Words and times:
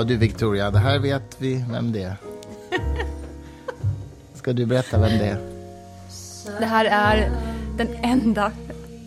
Ja 0.00 0.04
du 0.04 0.16
Victoria, 0.16 0.70
det 0.70 0.78
här 0.78 0.98
vet 0.98 1.36
vi 1.38 1.64
vem 1.70 1.92
det 1.92 2.02
är. 2.02 2.16
Ska 4.34 4.52
du 4.52 4.66
berätta 4.66 4.98
vem 4.98 5.18
det 5.18 5.24
är? 5.26 5.38
Det 6.60 6.66
här 6.66 6.84
är 6.84 7.30
den 7.76 7.88
enda 8.02 8.52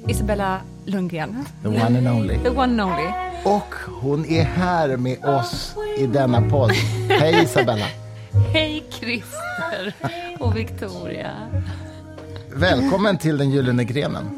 Isabella 0.07 0.61
Lundgren. 0.85 1.45
The 1.61 1.67
one 1.67 1.97
and 1.97 2.07
only. 2.07 2.37
The 2.37 2.49
one 2.49 2.61
and 2.61 2.81
only. 2.81 3.07
Och 3.43 3.75
hon 4.01 4.25
är 4.25 4.43
här 4.43 4.97
med 4.97 5.25
oss 5.25 5.75
i 5.97 6.05
denna 6.05 6.49
podd. 6.49 6.71
Hej 7.09 7.43
Isabella! 7.43 7.85
Hej 8.53 8.83
Christer 8.89 9.93
och 10.39 10.57
Victoria. 10.57 11.31
Välkommen 12.55 13.17
till 13.17 13.37
den 13.37 13.51
gyllene 13.51 13.83
grenen. 13.83 14.29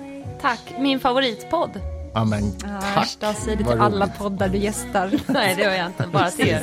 Tack, 0.42 0.74
min 0.80 1.00
favoritpodd. 1.00 1.95
Ja, 2.16 2.26
men, 2.26 2.52
tack. 2.94 3.36
säg 3.46 3.56
det 3.56 3.64
till 3.64 3.82
alla 3.82 4.08
poddar 4.08 4.50
du 4.50 4.58
gästar. 4.58 5.12
Nej, 5.28 5.56
det 5.56 5.62
gör 5.64 5.74
jag 5.74 5.86
inte. 5.86 6.08
Bara 6.14 6.32
till 6.32 6.48
er. 6.48 6.62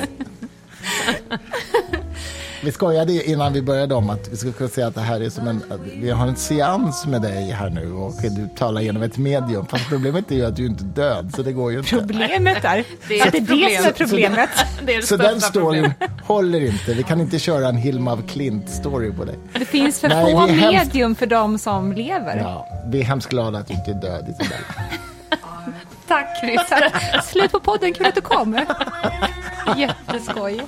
Vi 2.63 2.71
skojade 2.71 3.29
innan 3.29 3.53
vi 3.53 3.61
började 3.61 3.95
om 3.95 4.09
att 4.09 4.27
vi 4.31 4.37
skulle 4.37 4.53
kunna 4.53 4.69
säga 4.69 4.87
att 4.87 4.95
det 4.95 5.01
här 5.01 5.21
är 5.21 5.29
som 5.29 5.47
en, 5.47 5.63
vi 5.95 6.09
har 6.11 6.27
en 6.27 6.35
seans 6.35 7.05
med 7.05 7.21
dig 7.21 7.51
här 7.51 7.69
nu 7.69 7.91
och 7.93 8.13
du 8.21 8.49
talar 8.57 8.81
genom 8.81 9.03
ett 9.03 9.17
medium. 9.17 9.65
Fast 9.65 9.89
problemet 9.89 10.31
är 10.31 10.35
ju 10.35 10.45
att 10.45 10.55
du 10.55 10.65
inte 10.65 10.83
är 10.83 10.87
död, 10.87 11.31
så 11.35 11.41
det 11.43 11.51
går 11.51 11.71
ju 11.71 11.77
inte. 11.79 11.89
Problemet 11.97 12.65
är 12.65 12.83
Det 13.07 13.19
är 13.19 13.27
att 13.27 13.31
det 13.31 13.37
är 13.37 13.41
ett 13.41 13.47
det 13.47 13.77
som 13.77 13.85
är 13.87 13.91
problem. 13.91 14.07
problemet. 14.31 14.49
Det 14.85 14.93
är 14.95 15.01
det 15.01 15.07
Så 15.07 15.17
den 15.17 15.41
storyn 15.41 15.93
håller 16.23 16.61
inte. 16.65 16.93
Vi 16.93 17.03
kan 17.03 17.21
inte 17.21 17.39
köra 17.39 17.67
en 17.67 17.77
Hilma 17.77 18.11
af 18.13 18.19
Klint-story 18.19 19.17
på 19.17 19.25
dig. 19.25 19.35
Det 19.53 19.65
finns 19.65 19.99
för 19.99 20.09
Nej, 20.09 20.33
få 20.33 20.43
är 20.43 20.47
hemskt- 20.47 20.85
medium 20.93 21.15
för 21.15 21.25
de 21.25 21.57
som 21.57 21.91
lever. 21.93 22.37
Ja, 22.37 22.67
vi 22.87 22.99
är 22.99 23.03
hemskt 23.03 23.29
glada 23.29 23.59
att 23.59 23.67
du 23.67 23.73
inte 23.73 23.91
är 23.91 24.01
död, 24.01 24.29
Isabella. 24.29 24.65
Tack 26.13 26.37
Christer. 26.41 27.21
Slut 27.21 27.51
på 27.51 27.59
podden, 27.59 27.93
kul 27.93 28.05
att 28.05 28.15
du 28.15 28.21
kom. 28.21 28.65
Jätteskoj. 29.77 30.61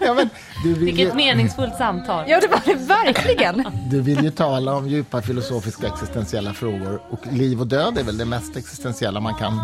Ja, 0.00 0.14
men 0.14 0.30
du, 0.64 0.74
vill 0.74 0.80
ju, 0.80 0.84
Vilket 0.84 1.14
meningsfullt 1.14 1.76
samtal. 1.76 2.24
Ja, 2.28 2.40
det 2.40 2.48
var 2.48 2.60
det 2.64 2.74
verkligen. 2.74 3.66
du 3.90 4.00
vill 4.00 4.24
ju 4.24 4.30
tala 4.30 4.74
om 4.74 4.88
djupa 4.88 5.22
filosofiska 5.22 5.86
existentiella 5.86 6.54
frågor 6.54 7.02
och 7.10 7.26
liv 7.32 7.60
och 7.60 7.66
död 7.66 7.98
är 7.98 8.02
väl 8.02 8.18
det 8.18 8.24
mest 8.24 8.56
existentiella 8.56 9.20
man 9.20 9.34
kan 9.34 9.60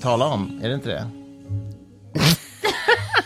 tala 0.00 0.26
om, 0.26 0.60
är 0.62 0.68
det 0.68 0.74
inte 0.74 0.88
det? 0.88 1.06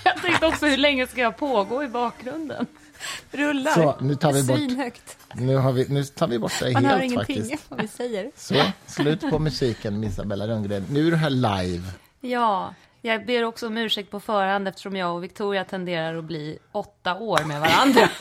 Jag 0.05 0.23
tänkte 0.23 0.47
också, 0.47 0.67
hur 0.67 0.77
länge 0.77 1.07
ska 1.07 1.21
jag 1.21 1.37
pågå 1.37 1.83
i 1.83 1.89
bakgrunden? 1.89 2.67
Rullar. 3.31 3.71
Så, 3.73 3.97
nu 4.01 4.15
tar 4.15 4.33
vi 4.33 4.43
bort, 4.43 4.57
Svinhögt. 4.57 5.17
nu, 5.35 5.57
har 5.57 5.73
vi, 5.73 5.87
nu 5.89 6.05
tar 6.05 6.27
vi 6.27 6.39
bort 6.39 6.61
dig 6.61 6.73
Man 6.75 6.85
hör 6.85 6.99
helt 6.99 7.13
ingenting 7.13 7.43
faktiskt. 7.43 7.65
vad 7.69 7.81
vi 7.81 7.89
säger. 7.89 8.31
Så, 8.37 8.55
slut 8.87 9.21
på 9.31 9.39
musiken 9.39 10.01
med 10.01 10.09
Isabella 10.11 10.49
Rönngren. 10.49 10.87
Nu 10.91 11.07
är 11.07 11.11
du 11.11 11.17
här 11.17 11.31
live. 11.31 11.85
Ja, 12.21 12.75
jag 13.03 13.27
ber 13.27 13.45
också 13.45 13.67
om 13.67 13.77
ursäkt 13.77 14.11
på 14.11 14.21
förhand 14.21 14.69
eftersom 14.69 14.97
jag 14.97 15.15
och 15.15 15.25
Victoria 15.25 15.65
tenderar 15.65 16.17
att 16.19 16.25
bli 16.25 16.59
åtta 16.73 17.15
år 17.15 17.45
med 17.45 17.61
varandra. 17.61 18.09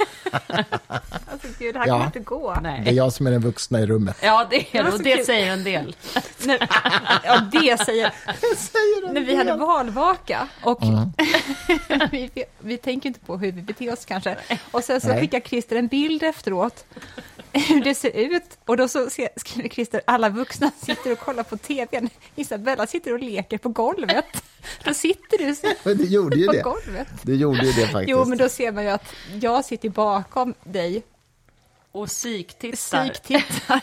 Alltså 1.32 1.48
gud, 1.60 1.76
det 1.76 1.80
här 1.80 1.88
Ja. 1.88 1.94
kommer 1.94 2.06
inte 2.06 2.20
gå. 2.20 2.54
Det 2.54 2.58
är 2.70 2.82
Nej. 2.82 2.96
jag 2.96 3.14
som 3.14 3.28
är 3.28 3.32
den 3.32 3.42
vuxna 3.42 3.80
i 3.80 3.86
rummet. 3.86 4.18
Ja, 4.24 4.48
det 4.50 4.56
är 4.56 4.84
Det 4.84 4.90
det. 4.90 4.96
Och 4.96 5.04
det 5.04 5.16
kul. 5.16 5.26
säger 5.26 5.54
en 5.54 5.64
del. 5.64 5.96
Nej, 6.46 6.60
ja, 7.24 7.40
det 7.52 7.78
säger... 7.86 8.12
säger 8.58 9.14
När 9.14 9.22
vi 9.22 9.36
hade 9.36 9.54
valvaka 9.56 10.48
och 10.64 10.82
vi, 12.12 12.30
vi 12.60 12.78
tänker 12.78 13.08
inte 13.10 13.20
på 13.20 13.38
hur 13.38 13.52
vi 13.52 13.62
beter 13.62 13.94
oss 13.94 14.06
kanske. 14.06 14.38
Och 14.72 14.84
sen 14.84 15.02
så 15.02 15.08
Nej. 15.08 15.20
skickar 15.22 15.40
Christer 15.40 15.76
en 15.76 15.88
bild 15.88 16.24
efteråt 16.24 16.86
hur 17.70 17.84
det 17.84 17.96
ser 17.96 18.10
ut. 18.18 18.58
Och 18.66 18.78
då 18.78 18.88
så 18.88 19.10
ser- 19.10 19.30
skriver 19.36 19.70
Christer, 19.70 20.02
alla 20.08 20.30
vuxna 20.30 20.72
sitter 20.86 21.12
och 21.12 21.20
kollar 21.20 21.44
på 21.44 21.58
tvn. 21.58 22.10
Isabella 22.36 22.88
sitter 22.88 23.14
och 23.14 23.20
leker 23.20 23.58
på 23.58 23.70
golvet. 23.70 24.26
Då 24.86 24.94
sitter 24.94 25.38
du 25.38 25.56
så- 25.56 25.74
Men 25.84 25.98
du 25.98 26.06
gjorde 26.06 26.36
ju 26.38 26.46
på 26.46 26.52
det. 26.52 26.62
golvet. 26.62 27.08
Du 27.22 27.36
gjorde 27.36 27.66
ju 27.66 27.72
det 27.72 27.88
faktiskt. 27.88 28.10
Jo, 28.10 28.26
men 28.26 28.38
då 28.38 28.50
ser 28.50 28.72
man 28.72 28.84
ju 28.84 28.90
att 28.90 29.14
jag 29.42 29.66
sitter 29.66 29.90
bakom 29.90 30.54
dig, 30.64 31.04
Och 31.92 32.08
psyktittar. 32.08 33.10
psyktittar. 33.10 33.82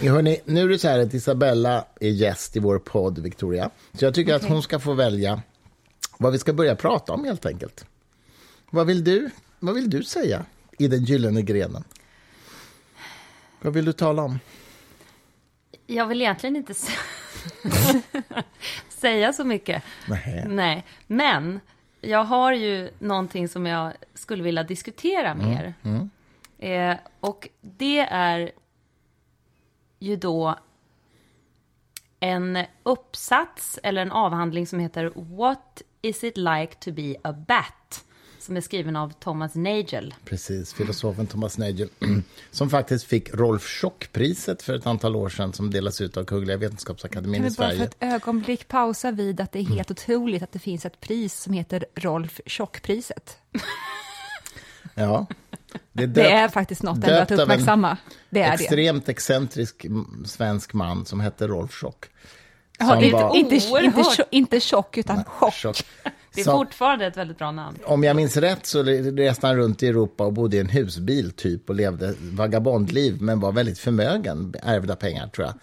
Hörrni, 0.00 0.40
nu 0.44 0.62
är 0.62 0.68
det 0.68 0.78
så 0.78 0.88
här 0.88 0.98
att 0.98 1.14
Isabella 1.14 1.84
är 2.00 2.08
gäst 2.08 2.56
i 2.56 2.58
vår 2.60 2.78
podd, 2.78 3.18
Victoria. 3.18 3.70
Så 3.92 4.04
jag 4.04 4.14
tycker 4.14 4.34
att 4.34 4.44
hon 4.44 4.62
ska 4.62 4.78
få 4.78 4.92
välja 4.92 5.42
vad 6.18 6.32
vi 6.32 6.38
ska 6.38 6.52
börja 6.52 6.76
prata 6.76 7.12
om 7.12 7.24
helt 7.24 7.46
enkelt. 7.46 7.84
Vad 8.70 8.86
vill 8.86 9.04
du, 9.04 9.30
vad 9.58 9.74
vill 9.74 9.90
du 9.90 10.02
säga 10.04 10.44
i 10.78 10.88
den 10.88 11.04
gyllene 11.04 11.42
grenen? 11.42 11.84
Vad 13.60 13.72
vill 13.74 13.84
du 13.84 13.92
tala 13.92 14.22
om? 14.22 14.38
Jag 15.86 16.06
vill 16.06 16.20
egentligen 16.22 16.56
inte 16.56 16.72
sä- 16.72 18.02
säga 18.88 19.32
så 19.32 19.44
mycket. 19.44 19.82
Nej. 20.08 20.44
Nej, 20.48 20.84
men 21.06 21.60
jag 22.00 22.24
har 22.24 22.52
ju 22.52 22.90
någonting 22.98 23.48
som 23.48 23.66
jag 23.66 23.92
skulle 24.14 24.42
vilja 24.42 24.62
diskutera 24.62 25.34
med 25.34 25.74
er. 25.82 26.90
Eh, 26.90 26.96
och 27.20 27.48
det 27.60 27.98
är 28.00 28.50
ju 29.98 30.16
då 30.16 30.58
en 32.20 32.58
uppsats 32.82 33.78
eller 33.82 34.02
en 34.02 34.12
avhandling 34.12 34.66
som 34.66 34.78
heter 34.78 35.12
What 35.14 35.82
is 36.02 36.24
it 36.24 36.36
like 36.36 36.74
to 36.80 36.92
be 36.92 37.14
a 37.24 37.32
bat? 37.32 38.04
Som 38.48 38.56
är 38.56 38.60
skriven 38.60 38.96
av 38.96 39.12
Thomas 39.12 39.54
Nagel. 39.54 40.14
Precis, 40.24 40.72
filosofen 40.74 41.26
Thomas 41.26 41.58
Nagel 41.58 41.88
som 42.50 42.70
faktiskt 42.70 43.04
fick 43.04 43.34
Rolf 43.34 43.62
Schock-priset 43.62 44.62
för 44.62 44.74
ett 44.74 44.86
antal 44.86 45.16
år 45.16 45.28
sedan 45.28 45.52
som 45.52 45.70
delas 45.70 46.00
ut 46.00 46.16
av 46.16 46.24
Kungliga 46.24 46.56
Vetenskapsakademin 46.56 47.40
Kan 47.40 47.46
i 47.46 47.48
vi 47.48 47.56
bara 47.56 47.68
för 47.68 47.74
Sverige. 47.76 47.88
ett 47.88 47.96
ögonblick 48.14 48.68
pausa 48.68 49.10
vid 49.10 49.40
att 49.40 49.52
det 49.52 49.58
är 49.58 49.62
helt 49.64 49.90
otroligt 49.90 50.42
att 50.42 50.52
det 50.52 50.58
finns 50.58 50.86
ett 50.86 51.00
pris 51.00 51.40
som 51.40 51.52
heter 51.52 51.84
Rolf 51.94 52.40
Tjockpriset. 52.46 53.38
Ja. 54.94 55.26
Det 55.92 56.02
är, 56.02 56.06
Det 56.06 56.20
döpt- 56.22 56.30
är 56.30 56.48
faktiskt 56.48 56.82
något 56.82 57.04
ändå 57.04 57.20
att 57.20 57.30
uppmärksamma. 57.30 57.96
Det 58.30 58.42
är 58.42 58.48
det. 58.56 58.64
extremt 58.64 59.08
excentrisk 59.08 59.84
mm, 59.84 60.24
svensk 60.26 60.72
man 60.72 61.06
som 61.06 61.20
hette 61.20 61.46
Rolf 61.46 61.72
Schock. 61.72 62.04
Ja, 62.78 63.02
inte, 63.02 63.12
var- 63.16 63.36
inte, 63.36 63.54
inte, 63.54 64.26
inte 64.30 64.60
tjock, 64.60 64.96
utan 64.98 65.24
chock. 65.24 65.54
Schock. 65.54 65.76
Det 66.38 66.42
är 66.42 66.44
Som- 66.44 66.58
fortfarande 66.58 67.06
ett 67.06 67.16
väldigt 67.16 67.38
bra 67.38 67.50
namn. 67.52 67.78
Om 67.84 68.04
jag 68.04 68.16
minns 68.16 68.36
rätt 68.36 68.66
så 68.66 68.82
reste 68.82 69.46
han 69.46 69.56
runt 69.56 69.82
i 69.82 69.86
Europa 69.88 70.24
och 70.24 70.32
bodde 70.32 70.56
i 70.56 70.60
en 70.60 70.68
husbil 70.68 71.30
typ 71.30 71.68
och 71.68 71.74
levde 71.74 72.14
vagabondliv 72.20 73.22
men 73.22 73.40
var 73.40 73.52
väldigt 73.52 73.78
förmögen, 73.78 74.54
ärvda 74.62 74.96
pengar 74.96 75.28
tror 75.28 75.46
jag. 75.46 75.54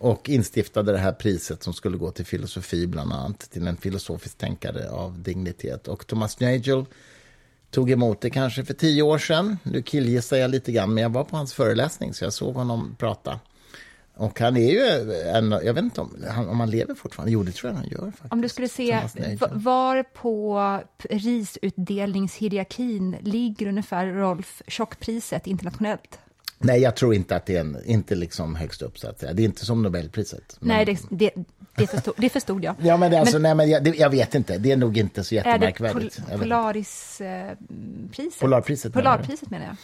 Och 0.00 0.28
instiftade 0.28 0.92
det 0.92 0.98
här 0.98 1.12
priset 1.12 1.62
som 1.62 1.72
skulle 1.72 1.96
gå 1.96 2.10
till 2.10 2.26
filosofi 2.26 2.86
bland 2.86 3.12
annat, 3.12 3.38
till 3.50 3.66
en 3.66 3.76
filosofisk 3.76 4.38
tänkare 4.38 4.90
av 4.90 5.18
dignitet. 5.22 5.88
Och 5.88 6.06
Thomas 6.06 6.40
Nagel 6.40 6.84
tog 7.70 7.90
emot 7.90 8.20
det 8.20 8.30
kanske 8.30 8.64
för 8.64 8.74
tio 8.74 9.02
år 9.02 9.18
sedan. 9.18 9.58
Nu 9.62 9.82
killgissar 9.82 10.36
jag 10.36 10.50
lite 10.50 10.72
grann, 10.72 10.94
men 10.94 11.02
jag 11.02 11.10
var 11.10 11.24
på 11.24 11.36
hans 11.36 11.54
föreläsning 11.54 12.14
så 12.14 12.24
jag 12.24 12.32
såg 12.32 12.54
honom 12.54 12.96
prata. 12.98 13.40
Och 14.20 14.40
han 14.40 14.56
är 14.56 14.70
ju 14.70 14.80
en, 15.34 15.50
jag 15.50 15.74
vet 15.74 15.84
inte 15.84 16.00
om 16.00 16.24
han, 16.30 16.48
om 16.48 16.60
han 16.60 16.70
lever 16.70 16.94
fortfarande. 16.94 17.32
Jo, 17.32 17.42
det 17.42 17.52
tror 17.52 17.72
jag 17.72 17.76
han 17.78 17.88
gör 17.88 18.10
faktiskt. 18.10 18.32
Om 18.32 18.40
du 18.40 18.48
skulle 18.48 18.68
se 18.68 18.98
var 19.50 20.02
på 20.02 20.80
prisutdelningshierarkin 20.98 23.16
ligger 23.20 23.66
ungefär 23.66 24.06
Rolf 24.06 24.62
Tjockpriset 24.66 25.46
internationellt? 25.46 26.18
Nej, 26.58 26.80
jag 26.80 26.96
tror 26.96 27.14
inte 27.14 27.36
att 27.36 27.46
det 27.46 27.56
är 27.56 27.60
en, 27.60 27.76
inte 27.84 28.14
liksom 28.14 28.54
högst 28.54 28.82
upp 28.82 28.98
så 28.98 29.08
att 29.08 29.20
säga. 29.20 29.32
Det 29.32 29.42
är 29.42 29.44
inte 29.44 29.66
som 29.66 29.82
Nobelpriset. 29.82 30.56
Men- 30.60 30.68
Nej, 30.68 30.84
det, 30.84 30.98
det, 31.10 31.30
det, 31.76 31.86
förstod, 31.86 32.14
det 32.16 32.28
förstod 32.28 32.64
jag. 32.64 32.74
Ja, 32.82 32.96
men, 32.96 33.10
det 33.10 33.20
alltså, 33.20 33.38
nej, 33.38 33.54
men 33.54 33.70
jag, 33.70 33.84
det, 33.84 33.96
jag 33.96 34.10
vet 34.10 34.34
inte. 34.34 34.58
Det 34.58 34.72
är 34.72 34.76
nog 34.76 34.98
inte 34.98 35.24
så 35.24 35.34
Är 35.34 35.42
det 35.44 35.50
jättemärkvärdigt. 35.50 35.94
pol, 35.94 36.02
Jag 36.02 36.10
vet 36.10 36.32
inte. 36.32 36.38
Polaris-priset? 36.38 38.40
Polarpriset, 38.40 38.94
menar? 38.94 39.10
Polarpriset 39.12 39.50
menar 39.50 39.66
jag. 39.66 39.76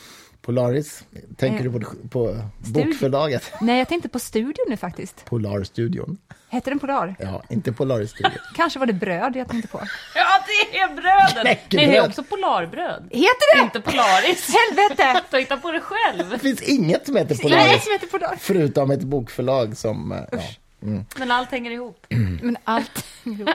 Polaris, 0.46 1.04
tänker 1.36 1.64
Eh, 1.66 1.72
du 1.72 1.80
på, 1.80 1.86
på 2.08 2.40
bokförlaget? 2.58 3.52
Nej, 3.60 3.78
jag 3.78 3.88
tänkte 3.88 4.08
på 4.08 4.18
studion 4.18 4.66
nu 4.68 4.76
faktiskt. 4.76 5.24
Polarstudion. 5.24 6.18
Hette 6.48 6.70
den 6.70 6.78
Polar? 6.78 7.14
Ja, 7.18 7.42
inte 7.48 7.72
Polaris-studion. 7.72 8.32
Kanske 8.56 8.78
var 8.78 8.86
det 8.86 8.92
bröd 8.92 9.36
jag 9.36 9.48
tänkte 9.48 9.68
på. 9.68 9.78
Ja, 10.14 10.24
det 10.46 10.78
är 10.78 10.88
bröden! 10.88 11.44
Nej, 11.44 11.64
det 11.68 11.76
är 11.76 11.80
Knäckebröd. 11.80 12.08
också 12.08 12.22
Polarbröd. 12.22 13.02
Heter 13.10 13.56
det? 13.56 13.62
Inte 13.62 13.80
Polaris. 13.80 14.54
Helvete! 14.68 15.22
Ta 15.30 15.36
hitta 15.38 15.56
på 15.56 15.72
det 15.72 15.80
själv. 15.80 16.30
Det 16.30 16.38
finns 16.38 16.62
inget 16.62 17.06
som 17.06 17.16
heter 17.16 17.34
Nej, 17.34 17.42
Polaris, 17.42 17.82
som 17.84 17.92
heter 17.92 18.06
Polar. 18.06 18.36
förutom 18.40 18.90
ett 18.90 19.02
bokförlag 19.02 19.76
som... 19.76 20.12
eh, 20.12 20.18
Ja. 20.80 21.02
Men 21.18 21.30
allt 21.30 21.50
hänger 21.50 21.70
ihop. 21.70 22.06
Men 22.42 22.56
allt... 22.64 23.04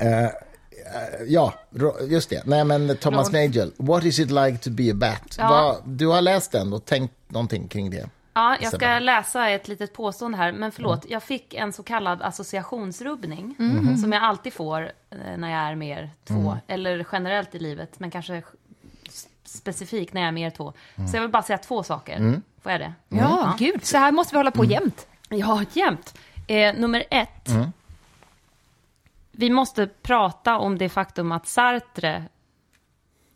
Eh, 0.00 0.28
ja, 1.26 1.54
ro- 1.70 1.96
just 2.08 2.30
det. 2.30 2.42
Nej, 2.46 2.64
men 2.64 2.96
Thomas 2.96 3.26
Rolf. 3.26 3.32
Nagel. 3.32 3.72
What 3.76 4.04
is 4.04 4.18
it 4.18 4.30
like 4.30 4.58
to 4.58 4.70
be 4.70 4.90
a 4.90 4.94
bat? 4.94 5.34
Ja. 5.38 5.48
Vad, 5.48 5.76
du 5.96 6.06
har 6.06 6.22
läst 6.22 6.52
den 6.52 6.72
och 6.72 6.84
tänkt 6.84 7.14
någonting 7.28 7.68
kring 7.68 7.90
det. 7.90 8.08
Ja, 8.34 8.56
jag 8.60 8.72
ska 8.72 8.98
läsa 8.98 9.48
ett 9.50 9.68
litet 9.68 9.92
påstående 9.92 10.38
här, 10.38 10.52
men 10.52 10.72
förlåt, 10.72 11.04
jag 11.08 11.22
fick 11.22 11.54
en 11.54 11.72
så 11.72 11.82
kallad 11.82 12.22
associationsrubbning, 12.22 13.54
som 14.02 14.12
jag 14.12 14.22
alltid 14.22 14.52
får 14.52 14.82
eh, 15.10 15.36
när 15.38 15.50
jag 15.50 15.60
är 15.70 15.74
mer 15.74 16.10
två, 16.24 16.58
eller 16.66 17.06
generellt 17.12 17.54
i 17.54 17.58
livet, 17.58 18.00
men 18.00 18.10
kanske 18.10 18.42
specifikt 19.44 20.14
när 20.14 20.20
jag 20.20 20.28
är 20.28 20.32
mer 20.32 20.50
två. 20.50 20.72
Så 21.10 21.16
jag 21.16 21.20
vill 21.22 21.30
bara 21.30 21.42
säga 21.42 21.58
två 21.58 21.82
saker. 21.82 22.40
Får 22.62 22.72
jag 22.72 22.80
det? 22.80 22.92
Ja, 23.08 23.54
gud. 23.58 23.84
Så 23.84 23.98
här 23.98 24.12
måste 24.12 24.34
vi 24.34 24.38
hålla 24.38 24.50
på 24.50 24.64
jämt. 24.64 25.06
Ja, 25.28 25.62
jämt. 25.72 26.14
Eh, 26.46 26.74
nummer 26.74 27.04
ett. 27.10 27.48
Mm. 27.48 27.72
Vi 29.38 29.50
måste 29.50 29.86
prata 29.86 30.58
om 30.58 30.78
det 30.78 30.88
faktum 30.88 31.32
att 31.32 31.46
Sartre 31.46 32.24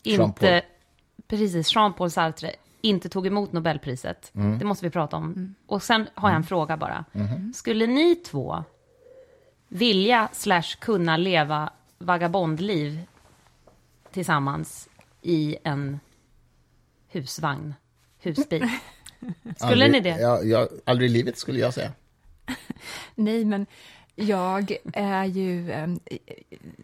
inte... 0.02 0.62
Precis, 1.28 1.74
Jean-Paul 1.74 2.10
Sartre 2.10 2.52
inte 2.80 3.08
tog 3.08 3.26
emot 3.26 3.52
Nobelpriset. 3.52 4.32
Mm. 4.34 4.58
Det 4.58 4.64
måste 4.64 4.86
vi 4.86 4.90
prata 4.90 5.16
om. 5.16 5.54
Och 5.66 5.82
sen 5.82 6.08
har 6.14 6.28
jag 6.28 6.36
en 6.36 6.44
fråga 6.44 6.76
bara. 6.76 7.04
Mm-hmm. 7.12 7.52
Skulle 7.52 7.86
ni 7.86 8.14
två 8.14 8.64
vilja 9.68 10.28
slash 10.32 10.76
kunna 10.78 11.16
leva 11.16 11.72
vagabondliv 11.98 13.00
tillsammans 14.10 14.88
i 15.22 15.56
en 15.64 16.00
husvagn, 17.08 17.74
husbil? 18.18 18.68
Skulle 19.56 19.72
aldrig, 19.72 19.92
ni 19.92 20.00
det? 20.00 20.20
Ja, 20.20 20.42
jag, 20.42 20.68
aldrig 20.84 21.10
i 21.10 21.12
livet 21.12 21.38
skulle 21.38 21.58
jag 21.58 21.74
säga. 21.74 21.92
Nej, 23.14 23.44
men 23.44 23.66
jag 24.16 24.76
är 24.92 25.24
ju 25.24 25.70
eh, 25.70 25.88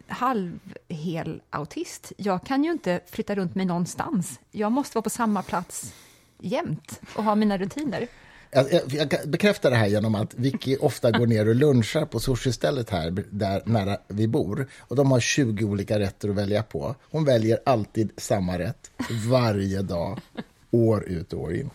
halvhel 0.07 1.41
autist. 1.49 2.11
Jag 2.17 2.43
kan 2.45 2.63
ju 2.63 2.71
inte 2.71 2.99
flytta 3.11 3.35
runt 3.35 3.55
mig 3.55 3.65
någonstans. 3.65 4.39
Jag 4.51 4.71
måste 4.71 4.95
vara 4.97 5.03
på 5.03 5.09
samma 5.09 5.41
plats 5.43 5.93
jämt 6.39 7.01
och 7.15 7.23
ha 7.23 7.35
mina 7.35 7.57
rutiner. 7.57 8.07
Jag, 8.51 8.73
jag, 8.73 8.81
jag 8.93 9.11
kan 9.11 9.31
bekräfta 9.31 9.69
det 9.69 9.75
här 9.75 9.87
genom 9.87 10.15
att 10.15 10.33
Vicky 10.33 10.77
ofta 10.77 11.11
går 11.11 11.27
ner 11.27 11.47
och 11.49 11.55
lunchar 11.55 12.05
på 12.05 12.19
sushi-stället 12.19 12.89
här 12.89 13.23
där 13.29 13.61
nära 13.65 13.97
vi 14.07 14.27
bor. 14.27 14.67
Och 14.79 14.95
de 14.95 15.11
har 15.11 15.19
20 15.19 15.65
olika 15.65 15.99
rätter 15.99 16.29
att 16.29 16.35
välja 16.35 16.63
på. 16.63 16.95
Hon 17.11 17.25
väljer 17.25 17.59
alltid 17.65 18.11
samma 18.17 18.59
rätt 18.59 18.91
varje 19.29 19.81
dag, 19.81 20.19
år 20.71 21.03
ut 21.03 21.33
och 21.33 21.41
år 21.41 21.55
in. 21.55 21.69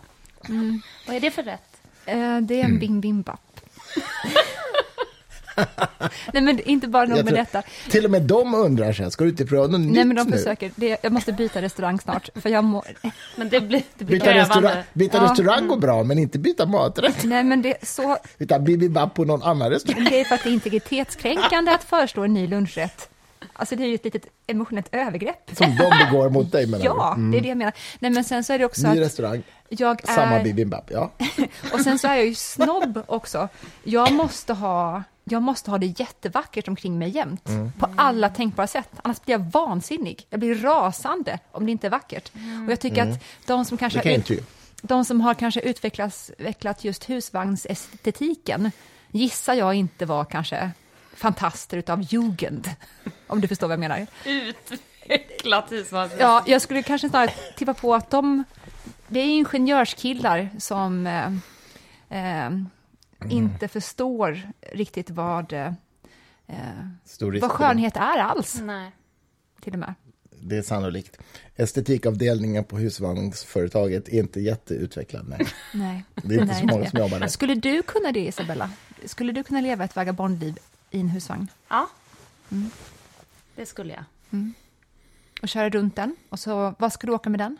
Vad 1.07 1.17
är 1.17 1.21
det 1.21 1.31
för 1.31 1.43
rätt? 1.43 1.61
Eh, 2.07 2.15
det 2.17 2.21
Mm. 2.21 2.51
är 2.51 2.65
en 2.65 2.79
bing 2.79 3.01
bimbap. 3.01 3.41
Nej, 6.33 6.43
men 6.43 6.61
inte 6.61 6.89
bara 6.89 7.05
nog 7.05 7.25
med 7.25 7.35
detta. 7.35 7.63
Till 7.91 8.05
och 8.05 8.11
med 8.11 8.23
de 8.23 8.55
undrar 8.55 8.93
här, 8.93 9.11
ska 9.11 9.25
du 9.25 9.31
inte 9.31 9.47
pröva 9.47 9.67
något 9.67 9.81
Nej, 9.81 9.89
nytt 9.91 10.07
men 10.07 10.17
de 10.17 10.33
försöker. 10.39 10.71
Det, 10.77 10.99
jag 11.03 11.13
måste 11.13 11.33
byta 11.33 11.63
restaurang 11.63 12.01
snart, 12.01 12.29
för 12.35 12.51
jag 12.51 12.65
mår... 12.65 12.85
Men 13.37 13.49
det 13.49 13.61
blir, 13.61 13.83
det 13.99 14.05
blir 14.05 14.21
Byta, 14.21 14.35
restaurang, 14.35 14.63
krävande. 14.63 14.85
byta 14.93 15.17
Ja. 15.17 15.25
restaurang 15.25 15.69
går 15.69 15.77
bra, 15.77 16.03
men 16.05 16.19
inte 16.19 16.39
byta 16.39 16.67
maträtt. 16.67 17.25
Nej, 17.25 17.45
men 17.45 17.63
det 17.63 17.83
är 17.83 17.87
så... 17.87 18.17
Utan 18.39 18.65
bibimbap 18.65 19.15
på 19.15 19.25
någon 19.25 19.43
annan 19.43 19.71
restaurang. 19.71 20.05
Det 20.05 20.21
är 20.21 20.25
för 20.25 20.35
att 20.35 20.43
det 20.45 20.49
är 20.51 20.53
integritetskränkande 20.53 21.73
att 21.73 21.85
föreslå 21.85 22.25
en 22.25 22.35
ny 22.35 22.47
lunchrätt. 22.47 23.09
Alltså, 23.53 23.77
det 23.77 23.83
är 23.85 23.87
ju 23.89 23.95
ett 23.95 24.05
litet 24.05 24.27
emotionellt 24.47 24.89
övergrepp. 24.93 25.51
Som 25.57 25.77
de 25.77 26.05
begår 26.07 26.31
mot 26.31 26.53
dig, 26.53 26.67
menar 26.67 26.85
Ja, 26.85 27.15
du? 27.19 27.31
det 27.31 27.39
är 27.39 27.43
det 27.43 27.49
jag 27.49 27.57
menar. 27.59 27.73
Nej, 27.99 28.11
men 28.11 28.25
sen 28.25 28.45
så 28.45 28.53
är 28.53 28.59
det 28.59 28.65
också 28.65 28.83
Ny 28.83 28.89
att 28.89 28.97
restaurang, 29.07 29.43
jag 29.69 30.07
samma 30.09 30.39
är... 30.41 30.45
bibimbap. 30.45 30.91
Ja. 30.91 31.11
Och 31.73 31.81
sen 31.81 31.99
så 31.99 32.09
är 32.09 32.15
jag 32.15 32.27
ju 32.27 32.35
snobb 32.35 33.03
också. 33.07 33.49
Jag 33.85 34.13
måste 34.13 34.53
ha, 34.53 35.03
jag 35.25 35.43
måste 35.43 35.71
ha 35.71 35.79
det 35.79 36.01
jättevackert 36.01 36.69
omkring 36.69 36.99
mig 36.99 37.09
jämt. 37.11 37.49
Mm. 37.49 37.73
På 37.79 37.89
alla 37.97 38.29
tänkbara 38.29 38.67
sätt. 38.67 38.89
Annars 39.03 39.21
blir 39.25 39.35
jag 39.35 39.45
vansinnig. 39.53 40.27
Jag 40.31 40.41
blir 40.41 40.55
rasande 40.55 41.39
om 41.51 41.67
det 41.67 41.73
inte 41.73 41.87
är 41.87 41.91
vackert. 41.91 42.33
Och 42.67 42.73
jag 42.73 42.81
tycker 42.81 43.03
att 43.03 43.25
de 43.47 43.65
som 43.65 43.79
kanske 43.79 44.01
Mm. 44.01 44.23
Har 44.29 44.33
ut- 44.33 44.49
de 44.83 45.05
som 45.05 45.21
har 45.21 45.35
kanske 45.35 45.61
utvecklats, 45.61 46.31
utvecklat 46.39 46.85
just 46.85 47.11
husvagnsestetiken 47.11 48.71
gissar 49.11 49.55
jag 49.55 49.75
inte 49.75 50.07
var 50.07 50.25
kanske 50.25 50.71
fantaster 51.17 51.77
utav 51.77 52.03
jugend. 52.03 52.71
Om 53.27 53.41
du 53.41 53.49
förstår 53.49 53.67
vad 53.69 53.73
jag 53.73 53.81
menar. 53.81 54.07
Utvecklat 54.25 55.73
husvagn. 55.73 56.11
Ja, 56.19 56.43
jag 56.47 56.63
skulle 56.63 56.83
kanske 56.83 57.09
snarare 57.09 57.31
tippa 57.57 57.75
på 57.75 57.95
att 57.95 58.11
de... 58.11 58.45
Det 59.09 59.21
är 59.21 59.25
ingenjörskillar 59.27 60.49
som 60.59 61.07
eh, 61.07 62.45
eh, 62.45 62.51
inte 63.31 63.69
förstår 63.69 64.43
riktigt 64.73 65.11
vad, 65.11 65.53
eh, 65.53 65.73
vad 67.41 67.51
skönhet 67.51 67.97
är 67.97 68.19
alls, 68.19 68.61
Nej. 68.63 68.93
till 69.61 69.73
och 69.73 69.79
med. 69.79 69.95
Det 70.41 70.57
är 70.57 70.63
sannolikt. 70.63 71.19
Estetikavdelningen 71.57 72.65
på 72.65 72.79
husvagnsföretaget 72.79 74.09
är 74.09 74.19
inte 74.19 74.41
jätteutvecklad. 74.41 75.29
Nej. 75.29 75.47
Nej. 75.75 76.05
Det 76.15 76.35
är 76.35 76.41
inte 76.41 76.53
Nej, 76.53 76.61
så 76.61 76.67
många 76.67 76.91
som 76.91 76.99
jobbar 76.99 77.19
där. 77.21 77.29
Skulle 77.29 77.55
du 77.55 77.83
kunna 77.83 78.13
det, 78.13 78.27
Isabella? 78.27 78.71
Skulle 79.05 79.33
du 79.33 79.43
kunna 79.45 79.61
leva 79.61 79.85
ett 79.85 79.97
vagabondliv 79.97 80.59
i 80.91 81.01
en 81.01 81.09
husvagn 81.09 81.49
Ja. 81.69 81.89
Mm. 82.51 82.71
Det 83.57 83.67
skulle 83.67 83.93
jag. 83.93 84.05
och 85.43 85.49
köra 85.49 85.71
runt 85.71 85.97
den? 85.97 86.17
Och 86.29 86.39
så, 86.41 86.75
vad 86.79 86.93
ska 86.93 87.07
du 87.07 87.13
åka 87.13 87.31
med 87.31 87.41
den? 87.41 87.57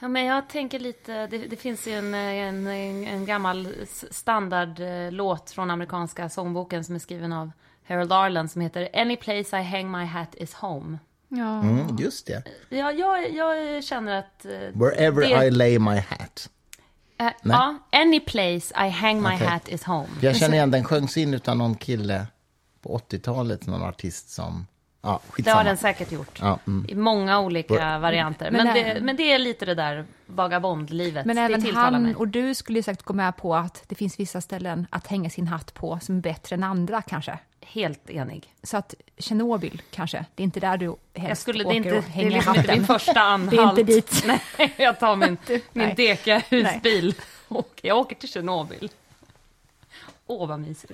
Ja, 0.00 0.08
men 0.08 0.24
jag 0.24 0.48
tänker 0.48 0.78
lite, 0.78 1.26
det, 1.26 1.38
det 1.38 1.56
finns 1.56 1.86
ju 1.86 1.92
en, 1.92 2.14
en, 2.14 2.66
en 3.06 3.26
gammal 3.26 3.68
standardlåt 4.10 5.50
från 5.50 5.70
amerikanska 5.70 6.28
sångboken 6.28 6.84
som 6.84 6.94
är 6.94 6.98
skriven 6.98 7.32
av 7.32 7.50
Harold 7.88 8.12
Arlen 8.12 8.48
som 8.48 8.62
heter 8.62 8.88
Any 8.94 9.16
place 9.16 9.60
I 9.60 9.62
hang 9.62 9.90
my 9.90 10.04
hat 10.04 10.34
is 10.34 10.54
home. 10.54 10.98
Ja. 11.28 11.60
Mm, 11.62 11.96
just 11.98 12.26
det. 12.26 12.42
Ja, 12.68 12.92
jag, 12.92 13.34
jag 13.34 13.84
känner 13.84 14.18
att... 14.18 14.44
eh, 14.44 14.50
Wherever 14.80 15.20
det- 15.20 15.46
I 15.46 15.50
lay 15.50 15.78
my 15.78 15.96
hat. 15.98 16.50
eh, 17.18 17.26
ja, 17.42 17.78
any 17.92 18.20
place 18.20 18.86
I 18.86 18.88
hang 18.88 19.22
my 19.22 19.34
Okej. 19.34 19.46
hat 19.46 19.68
is 19.68 19.84
home. 19.84 20.08
Jag 20.22 20.36
känner 20.36 20.54
igen 20.54 20.70
den 20.70 20.84
sjöngs 20.84 21.16
in 21.16 21.34
utan 21.34 21.58
någon 21.58 21.74
kille 21.74 22.26
på 22.82 22.98
80-talet, 22.98 23.66
någon 23.66 23.82
artist 23.82 24.30
som... 24.30 24.66
Ja, 25.02 25.20
Det 25.38 25.50
har 25.50 25.64
den 25.64 25.76
säkert 25.76 26.12
gjort. 26.12 26.38
Ja, 26.42 26.58
mm. 26.66 26.86
I 26.88 26.94
många 26.94 27.40
olika 27.40 27.98
varianter. 27.98 28.50
Men 28.50 28.66
Men, 28.66 28.74
det- 28.74 29.00
men 29.00 29.16
det 29.16 29.32
är 29.32 29.38
lite 29.38 29.64
det 29.64 29.74
där 29.74 30.04
vagabondlivet. 30.26 31.26
Men 31.26 31.38
även 31.38 31.74
han 31.74 32.02
mig. 32.02 32.14
och 32.14 32.28
du 32.28 32.54
skulle 32.54 32.78
ju 32.78 32.82
säkert 32.82 33.02
gå 33.04 33.12
med 33.14 33.36
på 33.36 33.54
att 33.56 33.82
det 33.88 33.94
finns 33.94 34.20
vissa 34.20 34.40
ställen 34.40 34.86
att 34.90 35.06
hänga 35.06 35.30
sin 35.30 35.46
hatt 35.46 35.74
på 35.74 35.98
som 36.02 36.16
är 36.16 36.20
bättre 36.20 36.54
än 36.54 36.64
andra 36.64 37.02
kanske. 37.02 37.38
Helt 37.60 38.10
enig. 38.10 38.54
Så 38.62 38.76
att 38.76 38.94
Tjernobyl 39.18 39.82
kanske, 39.90 40.24
det 40.34 40.42
är 40.42 40.44
inte 40.44 40.60
där 40.60 40.76
du 40.76 40.86
helst 40.86 41.28
Jag 41.28 41.38
skulle, 41.38 41.64
det 41.64 41.68
åker 41.68 41.74
är 41.74 41.76
inte, 41.76 41.88
och 41.96 42.02
det 42.02 42.08
är 42.08 42.12
hänger 42.12 42.30
liksom 42.30 42.54
inte 42.54 42.60
hatten. 42.60 42.78
min 42.78 42.86
första 42.86 43.20
anhalt. 43.20 43.50
Det 43.50 43.62
är 43.62 43.70
inte 43.70 43.82
dit. 43.82 44.24
Nej, 44.58 44.74
jag 44.76 45.00
tar 45.00 45.16
min, 45.16 45.36
min 45.72 45.94
deka 45.94 46.42
husbil 46.48 47.14
och 47.48 47.80
jag 47.82 47.98
åker 47.98 48.16
till 48.16 48.28
Tjernobyl. 48.28 48.90
Åh, 50.26 50.48
vad 50.48 50.60
mysigt. 50.60 50.92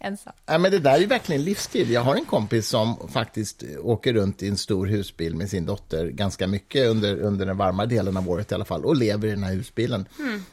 Ensam. 0.00 0.32
Ja, 0.46 0.58
men 0.58 0.70
det 0.70 0.78
där 0.78 1.02
är 1.02 1.06
verkligen 1.06 1.44
livsstil. 1.44 1.90
Jag 1.90 2.00
har 2.00 2.14
en 2.14 2.24
kompis 2.24 2.68
som 2.68 3.08
faktiskt 3.08 3.64
åker 3.82 4.12
runt 4.12 4.42
i 4.42 4.48
en 4.48 4.56
stor 4.56 4.86
husbil 4.86 5.34
med 5.34 5.50
sin 5.50 5.66
dotter 5.66 6.08
ganska 6.08 6.46
mycket 6.46 6.88
under, 6.88 7.20
under 7.20 7.46
den 7.46 7.56
varma 7.56 7.86
delen 7.86 8.16
av 8.16 8.30
året 8.30 8.52
i 8.52 8.54
alla 8.54 8.64
fall 8.64 8.84
och 8.84 8.96
lever 8.96 9.28
i 9.28 9.30
den 9.30 9.42
här 9.42 9.54
husbilen. 9.54 10.08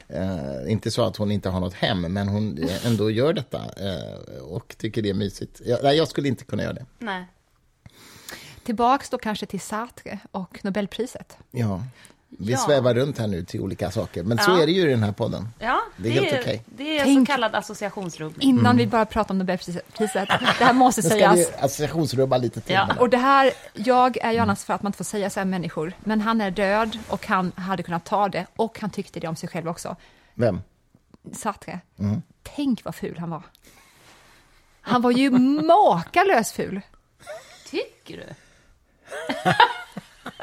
Eh, 0.07 0.71
inte 0.71 0.91
så 0.91 1.03
att 1.03 1.17
hon 1.17 1.31
inte 1.31 1.49
har 1.49 1.59
något 1.59 1.73
hem, 1.73 2.01
men 2.01 2.27
hon 2.27 2.57
eh, 2.57 2.85
ändå 2.85 3.11
gör 3.11 3.33
detta 3.33 3.57
eh, 3.57 4.43
och 4.43 4.75
tycker 4.77 5.01
det 5.01 5.09
är 5.09 5.13
mysigt. 5.13 5.61
Jag, 5.65 5.79
nej, 5.83 5.97
jag 5.97 6.07
skulle 6.07 6.27
inte 6.27 6.45
kunna 6.45 6.63
göra 6.63 6.73
det. 6.73 6.85
Nej. 6.99 7.25
Tillbaks 8.63 9.09
då 9.09 9.17
kanske 9.17 9.45
till 9.45 9.61
Sartre 9.61 10.19
och 10.31 10.59
Nobelpriset. 10.63 11.37
Ja. 11.51 11.83
Vi 12.39 12.51
Ja. 12.51 12.57
svävar 12.57 12.93
runt 12.93 13.17
här 13.17 13.27
nu 13.27 13.43
till 13.45 13.61
olika 13.61 13.91
saker, 13.91 14.23
men 14.23 14.37
så 14.37 14.51
Ja. 14.51 14.61
är 14.61 14.65
det 14.65 14.71
ju 14.71 14.81
i 14.81 14.85
den 14.91 15.03
här 15.03 15.11
podden. 15.11 15.47
Ja, 15.59 15.81
Det 15.97 16.09
är 16.09 16.21
helt 16.21 16.41
okej. 16.41 16.63
Det 16.65 16.97
är 16.99 17.03
Tänk- 17.03 17.27
så 17.27 17.33
kallad 17.33 17.55
associationsrubbning. 17.55 18.49
Innan 18.49 18.77
vi 18.77 18.87
bara 18.87 19.05
pratar 19.05 19.33
om 19.33 19.37
Nobelpriset, 19.37 19.93
priset, 19.93 20.27
det 20.59 20.65
här 20.65 20.73
måste 20.73 21.01
Nu 21.01 21.09
ska 21.09 21.15
sägas. 21.17 21.37
vi 21.37 21.45
associationsrubba 21.59 22.37
lite 22.37 22.61
till. 22.61 22.73
Ja. 22.75 22.89
Och 22.99 23.09
det 23.09 23.17
här, 23.17 23.51
jag 23.73 24.17
är 24.17 24.31
ju 24.31 24.37
annars 24.37 24.63
för 24.63 24.73
att 24.73 24.83
man 24.83 24.89
inte 24.89 24.97
får 24.97 25.03
säga 25.05 25.29
så 25.29 25.39
här 25.39 25.45
människor, 25.45 25.93
men 25.99 26.21
han 26.21 26.41
är 26.41 26.51
död 26.51 26.99
och 27.09 27.27
han 27.27 27.51
hade 27.55 27.83
kunnat 27.83 28.05
ta 28.05 28.29
det 28.29 28.45
och 28.55 28.79
han 28.79 28.89
tyckte 28.89 29.19
det 29.19 29.27
om 29.27 29.35
sig 29.35 29.49
själv 29.49 29.67
också. 29.67 29.95
Vem? 30.33 30.61
Sartre. 31.33 31.79
Tänk 32.55 32.85
vad 32.85 32.95
ful 32.95 33.17
han 33.19 33.29
var. 33.29 33.41
Han 34.81 35.01
var 35.01 35.11
ju 35.11 35.29
makalös 35.63 36.51
ful. 36.51 36.81
Tycker 37.69 38.17
du? 38.17 38.25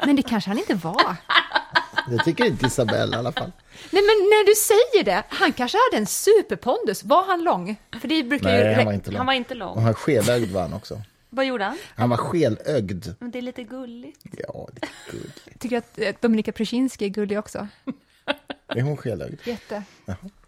Men 0.05 0.15
det 0.15 0.21
kanske 0.23 0.49
han 0.49 0.57
inte 0.59 0.73
var. 0.75 1.15
Det 2.09 2.17
tycker 2.23 2.45
inte 2.45 2.65
Isabelle 2.67 3.15
i 3.15 3.19
alla 3.19 3.31
fall. 3.31 3.51
Nej, 3.91 4.01
men 4.01 4.17
när 4.29 4.45
du 4.45 4.55
säger 4.55 5.03
det, 5.03 5.23
han 5.29 5.53
kanske 5.53 5.77
hade 5.91 5.97
en 6.01 6.05
superpondus. 6.07 7.03
Var 7.03 7.23
han 7.25 7.43
lång? 7.43 7.75
För 8.01 8.07
det 8.07 8.23
brukar 8.23 8.49
ju... 8.57 8.63
Nej, 8.63 8.73
han 8.73 8.81
rä- 8.81 8.85
var 8.85 8.93
inte 8.93 9.11
lång. 9.11 9.17
Han 9.17 9.25
var 9.25 9.33
inte 9.33 9.53
Och 9.53 9.57
lång. 9.59 9.79
han 9.83 9.93
skelögd 9.93 10.51
var 10.51 10.61
han 10.61 10.73
också. 10.73 11.01
Vad 11.29 11.45
gjorde 11.45 11.63
han? 11.63 11.77
Han 11.95 12.09
var 12.09 12.17
skelögd. 12.17 13.05
Men 13.19 13.31
det 13.31 13.37
är 13.37 13.41
lite 13.41 13.63
gulligt. 13.63 14.19
Ja, 14.37 14.67
det 14.73 14.85
är 14.85 15.11
gulligt. 15.11 15.59
Tycker 15.59 15.77
att 15.77 15.99
eh, 15.99 16.15
Dominika 16.19 16.51
Prusinski 16.51 17.05
är 17.05 17.09
gullig 17.09 17.39
också. 17.39 17.67
Är 18.67 18.81
hon 18.81 18.97
skelögd? 18.97 19.39
Jätte. 19.47 19.83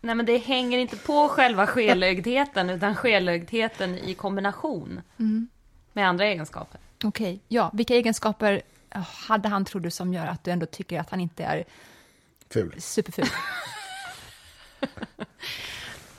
Nej, 0.01 0.15
men 0.15 0.25
det 0.25 0.37
hänger 0.37 0.77
inte 0.77 0.97
på 0.97 1.27
själva 1.29 1.67
skelögdheten, 1.67 2.69
utan 2.69 2.95
skelögdheten 2.95 3.97
i 3.97 4.13
kombination 4.13 5.01
med 5.93 6.07
andra 6.07 6.25
egenskaper. 6.25 6.79
Okej, 7.03 7.39
ja. 7.47 7.69
Vilka 7.73 7.93
egenskaper 7.95 8.61
hade 8.99 9.49
han, 9.49 9.65
tror 9.65 9.81
du, 9.81 9.91
som 9.91 10.13
gör 10.13 10.27
att 10.27 10.43
du 10.43 10.51
ändå 10.51 10.65
tycker 10.65 10.99
att 10.99 11.09
han 11.09 11.19
inte 11.19 11.43
är 11.43 11.63
Ful. 12.49 12.81
superful? 12.81 13.25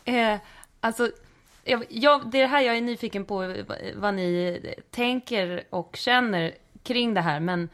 Eh, 0.07 0.39
alltså, 0.81 1.11
jag, 1.65 1.85
jag, 1.89 2.31
det 2.31 2.39
är 2.39 2.43
det 2.43 2.49
här 2.49 2.61
jag 2.61 2.77
är 2.77 2.81
nyfiken 2.81 3.25
på, 3.25 3.65
vad, 3.95 4.15
ni 4.15 4.61
tänker 4.91 5.65
och 5.71 5.97
känner 5.97 6.55
kring 6.83 7.15
det 7.15 7.21
här, 7.21 7.41
men 7.41 7.69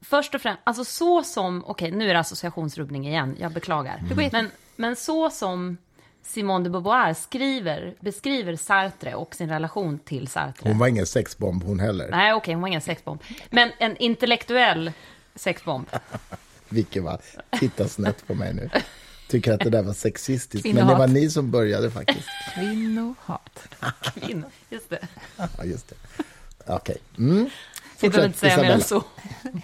först 0.00 0.34
och 0.34 0.40
främst, 0.40 0.60
alltså 0.64 0.84
så 0.84 1.22
som, 1.22 1.64
okej, 1.66 1.90
nu 1.90 2.08
är 2.10 2.14
det 2.14 2.20
associationsrubbning 2.20 3.08
igen, 3.08 3.36
jag 3.40 3.52
beklagar. 3.52 4.02
går 4.14 4.32
Men 4.32 4.50
men 4.76 4.96
så 4.96 5.30
som 5.30 5.76
Simone 6.22 6.64
de 6.64 6.70
Beauvoir 6.70 7.14
skriver, 7.14 7.94
beskriver 8.00 8.56
Sartre 8.56 9.14
och 9.14 9.34
sin 9.34 9.48
relation 9.48 9.98
till 9.98 10.28
Sartre. 10.28 10.68
Hon 10.68 10.78
var 10.78 10.86
ingen 10.86 11.06
sexbomb 11.06 11.64
hon 11.64 11.80
heller. 11.80 12.08
Nej, 12.10 12.32
okej, 12.34 12.54
hon 12.54 12.60
var 12.60 12.68
ingen 12.68 12.80
sexbomb. 12.80 13.22
Men 13.50 13.70
en 13.78 13.96
intellektuell 13.96 14.92
sexbomb. 15.34 15.86
Vilken 16.68 17.04
va? 17.04 17.18
Titta 17.60 17.88
snett 17.88 18.26
på 18.26 18.34
mig 18.34 18.54
nu. 18.54 18.70
Tycker 19.28 19.52
att 19.52 19.60
det 19.60 19.70
där 19.70 19.82
var 19.82 19.92
sexistiskt. 19.92 20.66
Men 20.74 20.86
det 20.86 20.94
var 20.94 21.06
ni 21.06 21.30
som 21.30 21.50
började 21.50 21.90
faktiskt. 21.90 22.28
Kvinnohat. 22.54 23.68
Kvinna, 24.14 24.46
just 24.70 24.90
det. 24.90 25.06
Ja, 25.36 25.64
just 25.64 25.88
det. 25.88 25.94
Okej. 26.66 26.96
Mm. 27.18 27.50
Jag 28.00 28.10
behöver 28.10 28.26
inte 28.28 28.38
säga 28.38 28.56
mer 28.56 28.70
än 28.70 28.78
Isabella. 28.78 29.02
så. 29.02 29.04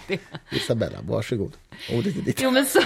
Det- 0.07 0.21
Isabella, 0.57 0.99
varsågod. 1.03 1.57
Ordet 1.93 2.17
är 2.17 2.21
ditt. 2.21 2.41
Jo, 2.43 2.51
men 2.51 2.67
så, 2.67 2.81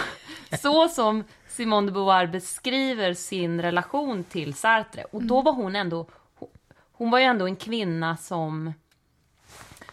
så 0.62 0.88
som 0.88 1.24
Simone 1.58 1.86
de 1.86 1.92
Beauvoir 1.92 2.26
beskriver 2.26 3.14
sin 3.14 3.62
relation 3.62 4.24
till 4.24 4.54
Sartre. 4.54 5.04
Och 5.04 5.22
då 5.22 5.42
var 5.42 5.52
hon 5.52 5.76
ändå... 5.76 6.06
hon- 6.92 7.10
var 7.10 7.18
ju 7.18 7.24
ändå 7.24 7.46
en 7.46 7.56
kvinna 7.56 8.16
som 8.16 8.72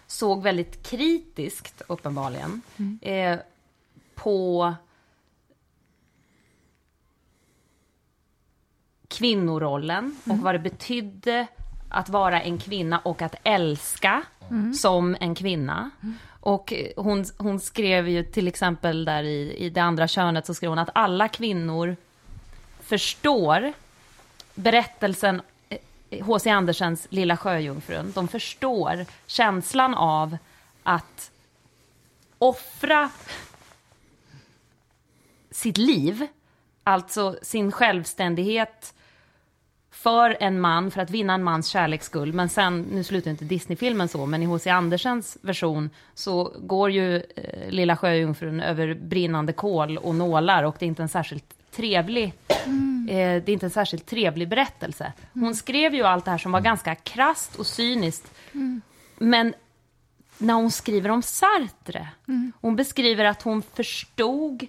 såg 0.08 0.44
väldigt 0.44 0.88
kritiskt, 0.88 1.82
uppenbarligen, 1.88 2.62
eh, 3.02 3.40
på 4.16 4.74
kvinnorollen 9.08 10.16
och 10.30 10.38
vad 10.38 10.56
det 10.56 10.60
betydde 10.60 11.48
att 11.90 12.10
vara 12.10 12.42
en 12.42 12.58
kvinna 12.58 13.00
och 13.00 13.22
att 13.22 13.36
älska 13.44 14.24
som 14.76 15.16
en 15.20 15.36
kvinna. 15.36 15.92
Och 16.46 16.74
hon, 16.96 17.26
hon 17.38 17.60
skrev 17.60 18.10
ju 18.10 18.24
till 18.24 18.48
exempel 18.48 19.06
där 19.06 19.24
i, 19.24 19.56
i 19.58 19.70
det 19.70 19.82
andra 19.82 20.08
könet 20.08 20.46
så 20.46 20.54
skrev 20.54 20.70
hon 20.70 20.80
att 20.80 20.90
alla 20.94 21.28
kvinnor 21.28 21.96
förstår 22.82 23.74
berättelsen 24.56 25.42
eh, 25.70 26.26
H.C. 26.26 26.50
Andersens 26.50 27.08
Lilla 27.10 27.38
sjöjungfrun. 27.38 28.12
De 28.16 28.28
förstår 28.28 29.06
känslan 29.28 29.94
av 29.96 30.38
att 30.84 31.32
offra 32.38 33.10
sitt 35.52 35.78
liv, 35.78 36.28
alltså 36.84 37.38
sin 37.42 37.72
självständighet 37.72 38.94
för 40.06 40.38
en 40.40 40.60
man, 40.62 40.92
för 40.92 41.02
att 41.02 41.10
vinna 41.10 41.34
en 41.34 41.44
mans 41.44 41.68
kärleks 41.68 42.06
skull. 42.06 42.34
Men 42.34 42.50
sen, 42.50 42.82
nu 42.82 43.04
slutar 43.04 43.32
inte 43.32 43.46
Disney-filmen 43.46 44.08
så, 44.08 44.26
men 44.26 44.44
i 44.44 44.46
H.C. 44.46 44.70
Andersens 44.70 45.38
version 45.42 45.90
så 46.14 46.54
går 46.60 46.92
ju 46.92 47.16
eh, 47.16 47.70
Lilla 47.70 47.98
Sjöjungfrun 47.98 48.60
över 48.60 48.94
brinnande 48.94 49.54
kol 49.54 49.98
och 49.98 50.16
nålar 50.16 50.64
och 50.64 50.76
det 50.80 50.86
är 50.86 50.88
inte 50.88 51.02
en 51.02 51.10
särskilt 51.10 51.72
trevlig 51.72 52.26
eh, 52.26 52.66
det 53.08 53.50
är 53.50 53.50
inte 53.50 53.66
en 53.66 53.70
särskilt 53.70 54.06
trevlig 54.06 54.48
berättelse. 54.48 55.14
Hon 55.34 55.56
skrev 55.56 55.96
ju 55.96 56.04
allt 56.04 56.26
det 56.26 56.32
här 56.32 56.38
som 56.38 56.52
var 56.52 56.62
ganska 56.62 56.96
krasst 56.96 57.56
och 57.56 57.68
cyniskt. 57.68 58.32
Men 59.18 59.54
när 60.38 60.54
hon 60.54 60.72
skriver 60.72 61.10
om 61.10 61.22
Sartre, 61.22 62.08
hon 62.62 62.76
beskriver 62.76 63.26
att 63.26 63.42
hon 63.42 63.62
förstod 63.62 64.68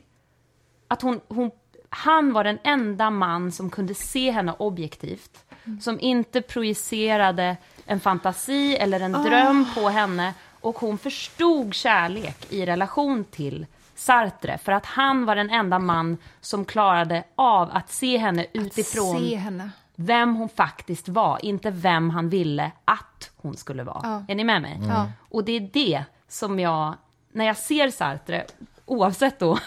att 0.89 1.03
hon, 1.03 1.21
hon, 1.29 1.51
han 1.97 2.33
var 2.33 2.45
den 2.45 2.59
enda 2.63 3.11
man 3.11 3.53
som 3.53 3.71
kunde 3.71 3.95
se 3.95 4.31
henne 4.31 4.53
objektivt. 4.59 5.45
Som 5.81 6.01
inte 6.01 6.41
projicerade 6.43 7.57
en 7.87 8.01
fantasi 8.01 8.77
eller 8.77 9.01
en 9.01 9.13
dröm 9.13 9.67
på 9.75 9.89
henne. 9.89 10.35
Och 10.61 10.79
hon 10.79 10.99
förstod 10.99 11.75
kärlek 11.75 12.53
i 12.53 12.67
relation 12.67 13.25
till 13.25 13.67
Sartre. 13.95 14.59
För 14.59 14.73
att 14.73 14.87
han 14.87 15.25
var 15.27 15.37
den 15.37 15.51
enda 15.51 15.79
man 15.79 16.17
som 16.41 16.65
klarade 16.65 17.25
av 17.35 17.71
att 17.73 17.91
se 17.93 18.17
henne 18.19 18.47
utifrån 18.53 19.19
Se 19.19 19.37
henne. 19.37 19.71
vem 19.95 20.35
hon 20.37 20.49
faktiskt 20.49 21.09
var, 21.09 21.45
inte 21.45 21.71
vem 21.71 22.11
han 22.11 22.29
ville 22.29 22.71
att 22.85 23.31
hon 23.37 23.57
skulle 23.57 23.83
vara. 23.83 24.01
Ja. 24.03 24.25
Är 24.29 24.35
ni 24.35 24.45
med 24.45 24.63
mig? 24.63 24.81
Ja. 24.89 25.07
Och 25.29 25.45
det 25.45 25.53
är 25.53 25.71
det 25.73 26.05
som 26.29 26.61
jag, 26.61 26.95
när 27.33 27.45
jag 27.45 27.57
ser 27.57 27.91
Sartre, 27.91 28.45
oavsett 28.87 29.39
då 29.39 29.59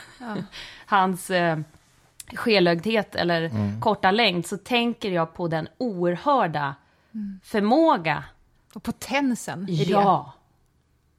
hans 0.86 1.30
eh, 1.30 1.60
skelögdhet 2.36 3.16
eller 3.16 3.52
korta 3.82 4.12
längd, 4.12 4.46
så 4.46 4.58
tänker 4.58 5.12
jag 5.12 5.34
på 5.34 5.48
den 5.48 5.68
oerhörda 5.78 6.76
förmåga, 7.44 8.24
Och 8.74 8.84
potensen 8.84 9.70
i 9.70 9.86
det. 9.86 9.92
ja, 9.92 10.34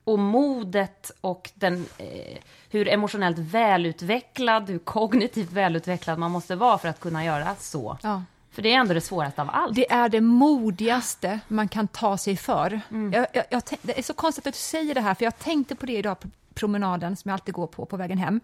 och 0.04 0.18
modet 0.18 1.10
och 1.20 1.50
den, 1.54 1.86
eh, 1.98 2.38
hur 2.70 2.88
emotionellt 2.88 3.38
välutvecklad, 3.38 4.70
hur 4.70 4.78
kognitivt 4.78 5.52
välutvecklad 5.52 6.18
man 6.18 6.30
måste 6.30 6.56
vara 6.56 6.78
för 6.78 6.88
att 6.88 7.00
kunna 7.00 7.24
göra 7.24 7.54
så. 7.58 7.98
Ja. 8.02 8.22
För 8.52 8.62
det 8.62 8.72
är 8.74 8.78
ändå 8.78 8.94
det 8.94 9.00
svåraste 9.00 9.42
av 9.42 9.50
allt. 9.52 9.74
Det 9.74 9.92
är 9.92 10.08
det 10.08 10.20
modigaste 10.20 11.40
man 11.48 11.68
kan 11.68 11.88
ta 11.88 12.16
sig 12.16 12.36
för. 12.36 12.80
Jag, 13.12 13.26
jag, 13.32 13.44
jag, 13.50 13.64
tänk- 13.64 13.80
det 13.82 13.98
är 13.98 14.02
så 14.02 14.14
konstigt 14.14 14.46
att 14.46 14.54
du 14.54 14.58
säger 14.60 14.94
det 14.94 15.00
här, 15.00 15.14
för 15.14 15.24
jag 15.24 15.38
tänkte 15.38 15.74
på 15.76 15.86
det 15.86 15.92
idag 15.96 16.20
på 16.20 16.28
promenaden 16.54 17.16
som 17.16 17.28
jag 17.28 17.32
alltid 17.34 17.54
går 17.54 17.66
på 17.66 17.84
på 17.86 17.96
vägen 17.96 18.18
hem. 18.18 18.40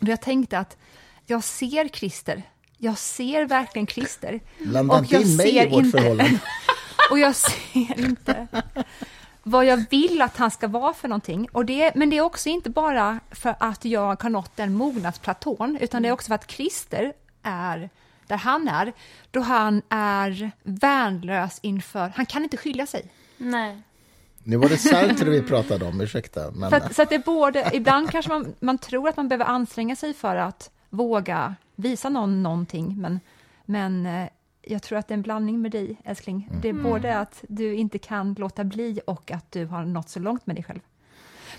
Och 0.00 0.08
jag 0.08 0.20
tänkte 0.20 0.58
att 0.58 0.76
jag 1.26 1.44
ser 1.44 1.88
Christer. 1.88 2.42
Jag 2.78 2.98
ser 2.98 3.44
verkligen 3.44 3.86
Christer. 3.86 4.40
Blanda 4.58 4.94
Och 4.94 5.00
inte 5.00 5.14
jag 5.14 5.22
in 5.22 5.36
mig 5.36 5.48
i 5.48 5.52
ser 5.52 5.70
vårt 5.70 5.84
inte- 5.84 5.98
förhållande. 5.98 6.38
Och 7.10 7.18
jag 7.18 7.36
ser 7.36 8.00
inte 8.00 8.46
vad 9.42 9.64
jag 9.64 9.84
vill 9.90 10.22
att 10.22 10.36
han 10.36 10.50
ska 10.50 10.68
vara 10.68 10.94
för 10.94 11.08
någonting. 11.08 11.48
Och 11.52 11.64
det, 11.66 11.94
men 11.94 12.10
det 12.10 12.16
är 12.16 12.20
också 12.20 12.48
inte 12.48 12.70
bara 12.70 13.20
för 13.30 13.54
att 13.60 13.84
jag 13.84 14.22
har 14.22 14.30
nått 14.30 14.56
den 14.56 14.74
mognadsplatån, 14.74 15.78
utan 15.80 16.02
det 16.02 16.08
är 16.08 16.12
också 16.12 16.28
för 16.28 16.34
att 16.34 16.50
Christer 16.50 17.12
är 17.42 17.90
där 18.26 18.36
han 18.36 18.68
är, 18.68 18.92
då 19.30 19.40
han 19.40 19.82
är 19.88 20.50
värnlös 20.62 21.58
inför... 21.62 22.12
Han 22.16 22.26
kan 22.26 22.42
inte 22.44 22.56
skilja 22.56 22.86
sig. 22.86 23.04
Nej. 23.36 23.82
Nu 24.44 24.56
var 24.56 24.68
det 24.68 24.78
Sartre 24.78 25.30
vi 25.30 25.42
pratade 25.48 25.84
om, 25.84 26.00
ursäkta. 26.00 26.50
Men, 26.50 26.70
För 26.70 26.76
att, 26.76 26.94
så 26.96 27.02
att 27.02 27.08
det 27.08 27.14
är 27.14 27.18
både, 27.18 27.70
ibland 27.72 28.10
kanske 28.10 28.28
man, 28.28 28.54
man 28.60 28.78
tror 28.78 29.08
att 29.08 29.16
man 29.16 29.28
behöver 29.28 29.44
anstränga 29.44 29.96
sig 29.96 30.14
för 30.14 30.36
att 30.36 30.70
våga 30.92 31.54
visa 31.76 32.08
någon 32.08 32.42
någonting, 32.42 33.00
men, 33.00 33.20
men 33.64 34.06
eh, 34.06 34.28
jag 34.62 34.82
tror 34.82 34.98
att 34.98 35.08
det 35.08 35.12
är 35.12 35.16
en 35.16 35.22
blandning 35.22 35.62
med 35.62 35.70
dig, 35.70 35.96
älskling. 36.04 36.48
Det 36.62 36.68
är 36.68 36.72
både 36.72 37.18
att 37.18 37.44
du 37.48 37.74
inte 37.74 37.98
kan 37.98 38.34
låta 38.38 38.64
bli 38.64 39.00
och 39.06 39.30
att 39.30 39.52
du 39.52 39.66
har 39.66 39.84
nått 39.84 40.08
så 40.08 40.20
långt 40.20 40.46
med 40.46 40.56
dig 40.56 40.64
själv. 40.64 40.80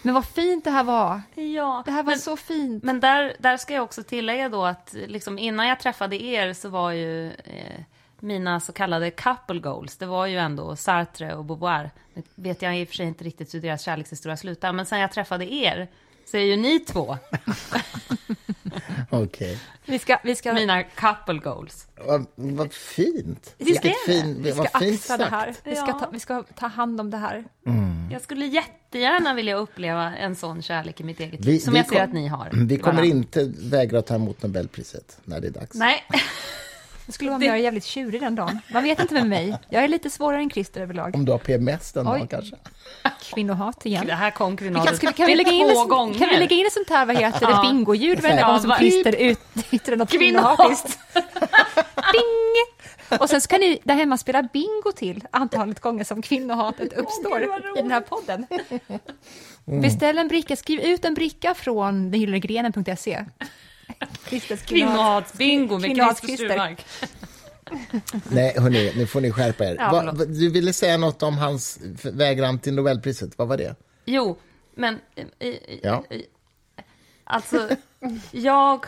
Men 0.02 0.14
vad 0.14 0.26
fint 0.26 0.64
det 0.64 0.72
här 0.72 0.84
var. 0.84 1.22
Ja, 1.36 1.82
Det 1.86 1.92
här 1.92 2.04
var 2.04 2.12
men, 2.12 2.20
så 2.20 2.38
fint. 2.38 2.84
men 2.84 3.00
där, 3.00 3.34
där 3.40 3.58
ska 3.58 3.74
jag 3.74 3.84
också 3.84 4.04
tillägga 4.04 4.50
då 4.50 4.66
att 4.66 4.96
liksom 5.08 5.40
innan 5.40 5.68
jag 5.68 5.80
träffade 5.80 6.24
er 6.24 6.54
så 6.54 6.70
var 6.70 6.92
ju 6.92 7.28
eh, 7.28 7.82
mina 8.20 8.60
så 8.60 8.74
kallade 8.74 9.12
couple 9.12 9.60
goals, 9.60 9.98
det 9.98 10.06
var 10.06 10.26
ju 10.26 10.38
ändå 10.38 10.76
Sartre 10.76 11.36
och 11.36 11.46
Beauvoir. 11.46 11.92
Nu 12.14 12.24
vet 12.36 12.62
jag 12.62 12.80
i 12.80 12.84
och 12.84 12.88
för 12.88 12.96
sig 12.96 13.06
inte 13.06 13.24
riktigt 13.24 13.54
hur 13.54 13.62
deras 13.62 13.82
kärlekshistoria 13.82 14.38
slutar, 14.38 14.74
men 14.74 14.86
sen 14.86 15.00
jag 15.00 15.12
träffade 15.12 15.54
er 15.54 15.88
så 16.26 16.38
är 16.38 16.42
ju 16.42 16.56
ni 16.56 16.80
två 16.80 17.18
Okej. 19.10 19.60
Vi 19.86 20.00
ska, 20.00 20.18
vi 20.24 20.36
ska, 20.36 20.54
mina 20.54 20.84
couple 20.84 21.40
goals. 21.40 21.88
Vad, 22.06 22.26
vad 22.36 22.74
fint. 22.74 23.56
Vi 23.58 23.66
ska- 23.76 23.82
Vilket 23.84 24.06
fin, 24.06 24.44
vi 24.44 24.52
ska 24.52 24.62
vad 24.74 24.82
fint 24.82 25.00
axla 25.02 25.18
det 25.18 25.26
här. 25.26 25.56
Vi 25.64 25.76
ska, 25.76 25.86
ta, 25.86 26.10
vi 26.14 26.20
ska 26.20 26.44
ta 26.44 26.68
hand 26.68 27.02
om 27.02 27.10
det 27.12 27.18
här. 27.18 27.44
Jag 28.12 28.22
skulle 28.22 28.46
jättegärna 28.46 29.34
vilja 29.34 29.56
uppleva 29.56 30.16
en 30.16 30.36
sån 30.36 30.62
kärlek 30.62 31.02
i 31.02 31.04
mitt 31.04 31.20
eget 31.20 31.40
Vi- 31.40 31.52
liv, 31.52 31.60
som 31.60 31.74
vi 31.74 31.80
jag 31.80 31.88
ser 31.88 31.96
kom- 31.96 32.04
att 32.04 32.14
ni 32.14 32.28
har. 32.28 32.50
Vi 32.54 32.78
kommer 32.78 33.04
inte 33.04 33.52
vägra 33.60 34.02
ta 34.02 34.16
emot 34.16 34.44
Nobelpriset 34.44 35.18
när 35.24 35.40
det 35.40 35.48
är 35.48 35.52
dags. 35.52 35.76
Nej, 35.76 36.04
Det 37.06 37.12
skulle 37.12 37.30
vara 37.30 37.40
med 37.40 37.48
jag 37.48 37.56
är 37.56 37.60
jävligt 37.62 37.84
tjurig 37.86 38.22
den 38.22 38.36
dagen. 38.36 38.60
Man 38.74 38.84
vet 38.84 39.00
inte 39.00 39.14
med 39.14 39.28
mig. 39.28 39.58
Jag 39.70 39.84
är 39.84 39.88
lite 39.88 40.10
svårare 40.10 40.42
än 40.42 40.50
Christer 40.50 40.82
överlag. 40.82 41.16
Om 41.16 41.26
du 41.26 41.32
har 41.32 41.40
PMS 41.40 41.92
den 41.92 42.08
Oj. 42.08 42.12
dagen 42.18 42.28
kanske. 42.28 42.56
Kvinnohat 43.22 43.86
igen. 43.86 44.08
det 44.08 44.14
här 44.14 44.32
kom 44.32 44.48
Kan, 44.48 44.58
kvinnohatet 44.58 45.04
vi- 45.04 45.14
kan, 45.14 45.26
vi 45.28 45.36
lägga 45.36 45.52
in 45.52 45.70
två 45.74 45.86
gånger. 45.86 46.20
kan 46.20 46.30
vi 46.30 46.38
lägga 46.38 46.56
in 46.56 46.66
ett 46.66 46.74
sånt 46.74 46.90
här, 46.90 47.06
vad 47.06 47.18
heter 47.18 47.48
det, 47.48 47.60
bingoljud 47.62 48.20
varje 48.22 48.40
Ja, 48.40 48.48
gång 48.48 48.60
som 48.60 48.70
vad- 48.70 48.78
Christer 48.80 49.16
ut, 49.16 49.40
yttrar 49.72 49.96
något 49.96 50.10
Kvinnohat. 50.12 50.58
kvinnohatiskt? 50.58 51.00
Ding! 51.96 53.18
Och 53.20 53.30
sen 53.30 53.42
ska 53.42 53.58
ni 53.58 53.80
där 53.84 53.96
hemma 53.96 54.18
spela 54.18 54.44
bingo 54.44 54.92
till 54.96 55.24
antalet 55.32 55.80
gånger 55.80 56.04
som 56.04 56.22
kvinnohatet 56.22 56.94
uppstår 56.94 57.48
vad 57.48 57.78
i 57.78 57.82
den 57.82 57.92
här 57.92 58.02
podden. 58.02 58.46
Beställ 59.82 60.18
en 60.18 60.28
bricka, 60.28 60.56
skriv 60.56 60.80
ut 60.80 61.06
en 61.06 61.14
bricka 61.14 61.54
från 61.54 62.12
kvinnohat. 62.12 63.26
Kvinnohatsbingo 64.66 65.80
med 65.80 65.96
Christer. 65.96 66.36
Sturmark. 66.36 66.86
Nej, 68.32 68.56
hörni, 68.60 68.94
nu 68.96 69.08
får 69.08 69.22
ni 69.22 69.32
skärpa 69.32 69.66
er. 69.66 69.76
Ja, 69.80 69.92
Va, 69.92 70.26
du 70.26 70.50
ville 70.50 70.74
säga 70.74 70.98
något 70.98 71.24
om 71.24 71.38
hans 71.38 71.80
vägran 72.04 72.60
till 72.60 72.74
Nobelpriset. 72.74 73.38
Vad 73.38 73.48
var 73.48 73.58
det? 73.58 73.76
Jo, 74.06 74.38
men... 74.76 75.00
eh, 75.16 75.26
eh, 75.40 75.56
Ja. 75.84 76.04
eh, 76.10 76.22
Alltså, 77.24 77.70
jag... 78.32 78.86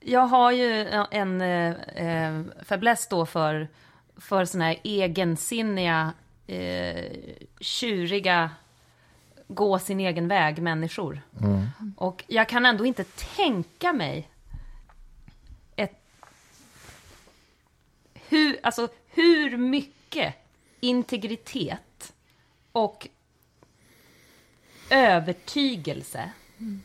Jag 0.00 0.20
har 0.26 0.52
ju 0.52 0.88
en 1.10 1.40
eh, 1.40 1.74
eh, 1.96 2.42
fäbless 2.64 3.08
då 3.08 3.26
för, 3.26 3.68
för 4.16 4.44
såna 4.44 4.64
här 4.64 4.80
egensinniga, 4.84 6.12
eh, 6.46 7.04
tjuriga, 7.60 8.50
gå 9.48 9.78
sin 9.78 10.00
egen 10.00 10.28
väg 10.28 10.62
människor. 10.62 11.20
Mm. 11.40 11.66
Och 11.96 12.24
jag 12.26 12.48
kan 12.48 12.66
ändå 12.66 12.86
inte 12.86 13.04
tänka 13.36 13.92
mig 13.92 14.30
ett, 15.76 16.00
hur, 18.28 18.58
alltså, 18.62 18.88
hur 19.06 19.56
mycket 19.56 20.34
integritet 20.80 22.12
och 22.72 23.08
övertygelse 24.90 26.30
mm. 26.58 26.82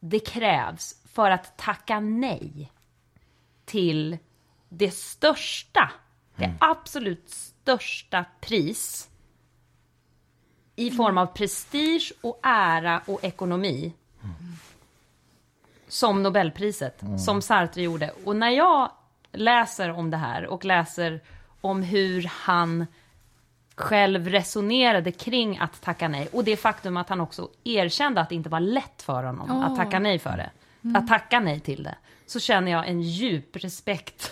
det 0.00 0.20
krävs 0.20 1.02
för 1.04 1.30
att 1.30 1.56
tacka 1.56 2.00
nej 2.00 2.72
till 3.64 4.18
det 4.68 4.90
största, 4.90 5.90
mm. 6.36 6.50
det 6.50 6.56
absolut 6.60 7.30
största 7.30 8.24
pris 8.40 9.10
i 10.76 10.90
form 10.90 11.18
av 11.18 11.26
prestige 11.26 12.12
och 12.20 12.40
ära 12.42 13.00
och 13.06 13.24
ekonomi. 13.24 13.92
Som 15.88 16.22
Nobelpriset, 16.22 17.02
som 17.24 17.42
Sartre 17.42 17.82
gjorde. 17.82 18.10
Och 18.24 18.36
när 18.36 18.50
jag 18.50 18.90
läser 19.32 19.90
om 19.90 20.10
det 20.10 20.16
här 20.16 20.46
och 20.46 20.64
läser 20.64 21.20
om 21.60 21.82
hur 21.82 22.30
han 22.32 22.86
själv 23.76 24.28
resonerade 24.28 25.12
kring 25.12 25.58
att 25.58 25.80
tacka 25.82 26.08
nej 26.08 26.28
och 26.32 26.44
det 26.44 26.56
faktum 26.56 26.96
att 26.96 27.08
han 27.08 27.20
också 27.20 27.48
erkände 27.64 28.20
att 28.20 28.28
det 28.28 28.34
inte 28.34 28.48
var 28.48 28.60
lätt 28.60 29.02
för 29.02 29.22
honom 29.22 29.50
att 29.62 29.76
tacka 29.76 29.98
nej 29.98 30.18
för 30.18 30.36
det, 30.36 30.50
att 30.98 31.08
tacka 31.08 31.40
nej 31.40 31.60
till 31.60 31.82
det, 31.82 31.94
så 32.26 32.40
känner 32.40 32.72
jag 32.72 32.88
en 32.88 33.02
djup 33.02 33.56
respekt 33.56 34.30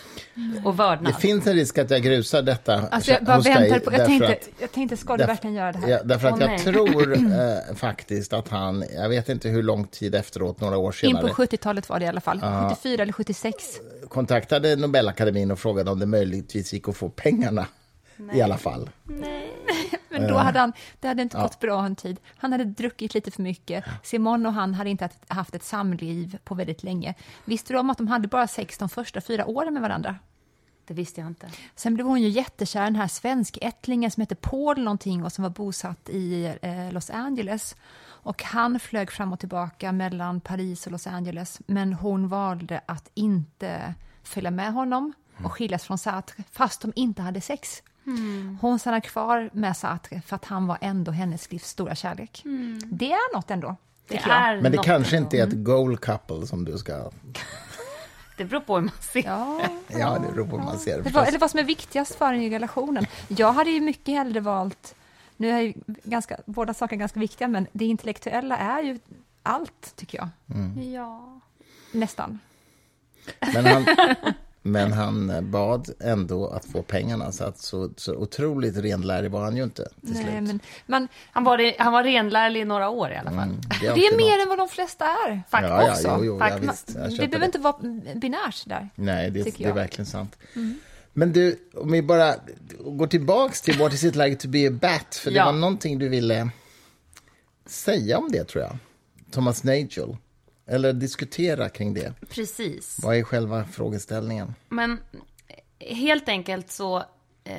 och 0.65 0.79
vördnad. 0.79 1.13
Det 1.13 1.21
finns 1.21 1.47
en 1.47 1.55
risk 1.55 1.79
att 1.79 1.91
jag 1.91 2.03
grusar 2.03 2.43
detta 2.43 2.89
Alltså 2.91 3.11
jag 3.13 3.25
bara 3.25 3.37
hos 3.37 3.47
väntar 3.47 3.61
dig. 3.63 3.81
på, 3.81 3.93
jag 3.93 4.07
tänkte, 4.07 4.29
att- 4.29 4.49
jag 4.61 4.73
tänkte, 4.73 4.97
ska 4.97 5.17
du 5.17 5.25
verkligen 5.25 5.55
göra 5.57 5.73
det 5.73 5.79
här? 5.79 5.89
Ja, 5.89 6.03
därför 6.05 6.29
att 6.29 6.35
Åh, 6.35 6.41
jag 6.41 6.49
nej. 6.51 6.59
tror 6.59 7.13
eh, 7.71 7.75
faktiskt 7.77 8.33
att 8.33 8.49
han, 8.49 8.85
jag 8.95 9.09
vet 9.09 9.29
inte 9.29 9.49
hur 9.49 9.63
lång 9.63 9.87
tid 9.87 10.15
efteråt, 10.15 10.61
några 10.61 10.77
år 10.79 10.89
In 10.89 11.11
senare, 11.11 11.29
på 11.29 11.43
70-talet 11.43 11.89
var 11.89 11.99
det 11.99 12.05
i 12.05 12.09
alla 12.09 12.21
fall, 12.21 12.41
74 12.71 13.03
eller 13.03 13.13
76. 13.13 13.55
kontaktade 14.09 14.77
Nobelakademin 14.77 15.51
och 15.51 15.59
frågade 15.59 15.91
om 15.91 15.99
det 15.99 16.07
möjligtvis 16.07 16.73
gick 16.73 16.89
att 16.89 16.97
få 16.97 17.09
pengarna 17.09 17.67
i 18.35 18.43
alla 18.43 18.59
fall. 18.59 18.91
Men 20.21 20.28
då 20.28 20.37
hade 20.38 20.59
han, 20.61 20.73
det 21.00 21.09
hade 21.09 21.23
inte 21.23 21.37
gått 21.37 21.61
bra 21.61 21.85
en 21.87 21.97
tid. 21.97 22.21
Han 22.37 22.52
hade 22.52 22.64
druckit 22.64 23.14
lite 23.14 23.30
för 23.30 23.42
mycket. 23.42 23.85
Simon 24.02 24.47
och 24.47 24.52
han 24.52 24.75
hade 24.75 24.90
inte 24.90 25.04
haft- 25.04 25.25
haft 25.33 25.54
ett 25.54 25.64
samliv 25.64 26.38
på 26.44 26.54
väldigt 26.54 26.83
länge. 26.83 27.14
Visste 27.44 27.73
du 27.73 27.78
om 27.78 27.90
att 27.90 27.99
de 27.99 28.09
hade 28.09 28.28
bara 28.28 28.47
sex 28.47 28.78
de 28.78 28.88
första 28.88 29.21
fyra 29.21 29.47
åren 29.47 29.73
med 29.73 29.83
varandra? 29.83 30.16
Det 30.87 30.94
visste 30.94 31.21
jag 31.21 31.28
inte. 31.28 31.50
Sen 31.75 31.94
blev 31.94 32.06
hon 32.06 32.23
ju 32.23 32.28
jättekär, 32.28 32.85
den 32.85 32.97
här 32.97 33.09
svenskättlingen 33.09 34.11
som 34.11 34.21
hette 34.21 34.35
Paul 34.35 34.83
någonting 34.83 35.25
och 35.25 35.33
som 35.33 35.42
var 35.42 35.50
bosatt 35.50 36.09
i 36.09 36.54
eh, 36.62 36.92
Los 36.92 37.11
Angeles. 37.11 37.76
Och 38.06 38.42
han 38.42 38.80
flög 38.80 39.11
fram 39.12 39.33
och 39.33 39.40
tillbaka 39.40 39.92
mellan 39.92 40.40
Paris 40.40 40.87
och 40.87 40.92
Los 40.92 41.06
Angeles, 41.06 41.61
men 41.66 41.92
hon 41.92 42.28
valde 42.28 42.80
att 42.87 43.11
inte 43.14 43.94
följa 44.23 44.50
med 44.50 44.73
honom 44.73 45.12
och 45.44 45.52
skiljas 45.52 45.85
från 45.85 45.99
Sartre, 45.99 46.44
fast 46.52 46.83
de 46.83 46.92
inte 46.97 47.23
hade 47.23 47.40
sex. 47.40 47.83
Hon 48.61 48.79
stannade 48.79 49.01
kvar 49.01 49.51
med 49.53 49.77
Sartre 49.77 50.23
för 50.27 50.37
att 50.37 50.45
han 50.45 50.67
var 50.67 50.79
ändå 50.81 51.13
hennes 51.13 51.53
livs 51.53 51.69
stora 51.69 51.95
kärlek. 51.95 52.43
Det 52.85 53.13
är 53.13 53.35
något 53.35 53.51
ändå, 53.51 53.77
Det 54.09 54.17
är 54.17 54.61
Men 54.61 54.73
det 54.73 54.79
kanske 54.79 55.17
inte 55.17 55.37
är 55.39 55.47
ett 55.47 55.65
goal 55.65 55.97
couple 55.97 56.47
som 56.47 56.65
du 56.65 56.79
ska... 56.79 57.11
Det 58.37 58.45
beror 58.45 58.61
på 58.61 58.75
hur 58.75 58.83
man 58.83 58.95
ser. 59.01 59.23
Ja, 59.25 59.61
Ja, 59.89 60.19
det 60.19 60.33
beror 60.33 60.47
på 60.47 60.59
hur 60.59 60.65
man 60.65 60.79
ser 60.79 61.03
det 61.03 61.21
eller 61.21 61.39
vad 61.39 61.51
som 61.51 61.61
är 61.61 61.65
viktigast 61.65 62.15
för 62.15 62.33
en 62.33 62.43
i 62.43 62.51
relationen. 62.51 63.07
Jag 63.29 63.53
hade 63.53 63.71
ju 63.71 63.81
mycket 63.81 64.14
hellre 64.14 64.40
valt, 64.40 64.95
nu 65.37 65.51
är 65.51 65.61
ju 65.61 65.75
ganska, 65.87 66.40
båda 66.47 66.75
saker 66.75 66.97
ganska 66.97 67.21
viktiga, 67.21 67.49
men 67.49 67.67
det 67.73 67.85
intellektuella 67.85 68.57
är 68.57 68.83
ju 68.83 68.99
allt, 69.43 69.97
tycker 69.97 70.19
jag. 70.19 70.29
Ja. 70.95 71.40
Nästan. 71.93 72.38
Men 73.55 73.67
han, 73.67 73.85
men 74.66 74.92
han 74.92 75.50
bad 75.50 75.90
ändå 76.00 76.46
att 76.48 76.64
få 76.64 76.83
pengarna, 76.83 77.33
så, 77.33 77.44
att 77.44 77.59
så, 77.59 77.90
så 77.96 78.14
otroligt 78.14 78.77
renlärig 78.77 79.31
var 79.31 79.44
han 79.44 79.57
ju 79.57 79.62
inte 79.64 79.85
till 79.85 80.12
Nej, 80.12 80.22
slut. 80.22 80.35
men 80.42 80.61
man, 80.87 81.09
Han, 81.33 81.44
var, 81.44 81.59
re- 81.59 81.74
han 81.79 81.92
var 81.92 82.05
renlärlig 82.05 82.61
i 82.61 82.64
några 82.64 82.88
år 82.88 83.11
i 83.11 83.16
alla 83.16 83.31
fall. 83.31 83.38
Mm, 83.48 83.61
det 83.81 83.88
alltid 83.88 84.05
är 84.05 84.16
mer 84.16 84.31
något. 84.37 84.42
än 84.42 84.48
vad 84.48 84.59
de 84.59 84.68
flesta 84.68 85.05
är. 85.05 85.42
Fakt 85.50 85.68
Ja, 85.68 85.83
ja, 86.03 86.16
jo, 86.18 86.24
jo, 86.24 86.38
ja, 86.40 86.48
Fakt- 86.48 86.62
visst. 86.62 86.87
Det 87.18 87.29
behöver 87.29 87.46
inte 87.46 87.59
vara 87.59 87.77
binärt 88.14 88.62
där. 88.68 88.88
Nej, 88.94 89.31
det, 89.31 89.42
det 89.59 89.64
är 89.64 89.72
verkligen 89.72 90.07
sant. 90.07 90.37
Men 91.12 91.33
du, 91.33 91.59
om 91.74 91.92
vi 91.92 92.03
bara 92.03 92.35
går 92.81 93.07
tillbaks 93.07 93.62
till 93.62 93.79
What 93.79 93.92
is 93.92 94.05
it 94.05 94.16
like 94.16 94.37
to 94.37 94.48
be 94.48 94.68
a 94.68 94.70
bat? 94.70 95.14
För 95.14 95.31
det 95.31 95.37
Ja. 95.37 95.44
var 95.44 95.53
någonting 95.53 95.98
du 95.98 96.09
ville 96.09 96.48
säga 97.66 98.18
om 98.18 98.33
det, 98.33 98.44
tror 98.44 98.64
jag. 98.64 98.77
Thomas 99.31 99.64
Nagel. 99.64 100.16
Eller 100.66 100.92
diskutera 100.92 101.68
kring 101.68 101.94
det. 101.94 102.14
Precis. 102.29 103.00
Vad 103.03 103.16
är 103.16 103.22
själva 103.22 103.64
frågeställningen? 103.64 104.55
Men 104.68 104.98
helt 105.79 106.29
enkelt 106.29 106.70
så... 106.70 107.05
Eh, 107.44 107.59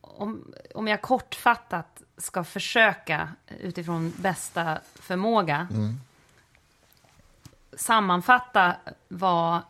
om, 0.00 0.54
om 0.74 0.88
jag 0.88 1.02
kortfattat 1.02 2.02
ska 2.16 2.44
försöka 2.44 3.32
utifrån 3.60 4.12
bästa 4.16 4.78
förmåga 4.94 5.68
sammanfatta 7.76 8.76
vad 9.08 9.60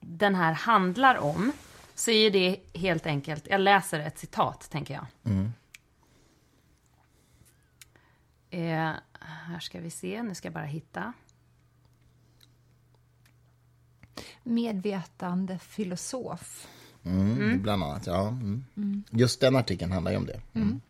den 0.00 0.34
här 0.34 0.52
handlar 0.52 1.16
om 1.16 1.52
så 1.94 2.10
är 2.10 2.30
det 2.30 2.60
helt 2.74 3.06
enkelt, 3.06 3.46
jag 3.46 3.60
läser 3.60 4.00
ett 4.00 4.18
citat 4.18 4.70
tänker 4.70 4.94
jag. 4.94 5.06
Eh, 8.50 8.92
här 9.26 9.60
ska 9.60 9.80
vi 9.80 9.90
se, 9.90 10.22
nu 10.22 10.34
ska 10.34 10.46
jag 10.46 10.54
bara 10.54 10.64
hitta. 10.64 11.12
Medvetande 14.42 15.58
filosof. 15.58 16.68
Mm, 17.04 17.62
Bland 17.62 17.82
annat, 17.82 18.06
ja. 18.06 18.28
Mm. 18.28 19.04
Just 19.10 19.40
den 19.40 19.56
artikeln 19.56 19.92
handlar 19.92 20.12
ju 20.12 20.16
om 20.16 20.26
det. 20.26 20.40
Mm. 20.52 20.80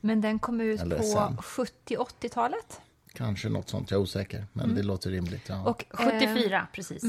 Men 0.00 0.20
den 0.20 0.38
kom 0.38 0.60
ut 0.60 0.80
Eller 0.80 0.96
på 0.96 1.02
sen. 1.02 1.36
70-80-talet. 1.36 2.80
Kanske 3.12 3.48
något 3.48 3.68
sånt, 3.68 3.90
jag 3.90 3.98
är 3.98 4.02
osäker. 4.02 4.46
Men 4.52 4.74
det 4.74 4.82
låter 4.82 5.10
rimligt. 5.10 5.48
Ja. 5.48 5.62
Och, 5.64 5.84
eh, 6.00 6.20
74, 6.20 6.66
precis. 6.72 7.04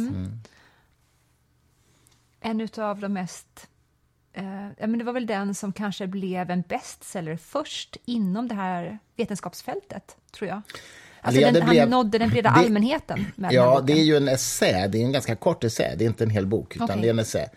en 2.39 2.67
av 2.77 2.99
de 2.99 3.13
mest... 3.13 3.67
Eh, 4.33 4.43
ja, 4.77 4.87
men 4.87 4.97
det 4.97 5.03
var 5.03 5.13
väl 5.13 5.25
den 5.25 5.55
som 5.55 5.73
kanske 5.73 6.07
blev 6.07 6.49
en 6.51 6.61
bestseller 6.61 7.37
först 7.37 7.97
inom 8.05 8.47
det 8.47 8.55
här 8.55 8.99
vetenskapsfältet, 9.17 10.15
tror 10.31 10.49
jag. 10.49 10.61
Alltså 11.21 11.41
den, 11.41 11.53
blev- 11.69 11.79
han 11.79 11.89
nådde 11.89 12.17
den 12.17 12.29
breda 12.29 12.49
det- 12.49 12.55
allmänheten 12.55 13.25
den 13.35 13.51
Ja, 13.53 13.71
boken. 13.71 13.85
det 13.85 13.93
är 14.01 14.03
ju 14.03 14.17
en 14.17 14.27
essä. 14.27 14.87
Det 14.87 14.97
är 14.97 15.05
en 15.05 15.11
ganska 15.11 15.35
kort 15.35 15.63
essä. 15.63 15.95
Det 15.97 16.03
är 16.05 16.07
inte 16.07 16.23
en 16.23 16.29
hel 16.29 16.45
bok, 16.47 16.75
utan 16.75 16.89
Okej. 16.89 17.01
det 17.01 17.07
är 17.07 17.13
en 17.13 17.19
essä. 17.19 17.49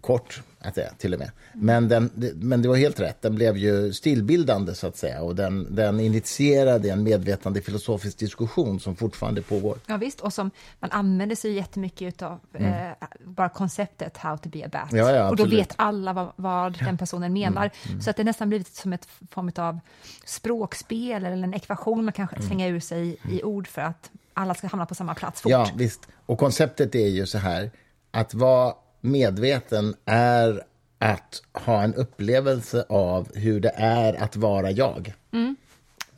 Kort, 0.00 0.42
att 0.58 0.74
säga, 0.74 0.90
till 0.98 1.12
och 1.14 1.18
med. 1.20 1.30
Men, 1.52 1.88
den, 1.88 2.10
men 2.34 2.62
det 2.62 2.68
var 2.68 2.76
helt 2.76 3.00
rätt. 3.00 3.22
Den 3.22 3.34
blev 3.34 3.56
ju 3.56 3.92
stilbildande, 3.92 4.74
så 4.74 4.86
att 4.86 4.96
säga. 4.96 5.22
Och 5.22 5.36
den, 5.36 5.74
den 5.74 6.00
initierade 6.00 6.90
en 6.90 7.02
medvetande 7.02 7.62
filosofisk 7.62 8.18
diskussion 8.18 8.80
som 8.80 8.96
fortfarande 8.96 9.42
pågår. 9.42 9.78
Ja, 9.86 9.96
visst, 9.96 10.20
och 10.20 10.32
som 10.32 10.50
man 10.80 10.90
använder 10.90 11.36
sig 11.36 11.52
jättemycket 11.52 12.22
av 12.22 12.40
eh, 12.52 12.90
bara 13.24 13.48
konceptet 13.48 14.16
how 14.16 14.36
to 14.36 14.48
be 14.48 14.64
a 14.64 14.68
bat. 14.72 14.92
Mm. 14.92 15.04
Ja, 15.06 15.12
ja, 15.12 15.30
och 15.30 15.36
då. 15.36 15.44
Mm, 15.44 15.56
vet 15.56 15.72
alla 15.76 16.12
vad, 16.12 16.32
vad 16.36 16.78
den 16.78 16.98
personen 16.98 17.32
menar. 17.32 17.70
Så 18.00 18.10
att 18.10 18.16
det 18.16 18.24
nästan 18.24 18.48
blivit 18.48 18.74
som 18.74 18.92
ett 18.92 19.08
form 19.30 19.52
av 19.56 19.80
språkspel 20.24 21.24
eller 21.26 21.42
en 21.44 21.54
ekvation 21.54 22.04
man 22.04 22.12
kanske 22.12 22.36
Mm. 22.36 22.48
slänger 22.48 22.72
ur 22.72 22.80
sig 22.80 23.16
i 23.30 23.42
ord 23.42 23.68
för 23.68 23.82
att 23.82 24.10
alla 24.34 24.54
ska 24.54 24.66
hamna 24.66 24.86
på 24.86 24.94
samma 24.94 25.14
plats 25.14 25.40
fort. 25.40 25.52
Ja, 25.52 25.68
visst. 25.76 26.08
Och 26.26 26.38
konceptet 26.38 26.94
är 26.94 27.08
ju 27.08 27.26
så 27.26 27.38
här, 27.38 27.70
att 28.10 28.34
vara 28.34 28.74
medveten 29.02 29.94
är 30.04 30.62
att 30.98 31.42
ha 31.52 31.82
en 31.82 31.94
upplevelse 31.94 32.84
av 32.88 33.36
hur 33.36 33.60
det 33.60 33.72
är 33.76 34.22
att 34.22 34.36
vara 34.36 34.70
jag. 34.70 35.14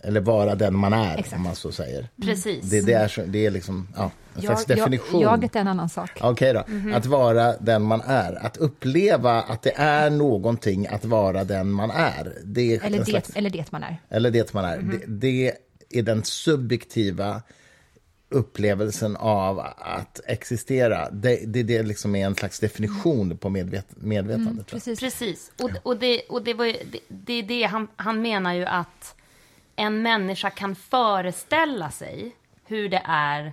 Eller 0.02 0.20
vara 0.20 0.54
den 0.54 0.76
man 0.76 0.92
är, 0.92 1.18
Exakt. 1.18 1.36
om 1.36 1.42
man 1.42 1.54
så 1.54 1.72
säger. 1.72 2.08
Precis. 2.22 2.70
Det, 2.70 2.80
det, 2.80 2.92
är, 2.92 3.26
det 3.26 3.46
är 3.46 3.50
liksom 3.50 3.88
ja, 3.96 4.10
en 4.34 4.42
slags 4.42 4.64
jag, 4.68 4.78
definition. 4.78 5.20
jag, 5.20 5.32
jaget 5.32 5.56
är 5.56 5.60
en 5.60 5.68
annan 5.68 5.88
sak. 5.88 6.10
Okej 6.20 6.52
då. 6.52 6.64
Att 6.94 7.06
vara 7.06 7.56
den 7.56 7.82
man 7.82 8.00
är. 8.00 8.46
Att 8.46 8.56
uppleva 8.56 9.42
att 9.42 9.62
det 9.62 9.72
är 9.76 10.10
någonting 10.10 10.86
att 10.86 11.04
vara 11.04 11.44
den 11.44 11.70
man 11.70 11.90
är. 11.90 12.32
Det 12.44 12.74
är 12.74 12.84
Eller 12.84 12.98
det, 12.98 13.04
slags, 13.04 13.30
eller 13.34 13.50
det 13.50 13.72
man 13.72 13.82
är. 13.82 13.96
eller 14.08 14.30
det 14.30 14.52
man 14.52 14.64
är. 14.64 14.78
Det, 14.78 15.06
det 15.06 15.52
är 15.90 16.02
den 16.02 16.24
subjektiva 16.24 17.42
upplevelsen 18.28 19.16
av 19.16 19.58
att 19.78 20.20
existera. 20.26 21.10
Det, 21.10 21.36
det, 21.46 21.62
det 21.62 21.82
liksom 21.82 22.16
är 22.16 22.26
en 22.26 22.34
slags 22.34 22.60
definition 22.60 23.38
på 23.38 23.48
medvet, 23.48 23.86
medvetandet. 23.96 24.72
va? 24.72 24.78
Precis. 24.78 25.00
Precis. 25.00 25.52
Och, 25.62 25.70
och, 25.82 25.96
det, 25.96 26.22
och 26.28 26.42
det, 26.42 26.54
var, 26.54 26.64
ju- 26.64 26.84
det, 26.92 26.98
det 27.08 27.32
är 27.32 27.42
det 27.42 27.62
han, 27.62 27.88
han 27.96 28.22
menar 28.22 28.52
ju 28.54 28.64
att 28.64 29.14
en 29.76 30.02
människa 30.02 30.50
kan 30.50 30.76
föreställa 30.76 31.90
sig 31.90 32.36
hur 32.66 32.88
det 32.88 33.02
är 33.04 33.52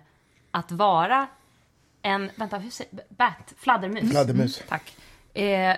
att 0.51 0.71
vara 0.71 1.27
en, 2.01 2.31
vänta, 2.35 2.57
hur 2.57 2.69
säger, 2.69 2.91
bat, 3.09 3.53
fladdermus. 3.57 4.11
Fladdermus. 4.11 4.63
Tack. 4.69 4.95
Eh, 5.33 5.75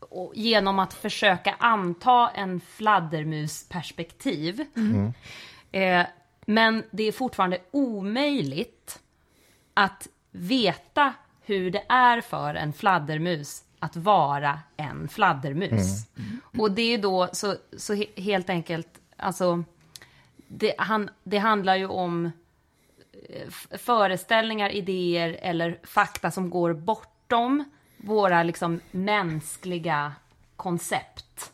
och 0.00 0.32
genom 0.34 0.78
att 0.78 0.94
försöka 0.94 1.54
anta 1.58 2.30
en 2.34 2.60
fladdermusperspektiv. 2.60 4.64
Eh, 5.72 6.02
men 6.46 6.84
det 6.90 7.02
är 7.02 7.12
fortfarande 7.12 7.58
omöjligt 7.70 9.00
att 9.74 10.08
veta 10.30 11.14
hur 11.42 11.70
det 11.70 11.82
är 11.88 12.20
för 12.20 12.54
en 12.54 12.72
fladdermus 12.72 13.64
att 13.78 13.96
vara 13.96 14.60
en 14.76 15.08
fladdermus. 15.08 16.06
Mm. 16.16 16.40
Och 16.58 16.70
det 16.70 16.94
är 16.94 16.98
då 16.98 17.28
så, 17.32 17.56
så 17.76 18.04
helt 18.16 18.50
enkelt, 18.50 18.88
alltså, 19.16 19.64
det, 20.48 20.74
han, 20.78 21.10
det 21.22 21.38
handlar 21.38 21.76
ju 21.76 21.86
om 21.86 22.30
eh, 23.28 23.78
föreställningar, 23.78 24.70
idéer 24.70 25.38
eller 25.42 25.78
fakta 25.82 26.30
som 26.30 26.50
går 26.50 26.72
bortom 26.72 27.64
våra 27.96 28.42
liksom 28.42 28.80
mänskliga 28.90 30.12
koncept. 30.56 31.52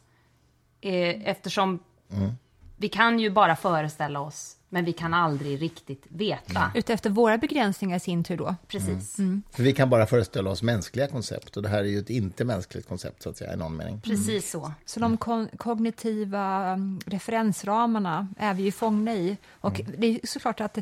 Eh, 0.81 1.29
eftersom 1.29 1.79
mm. 2.13 2.31
vi 2.77 2.89
kan 2.89 3.19
ju 3.19 3.31
bara 3.31 3.57
föreställa 3.57 4.21
oss 4.21 4.57
men 4.73 4.85
vi 4.85 4.93
kan 4.93 5.15
aldrig 5.15 5.63
riktigt 5.63 6.07
veta. 6.09 6.61
Mm. 6.61 6.71
Utefter 6.75 7.11
våra 7.11 7.39
begränsningar 7.39 7.97
i 7.97 8.01
sin 8.01 8.25
tur 8.25 8.37
då. 8.37 8.55
Precis. 8.69 9.19
Mm. 9.19 9.31
mm. 9.31 9.43
För 9.51 9.63
vi 9.63 9.73
kan 9.73 9.91
bara 9.91 10.07
föreställa 10.07 10.51
oss 10.51 10.63
mänskliga 10.63 11.09
koncept 11.09 11.57
och 11.57 11.63
det 11.63 11.69
här 11.69 11.79
är 11.79 11.85
ju 11.85 11.99
ett 11.99 12.11
inte 12.11 12.45
mänskligt 12.45 12.89
koncept 12.89 13.23
så 13.23 13.31
att 13.31 13.37
säga 13.37 13.55
i 13.55 13.57
någon 13.57 13.77
mening. 13.77 14.01
Precis 14.01 14.51
så. 14.51 14.73
Så 14.85 15.01
de 15.01 15.17
ko 15.17 15.47
kognitiva 15.57 16.75
um, 16.75 17.01
referensramarna 17.07 18.29
är 18.39 18.55
vi 18.55 18.63
ju 18.63 18.73
fångna 18.73 19.15
i. 19.15 19.37
Och 19.51 19.81
mm. 19.81 19.95
det 19.99 20.07
är 20.07 20.27
såklart 20.27 20.61
att 20.61 20.79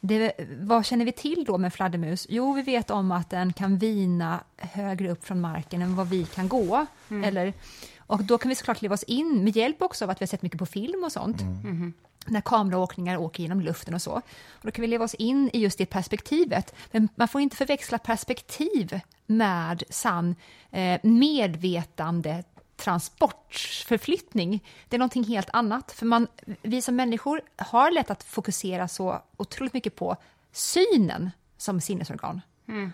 det, 0.00 0.32
vad 0.60 0.86
känner 0.86 1.04
vi 1.04 1.12
till 1.12 1.44
då 1.46 1.58
med 1.58 1.72
fladdermus? 1.72 2.26
Jo, 2.30 2.52
vi 2.52 2.62
vet 2.62 2.90
om 2.90 3.12
att 3.12 3.30
den 3.30 3.52
kan 3.52 3.78
vina 3.78 4.40
högre 4.56 5.10
upp 5.10 5.24
från 5.24 5.40
marken 5.40 5.82
än 5.82 5.96
vad 5.96 6.08
vi 6.08 6.24
kan 6.24 6.48
gå. 6.48 6.86
Mm. 7.08 7.24
Eller, 7.24 7.52
och 7.98 8.24
då 8.24 8.38
kan 8.38 8.48
vi 8.48 8.54
såklart 8.54 8.82
leva 8.82 8.94
oss 8.94 9.02
in, 9.02 9.44
med 9.44 9.56
hjälp 9.56 9.82
också 9.82 10.04
av 10.04 10.10
att 10.10 10.20
vi 10.20 10.22
har 10.22 10.28
sett 10.28 10.42
mycket 10.42 10.58
på 10.58 10.66
film 10.66 11.04
och 11.04 11.12
sånt. 11.12 11.40
Mm. 11.40 11.92
När 12.26 12.40
kameraåkningar 12.40 13.16
åker 13.16 13.42
genom 13.42 13.60
luften 13.60 13.94
och 13.94 14.02
så. 14.02 14.12
Och 14.12 14.62
då 14.62 14.70
kan 14.70 14.82
vi 14.82 14.88
leva 14.88 15.04
oss 15.04 15.14
in 15.14 15.50
i 15.52 15.58
just 15.58 15.78
det 15.78 15.86
perspektivet. 15.86 16.74
Men 16.90 17.08
man 17.14 17.28
får 17.28 17.40
inte 17.40 17.56
förväxla 17.56 17.98
perspektiv 17.98 19.00
med 19.26 19.82
sann 19.90 20.34
eh, 20.70 21.00
medvetande 21.02 22.44
transportförflyttning. 22.76 24.64
Det 24.88 24.96
är 24.96 24.98
någonting 24.98 25.24
helt 25.24 25.50
annat. 25.52 25.92
För 25.92 26.06
man, 26.06 26.26
vi 26.62 26.82
som 26.82 26.96
människor 26.96 27.40
har 27.56 27.90
lätt 27.90 28.10
att 28.10 28.24
fokusera 28.24 28.88
så 28.88 29.22
otroligt 29.36 29.74
mycket 29.74 29.96
på 29.96 30.16
synen 30.52 31.30
som 31.56 31.80
sinnesorgan. 31.80 32.40
Mm. 32.68 32.92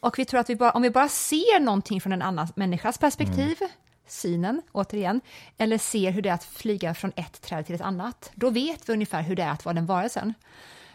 Och 0.00 0.18
vi 0.18 0.24
tror 0.24 0.40
att 0.40 0.50
vi 0.50 0.56
bara, 0.56 0.70
om 0.70 0.82
vi 0.82 0.90
bara 0.90 1.08
ser 1.08 1.60
någonting 1.60 2.00
från 2.00 2.12
en 2.12 2.22
annan 2.22 2.48
människas 2.54 2.98
perspektiv 2.98 3.56
mm 3.60 3.70
synen, 4.06 4.62
återigen, 4.72 5.20
eller 5.58 5.78
ser 5.78 6.10
hur 6.10 6.22
det 6.22 6.28
är 6.28 6.34
att 6.34 6.44
flyga 6.44 6.94
från 6.94 7.12
ett 7.16 7.42
träd 7.42 7.66
till 7.66 7.74
ett 7.74 7.80
annat. 7.80 8.30
Då 8.34 8.50
vet 8.50 8.88
vi 8.88 8.92
ungefär 8.92 9.22
hur 9.22 9.36
det 9.36 9.42
är 9.42 9.50
att 9.50 9.64
vara 9.64 9.74
den 9.74 9.86
varelsen. 9.86 10.34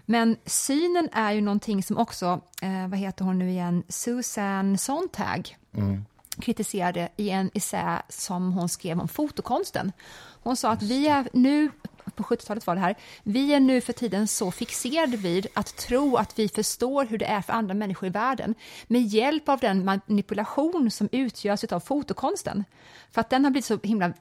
Men 0.05 0.37
synen 0.45 1.09
är 1.11 1.31
ju 1.31 1.41
någonting 1.41 1.83
som 1.83 1.97
också, 1.97 2.41
eh, 2.61 2.87
vad 2.87 2.99
heter 2.99 3.25
hon 3.25 3.39
nu 3.39 3.49
igen, 3.49 3.83
Susan 3.89 4.77
Sontag 4.77 5.57
mm. 5.73 6.05
kritiserade 6.39 7.09
i 7.17 7.29
en 7.29 7.51
essä 7.53 8.01
som 8.09 8.53
hon 8.53 8.69
skrev 8.69 8.99
om 8.99 9.07
fotokonsten. 9.07 9.91
Hon 10.43 10.57
sa 10.57 10.71
att 10.71 10.81
vi 10.81 11.07
är 11.07 11.29
nu 11.33 11.71
på 12.15 12.23
70-talet 12.23 12.67
var 12.67 12.75
det 12.75 12.81
här, 12.81 12.95
vi 13.23 13.53
är 13.53 13.59
nu 13.59 13.81
för 13.81 13.93
tiden 13.93 14.27
så 14.27 14.51
fixerade 14.51 15.17
vid 15.17 15.47
att 15.53 15.77
tro 15.77 16.17
att 16.17 16.39
vi 16.39 16.49
förstår 16.49 17.05
hur 17.05 17.17
det 17.17 17.25
är 17.25 17.41
för 17.41 17.53
andra 17.53 17.73
människor 17.73 18.07
i 18.07 18.09
världen 18.09 18.55
med 18.87 19.01
hjälp 19.01 19.49
av 19.49 19.59
den 19.59 19.85
manipulation 19.85 20.91
som 20.91 21.09
utgörs 21.11 21.63
av 21.63 21.79
fotokonsten. 21.79 22.63
För 23.11 23.21
att 23.21 23.29
den 23.29 23.43
har 23.43 23.51
blivit 23.51 23.65
så 23.65 23.79
himla 23.83 24.13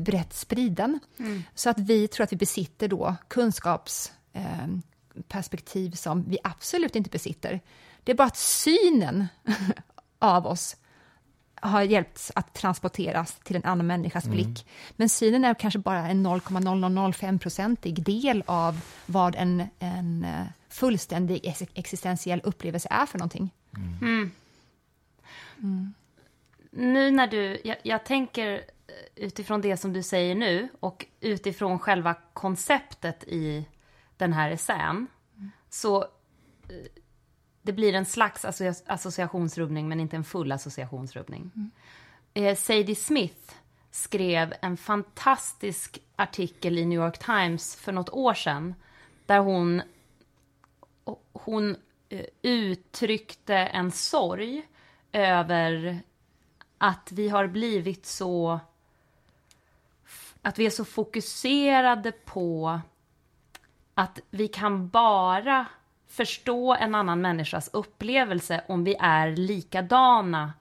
brett 0.00 0.34
spriden. 0.34 0.98
Mm. 1.18 1.42
Så 1.54 1.70
att 1.70 1.78
vi 1.78 2.08
tror 2.08 2.24
att 2.24 2.32
vi 2.32 2.36
besitter 2.36 2.88
då 2.88 3.16
kunskapsperspektiv 3.28 5.92
eh, 5.92 5.96
som 5.96 6.22
vi 6.22 6.38
absolut 6.44 6.96
inte 6.96 7.10
besitter. 7.10 7.60
Det 8.04 8.12
är 8.12 8.16
bara 8.16 8.28
att 8.28 8.36
synen 8.36 9.26
av 10.18 10.46
oss 10.46 10.76
har 11.62 11.82
hjälpt 11.82 12.30
att 12.34 12.54
transporteras 12.54 13.38
till 13.44 13.56
en 13.56 13.64
annan 13.64 13.86
människas 13.86 14.24
mm. 14.24 14.36
blick. 14.36 14.66
Men 14.96 15.08
synen 15.08 15.44
är 15.44 15.54
kanske 15.54 15.78
bara 15.78 16.08
en 16.08 16.26
0,0005-procentig 16.26 18.02
del 18.02 18.42
av 18.46 18.80
vad 19.06 19.34
en, 19.36 19.66
en 19.78 20.24
eh, 20.24 20.46
fullständig 20.68 21.54
existentiell 21.74 22.40
upplevelse 22.44 22.88
är 22.90 23.06
för 23.06 23.18
någonting. 23.18 23.50
Mm. 23.76 23.98
Mm. 24.02 24.30
mm. 25.58 25.94
Nu 26.70 27.10
när 27.10 27.26
du, 27.26 27.60
jag, 27.64 27.76
jag, 27.82 28.04
tänker 28.04 28.52
eh, 28.52 29.24
utifrån 29.24 29.60
det 29.60 29.76
som 29.76 29.92
du 29.92 30.02
säger 30.02 30.34
nu 30.34 30.68
och 30.80 31.06
utifrån 31.20 31.78
själva 31.78 32.14
konceptet 32.32 33.24
i 33.24 33.64
den 34.16 34.32
här 34.32 34.50
essän, 34.50 35.06
mm. 35.36 35.50
så 35.70 36.02
eh, 36.02 37.01
det 37.62 37.72
blir 37.72 37.94
en 37.94 38.06
slags 38.06 38.44
associationsrubbning 38.86 39.88
men 39.88 40.00
inte 40.00 40.16
en 40.16 40.24
full 40.24 40.52
associationsrubbning. 40.52 41.50
Mm. 41.54 41.70
Eh, 42.34 42.56
Sadie 42.56 42.94
Smith 42.94 43.54
skrev 43.90 44.54
en 44.62 44.76
fantastisk 44.76 45.98
artikel 46.16 46.78
i 46.78 46.84
New 46.84 46.98
York 46.98 47.18
Times 47.18 47.76
för 47.76 47.92
något 47.92 48.10
år 48.10 48.34
sedan 48.34 48.74
där 49.26 49.38
hon, 49.38 49.82
hon 51.32 51.76
eh, 52.08 52.26
uttryckte 52.42 53.54
en 53.54 53.90
sorg 53.90 54.68
över 55.12 56.00
att 56.78 57.12
vi 57.12 57.28
har 57.28 57.46
blivit 57.46 58.06
så 58.06 58.60
att 60.42 60.58
vi 60.58 60.66
är 60.66 60.70
så 60.70 60.84
fokuserade 60.84 62.12
på 62.12 62.80
att 63.94 64.20
vi 64.30 64.48
kan 64.48 64.88
bara 64.88 65.66
förstå 66.12 66.74
en 66.74 66.94
annan 66.94 67.20
människas 67.20 67.70
upplevelse 67.72 68.64
om 68.68 68.84
vi 68.84 68.96
är 69.00 69.36
likadana 69.36 70.52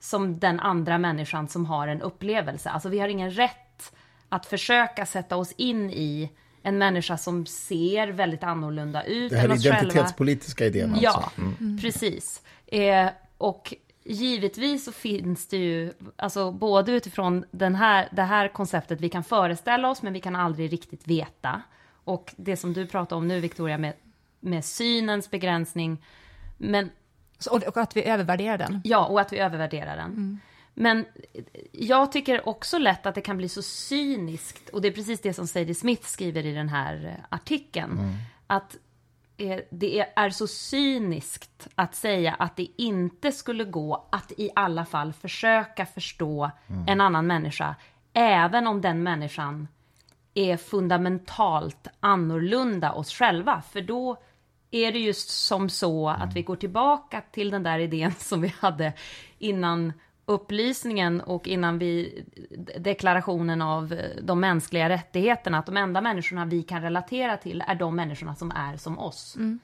som 0.00 0.38
den 0.38 0.60
andra 0.60 0.98
människan 0.98 1.48
som 1.48 1.66
har 1.66 1.88
en 1.88 2.02
upplevelse. 2.02 2.70
Alltså 2.70 2.88
vi 2.88 2.98
har 2.98 3.08
ingen 3.08 3.30
rätt 3.30 3.92
att 4.28 4.46
försöka 4.46 5.06
sätta 5.06 5.36
oss 5.36 5.52
in 5.52 5.90
i 5.90 6.30
en 6.62 6.78
människa 6.78 7.16
som 7.16 7.46
ser 7.46 8.08
väldigt 8.08 8.42
annorlunda 8.42 9.04
ut 9.04 9.30
Det 9.30 9.36
här 9.36 9.48
är 9.48 9.66
identitetspolitiska 9.66 10.66
idén 10.66 10.90
alltså. 10.90 11.04
Ja, 11.04 11.32
mm. 11.38 11.78
precis. 11.80 12.42
Eh, 12.66 13.08
och 13.38 13.74
givetvis 14.04 14.84
så 14.84 14.92
finns 14.92 15.48
det 15.48 15.56
ju, 15.56 15.92
alltså 16.16 16.52
både 16.52 16.92
utifrån 16.92 17.44
den 17.50 17.74
här, 17.74 18.08
det 18.12 18.22
här 18.22 18.48
konceptet, 18.48 19.00
vi 19.00 19.08
kan 19.08 19.24
föreställa 19.24 19.90
oss 19.90 20.02
men 20.02 20.12
vi 20.12 20.20
kan 20.20 20.36
aldrig 20.36 20.72
riktigt 20.72 21.08
veta. 21.08 21.62
Och 22.04 22.34
det 22.36 22.56
som 22.56 22.72
du 22.72 22.86
pratar 22.86 23.16
om 23.16 23.28
nu 23.28 23.40
Victoria 23.40 23.78
med 23.78 23.92
med 24.42 24.64
synens 24.64 25.30
begränsning. 25.30 26.04
Men, 26.58 26.90
och 27.50 27.76
att 27.76 27.96
vi 27.96 28.04
övervärderar 28.04 28.58
den. 28.58 28.80
Ja, 28.84 29.06
och 29.06 29.20
att 29.20 29.32
vi 29.32 29.38
övervärderar 29.38 29.96
den. 29.96 30.10
Mm. 30.10 30.40
Men 30.74 31.04
jag 31.72 32.12
tycker 32.12 32.48
också 32.48 32.78
lätt 32.78 33.06
att 33.06 33.14
det 33.14 33.20
kan 33.20 33.36
bli 33.36 33.48
så 33.48 33.62
cyniskt, 33.62 34.68
och 34.68 34.82
det 34.82 34.88
är 34.88 34.92
precis 34.92 35.20
det 35.20 35.32
som 35.32 35.46
Sadie 35.46 35.74
Smith 35.74 36.06
skriver 36.06 36.46
i 36.46 36.52
den 36.52 36.68
här 36.68 37.24
artikeln, 37.28 37.92
mm. 37.92 38.14
att 38.46 38.76
eh, 39.36 39.60
det 39.70 40.00
är 40.16 40.30
så 40.30 40.46
cyniskt 40.46 41.68
att 41.74 41.94
säga 41.94 42.34
att 42.34 42.56
det 42.56 42.68
inte 42.76 43.32
skulle 43.32 43.64
gå 43.64 44.08
att 44.12 44.32
i 44.36 44.50
alla 44.54 44.84
fall 44.84 45.12
försöka 45.12 45.86
förstå 45.86 46.50
mm. 46.66 46.88
en 46.88 47.00
annan 47.00 47.26
människa, 47.26 47.74
även 48.12 48.66
om 48.66 48.80
den 48.80 49.02
människan 49.02 49.68
är 50.34 50.56
fundamentalt 50.56 51.88
annorlunda 52.00 52.92
oss 52.92 53.12
själva, 53.12 53.62
för 53.72 53.80
då 53.80 54.22
är 54.72 54.92
det 54.92 54.98
just 54.98 55.28
som 55.30 55.68
så 55.68 56.08
att 56.08 56.34
vi 56.34 56.42
går 56.42 56.56
tillbaka 56.56 57.22
till 57.32 57.50
den 57.50 57.62
där 57.62 57.78
idén 57.78 58.14
som 58.18 58.40
vi 58.40 58.54
hade 58.58 58.92
innan 59.38 59.92
upplysningen 60.26 61.20
och 61.20 61.48
innan 61.48 61.78
vi 61.78 62.24
deklarationen 62.78 63.62
av 63.62 64.00
de 64.22 64.40
mänskliga 64.40 64.88
rättigheterna, 64.88 65.58
att 65.58 65.66
de 65.66 65.76
enda 65.76 66.00
människorna 66.00 66.44
vi 66.44 66.62
kan 66.62 66.82
relatera 66.82 67.36
till 67.36 67.64
är 67.68 67.74
de 67.74 67.96
människorna 67.96 68.34
som 68.34 68.50
är 68.50 68.76
som 68.76 68.98
oss. 68.98 69.36
Mm. 69.36 69.58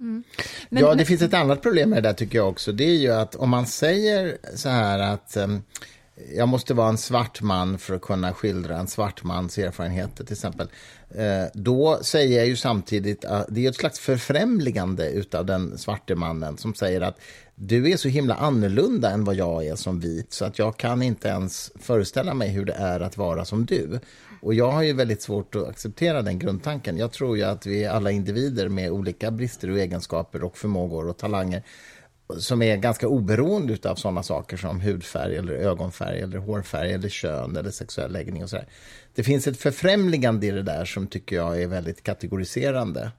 Mm. 0.00 0.24
Men, 0.68 0.82
ja, 0.82 0.90
det 0.90 0.96
men... 0.96 1.06
finns 1.06 1.22
ett 1.22 1.34
annat 1.34 1.62
problem 1.62 1.90
med 1.90 2.02
det 2.02 2.08
där 2.08 2.14
tycker 2.14 2.38
jag 2.38 2.48
också. 2.48 2.72
Det 2.72 2.84
är 2.84 2.96
ju 2.96 3.12
att 3.12 3.34
om 3.34 3.50
man 3.50 3.66
säger 3.66 4.38
så 4.54 4.68
här 4.68 4.98
att 4.98 5.36
um, 5.36 5.62
jag 6.36 6.48
måste 6.48 6.74
vara 6.74 6.88
en 6.88 6.98
svart 6.98 7.42
man 7.42 7.78
för 7.78 7.94
att 7.94 8.02
kunna 8.02 8.32
skildra 8.32 8.78
en 8.78 8.86
svart 8.86 9.24
mans 9.24 9.58
erfarenheter 9.58 10.24
till 10.24 10.32
exempel. 10.32 10.68
Eh, 11.14 11.44
då 11.54 11.98
säger 12.02 12.38
jag 12.38 12.46
ju 12.46 12.56
samtidigt 12.56 13.24
att 13.24 13.46
det 13.48 13.64
är 13.64 13.70
ett 13.70 13.76
slags 13.76 13.98
förfrämligande 13.98 15.24
av 15.32 15.46
den 15.46 15.78
svarte 15.78 16.14
mannen 16.14 16.58
som 16.58 16.74
säger 16.74 17.00
att 17.00 17.20
du 17.54 17.90
är 17.90 17.96
så 17.96 18.08
himla 18.08 18.34
annorlunda 18.34 19.10
än 19.10 19.24
vad 19.24 19.34
jag 19.34 19.66
är 19.66 19.76
som 19.76 20.00
vit 20.00 20.32
så 20.32 20.44
att 20.44 20.58
jag 20.58 20.76
kan 20.76 21.02
inte 21.02 21.28
ens 21.28 21.70
föreställa 21.80 22.34
mig 22.34 22.48
hur 22.48 22.64
det 22.64 22.72
är 22.72 23.00
att 23.00 23.16
vara 23.16 23.44
som 23.44 23.64
du. 23.66 24.00
Och 24.42 24.54
jag 24.54 24.70
har 24.70 24.82
ju 24.82 24.92
väldigt 24.92 25.22
svårt 25.22 25.54
att 25.54 25.68
acceptera 25.68 26.22
den 26.22 26.38
grundtanken. 26.38 26.98
Jag 26.98 27.12
tror 27.12 27.36
ju 27.36 27.42
att 27.42 27.66
vi 27.66 27.84
är 27.84 27.90
alla 27.90 28.10
individer 28.10 28.68
med 28.68 28.90
olika 28.90 29.30
brister 29.30 29.70
och 29.70 29.78
egenskaper 29.78 30.44
och 30.44 30.58
förmågor 30.58 31.08
och 31.08 31.16
talanger 31.16 31.62
som 32.38 32.62
är 32.62 32.76
ganska 32.76 33.08
oberoende 33.08 33.90
av 33.90 33.94
sådana 33.94 34.22
saker 34.22 34.56
som 34.56 34.80
hudfärg, 34.80 35.36
eller 35.36 35.52
ögonfärg, 35.52 36.20
eller 36.20 36.38
hårfärg, 36.38 36.92
eller 36.92 37.08
kön 37.08 37.56
eller 37.56 37.70
sexuell 37.70 38.12
läggning. 38.12 38.42
och 38.42 38.50
så 38.50 38.56
där. 38.56 38.68
Det 39.14 39.22
finns 39.22 39.46
ett 39.46 39.58
förfrämligande 39.58 40.46
i 40.46 40.50
det 40.50 40.62
där 40.62 40.84
som 40.84 41.06
tycker 41.06 41.36
jag 41.36 41.62
är 41.62 41.66
väldigt 41.66 42.02
kategoriserande. 42.02 43.10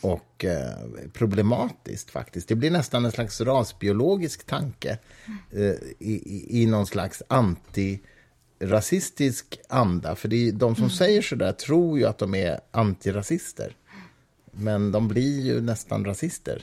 och 0.00 0.44
eh, 0.44 0.72
problematiskt 1.12 2.10
faktiskt. 2.10 2.48
Det 2.48 2.54
blir 2.54 2.70
nästan 2.70 3.04
en 3.04 3.12
slags 3.12 3.40
rasbiologisk 3.40 4.46
tanke 4.46 4.98
eh, 5.50 5.74
i, 5.98 6.62
i, 6.62 6.66
någon 6.66 6.86
slags 6.86 7.22
antirasistisk 7.28 9.60
anda. 9.68 10.14
För 10.14 10.28
det 10.28 10.48
är, 10.48 10.52
de 10.52 10.76
som 10.76 10.90
säger 10.90 11.22
så 11.22 11.34
där 11.34 11.52
tror 11.52 11.98
ju 11.98 12.04
att 12.04 12.18
de 12.18 12.34
är 12.34 12.60
antirasister. 12.70 13.76
Men 14.58 14.92
de 14.92 15.08
blir 15.08 15.40
ju 15.40 15.60
nästan 15.60 16.04
rasister. 16.04 16.62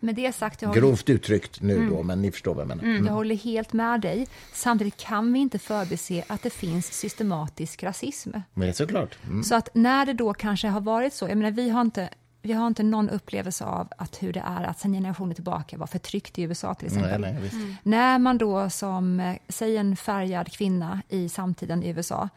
Med 0.00 0.14
det 0.14 0.34
sagt, 0.34 0.62
jag 0.62 0.68
håller, 0.68 0.80
Grovt 0.80 1.10
uttryckt 1.10 1.60
nu 1.60 1.88
då, 1.88 2.02
men 2.02 2.22
ni 2.22 2.32
förstår 2.32 2.54
vad 2.54 2.70
jag 2.70 2.76
menar. 2.76 3.06
jag 3.06 3.14
håller 3.14 3.34
helt 3.36 3.72
med 3.72 4.00
dig. 4.00 4.26
Samtidigt 4.52 4.96
kan 4.96 5.32
vi 5.32 5.38
inte 5.38 5.58
förbise 5.58 6.24
att 6.26 6.42
det 6.42 6.50
finns 6.50 6.92
systematisk 6.92 7.82
rasism. 7.82 8.30
Men 8.54 8.74
såklart. 8.74 9.18
Mm. 9.26 9.44
Så 9.44 9.54
att 9.54 9.68
när 9.74 10.06
det 10.06 10.12
då 10.12 10.34
kanske 10.34 10.68
har 10.68 10.80
varit 10.80 11.14
så, 11.14 11.28
jag 11.28 11.38
menar 11.38 11.50
vi 11.50 11.70
har 11.70 11.80
inte 11.80 12.08
vi 12.42 12.52
har 12.52 12.66
inte 12.66 12.82
någon 12.82 13.10
upplevelse 13.10 13.64
av 13.64 13.88
att 13.98 14.22
hur 14.22 14.32
det 14.32 14.42
är 14.46 14.64
att 14.64 14.80
sedan 14.80 14.92
generationer 14.92 15.34
tillbaka 15.34 15.76
vara 15.76 15.86
förtryckt 15.86 16.38
i 16.38 16.42
USA 16.42 16.74
till 16.74 16.86
exempel. 16.86 17.20
Nej, 17.20 17.32
nej, 17.32 17.42
visst. 17.42 17.56
När 17.82 18.18
man 18.18 18.38
då 18.38 18.70
som, 18.70 19.20
eh, 19.20 19.36
säg 19.48 19.76
en 19.76 19.96
färgad 19.96 20.52
kvinna 20.52 21.02
i 21.08 21.28
samtiden 21.28 21.82
i 21.82 21.88
USA, 21.88 22.28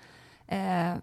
eh, 0.47 0.93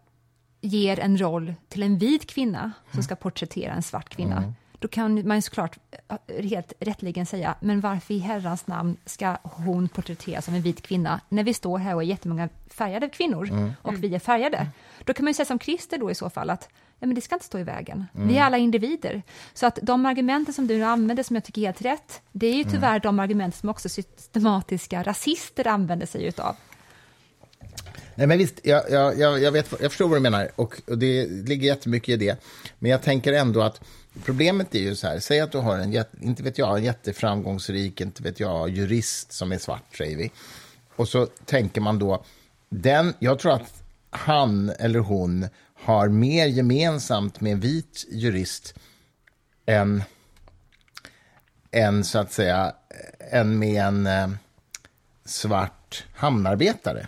ger 0.64 1.00
en 1.00 1.20
roll 1.20 1.54
till 1.68 1.82
en 1.82 1.98
vit 1.98 2.26
kvinna 2.26 2.72
som 2.92 3.02
ska 3.02 3.14
porträttera 3.14 3.72
en 3.72 3.82
svart 3.82 4.08
kvinna, 4.08 4.54
då 4.78 4.88
kan 4.88 5.28
man 5.28 5.36
ju 5.36 5.42
såklart 5.42 5.78
eh, 6.18 6.44
helt 6.44 6.72
rättligen 6.80 7.26
säga, 7.26 7.54
men 7.60 7.80
varför 7.80 8.14
i 8.14 8.18
herrans 8.18 8.66
namn 8.66 8.96
ska 9.04 9.36
hon 9.42 9.88
porträtteras 9.88 10.44
som 10.44 10.54
en 10.54 10.62
vit 10.62 10.82
kvinna 10.82 11.20
när 11.28 11.44
vi 11.44 11.54
står 11.54 11.78
här 11.78 11.94
och 11.94 12.02
är 12.02 12.06
jättemånga 12.06 12.48
färgade 12.70 13.08
kvinnor 13.08 13.74
och 13.82 14.04
vi 14.04 14.14
är 14.14 14.18
färgade? 14.18 14.66
Då 15.04 15.14
kan 15.14 15.24
man 15.24 15.30
ju 15.30 15.34
säga 15.34 15.46
som 15.46 15.58
Christer 15.58 15.98
då 15.98 16.10
i 16.10 16.14
så 16.14 16.30
fall 16.30 16.50
att 16.50 16.68
ja, 16.98 17.06
men 17.06 17.14
det 17.14 17.20
ska 17.20 17.34
inte 17.34 17.46
stå 17.46 17.58
i 17.58 17.62
vägen. 17.62 18.06
Vi 18.12 18.36
är 18.38 18.42
alla 18.42 18.58
individer. 18.58 19.22
Så 19.54 19.66
att 19.66 19.78
de 19.82 20.06
argumenten 20.06 20.54
som 20.54 20.66
du 20.66 20.78
nu 20.78 20.84
använder 20.84 21.22
som 21.22 21.36
jag 21.36 21.44
tycker 21.44 21.60
är 21.60 21.66
helt 21.66 21.82
rätt, 21.82 22.22
det 22.32 22.46
är 22.46 22.54
ju 22.54 22.64
tyvärr 22.64 23.00
de 23.00 23.18
argument 23.18 23.54
som 23.54 23.68
också 23.68 23.88
systematiska 23.88 25.02
rasister 25.02 25.66
använder 25.66 26.06
sig 26.06 26.24
utav. 26.24 26.56
Nej, 28.14 28.26
men 28.26 28.38
visst, 28.38 28.60
jag, 28.62 28.90
jag, 28.90 29.40
jag, 29.42 29.52
vet, 29.52 29.74
jag 29.80 29.90
förstår 29.90 30.08
vad 30.08 30.16
du 30.16 30.22
menar 30.22 30.50
och, 30.56 30.80
och 30.86 30.98
det 30.98 31.26
ligger 31.26 31.66
jättemycket 31.66 32.08
i 32.08 32.16
det. 32.16 32.38
Men 32.78 32.90
jag 32.90 33.02
tänker 33.02 33.32
ändå 33.32 33.62
att 33.62 33.80
problemet 34.24 34.74
är 34.74 34.78
ju 34.78 34.96
så 34.96 35.06
här, 35.06 35.18
säg 35.18 35.40
att 35.40 35.52
du 35.52 35.58
har 35.58 35.78
en, 35.78 36.04
inte 36.20 36.42
vet 36.42 36.58
jag, 36.58 36.78
en 36.78 36.84
jätteframgångsrik, 36.84 38.00
inte 38.00 38.22
vet 38.22 38.40
jag, 38.40 38.70
jurist 38.70 39.32
som 39.32 39.52
är 39.52 39.58
svart, 39.58 39.96
säger 39.96 40.16
vi. 40.16 40.30
Och 40.96 41.08
så 41.08 41.26
tänker 41.26 41.80
man 41.80 41.98
då, 41.98 42.24
den, 42.68 43.14
jag 43.18 43.38
tror 43.38 43.52
att 43.52 43.82
han 44.10 44.70
eller 44.70 44.98
hon 44.98 45.48
har 45.74 46.08
mer 46.08 46.46
gemensamt 46.46 47.40
med 47.40 47.52
en 47.52 47.60
vit 47.60 48.06
jurist 48.10 48.74
än, 49.66 50.02
än 51.70 52.04
så 52.04 52.18
att 52.18 52.32
säga, 52.32 52.74
än 53.30 53.58
med 53.58 53.84
en 53.84 54.06
eh, 54.06 54.28
svart 55.24 56.04
hamnarbetare. 56.14 57.06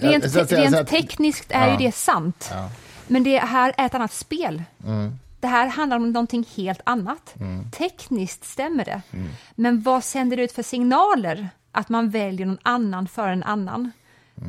Rent, 0.00 0.30
säga, 0.32 0.44
rent 0.70 0.88
tekniskt 0.88 1.50
är 1.50 1.66
Ja. 1.66 1.72
ju 1.80 1.86
det 1.86 1.92
sant. 1.92 2.48
Ja. 2.52 2.70
Men 3.06 3.24
det 3.24 3.38
här 3.38 3.74
är 3.76 3.86
ett 3.86 3.94
annat 3.94 4.12
spel. 4.12 4.62
Mm. 4.86 5.18
Det 5.40 5.46
här 5.48 5.66
handlar 5.66 5.96
om 5.96 6.10
någonting 6.12 6.46
helt 6.56 6.80
annat. 6.84 7.34
Tekniskt 7.72 8.44
stämmer 8.44 8.84
det. 8.84 9.02
Mm. 9.12 9.28
Men 9.54 9.82
vad 9.82 10.04
sänder 10.04 10.36
det 10.36 10.42
ut 10.42 10.52
för 10.52 10.62
signaler 10.62 11.48
att 11.72 11.88
man 11.88 12.10
väljer 12.10 12.46
någon 12.46 12.58
annan 12.62 13.08
för 13.08 13.28
en 13.28 13.42
annan? 13.42 13.90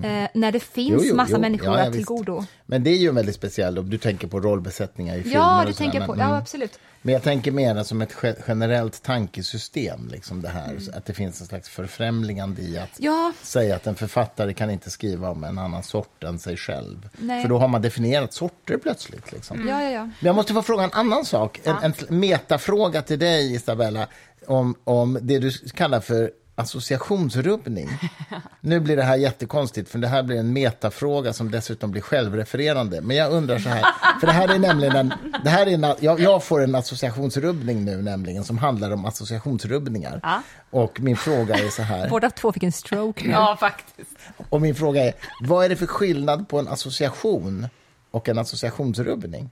Eh, 0.04 0.28
när 0.34 0.52
det 0.52 0.60
finns 0.60 0.90
Mm. 0.90 1.00
Jo, 1.04 1.06
jo, 1.10 1.16
massa 1.16 1.32
jo. 1.34 1.40
människor 1.40 1.68
Ja, 1.74 1.80
ja, 1.80 1.86
att 1.88 1.94
tillgodo. 1.94 2.46
Men 2.66 2.84
det 2.84 2.90
är 2.90 2.98
ju 2.98 3.12
väldigt 3.12 3.36
speciell, 3.36 3.78
och 3.78 3.86
du 3.86 3.98
tänker 3.98 4.28
på 4.28 4.40
rollbesättningar 4.40 5.16
i 5.18 5.22
filmer 5.24 5.38
Ja, 5.38 5.64
du 5.68 5.74
tänker 5.74 6.06
på, 6.06 6.12
men, 6.12 6.20
ja 6.20 6.26
mm. 6.26 6.38
absolut. 6.38 6.80
men 7.02 7.14
jag 7.14 7.24
tänker 7.24 7.52
mer 7.52 7.84
som 7.84 8.02
ett 8.02 8.14
ge- 8.24 8.36
generellt 8.48 9.04
tankesystem, 9.04 10.08
liksom 10.12 10.42
det 10.42 10.50
här, 10.50 10.70
Mm. 10.72 10.84
att 10.94 11.06
det 11.06 11.14
finns 11.14 11.42
en 11.42 11.48
slags 11.48 11.70
förfrämligande 11.70 12.62
i 12.62 12.78
att 12.78 12.90
Ja, 12.98 13.32
säga 13.42 13.76
att 13.76 13.88
en 13.88 13.96
författare 13.96 14.54
kan 14.54 14.70
inte 14.70 14.90
skriva 14.90 15.30
om 15.30 15.44
en 15.44 15.58
annan 15.58 15.84
sort 15.84 16.24
än 16.24 16.40
sig 16.40 16.58
själv. 16.58 17.10
Nej. 17.18 17.42
För 17.42 17.50
då 17.50 17.58
har 17.58 17.68
man 17.68 17.82
definierat 17.82 18.34
sorter 18.34 18.78
plötsligt. 18.78 19.32
Liksom. 19.32 19.68
ja, 19.68 19.82
ja, 19.84 19.90
ja. 19.90 20.04
Men 20.04 20.14
jag 20.20 20.36
måste 20.36 20.54
få 20.54 20.62
fråga 20.62 20.84
en 20.84 20.94
annan 20.94 21.26
sak, 21.26 21.60
en, 21.64 21.76
en 22.10 22.20
metafråga 22.20 23.02
till 23.02 23.20
dig 23.20 23.54
Isabella, 23.56 24.08
om, 24.48 24.76
om 24.84 25.18
det 25.22 25.40
du 25.40 25.52
kallar 25.52 26.00
för 26.00 26.32
associationsrubbning. 26.56 27.90
Nu 28.60 28.80
blir 28.80 28.96
det 28.96 29.04
här 29.04 29.16
jättekonstigt, 29.16 29.90
för 29.90 30.00
det 30.00 30.08
här 30.08 30.24
blir 30.24 30.40
en 30.40 30.54
metafråga 30.54 31.34
som 31.34 31.52
dessutom 31.52 31.92
blir 31.92 32.02
självrefererande. 32.02 33.02
Men 33.02 33.18
jag 33.18 33.32
undrar 33.32 33.60
så 33.60 33.70
här, 33.70 33.86
för 34.20 34.28
det 34.28 34.34
här 34.34 34.48
är 34.56 34.60
nämligen 34.60 34.96
en, 34.96 35.14
det 35.44 35.50
här 35.50 35.68
är 35.68 35.72
en, 35.72 35.96
jag, 36.00 36.20
jag 36.20 36.44
får 36.44 36.64
en 36.64 36.76
associationsrubbning 36.76 37.86
nu 37.86 38.02
nämligen, 38.02 38.44
som 38.44 38.58
handlar 38.58 38.92
om 38.92 39.06
associationsrubbningar. 39.06 40.20
Ja. 40.24 40.42
Och 40.70 41.00
min 41.00 41.18
fråga 41.18 41.56
är 41.56 41.70
så 41.70 41.82
här, 41.82 42.10
Båda 42.10 42.30
två 42.30 42.52
fick 42.52 42.64
en 42.64 42.72
stroke 42.72 43.24
nu. 43.24 43.32
Ja, 43.32 43.58
faktiskt. 43.60 44.12
och 44.50 44.62
min 44.62 44.76
fråga 44.76 45.04
är, 45.04 45.14
vad 45.42 45.66
är 45.66 45.70
det 45.70 45.76
för 45.76 45.88
skillnad 45.88 46.50
på 46.50 46.60
en 46.60 46.68
association 46.68 47.68
och 48.12 48.30
en 48.30 48.38
associationsrubbning? 48.38 49.50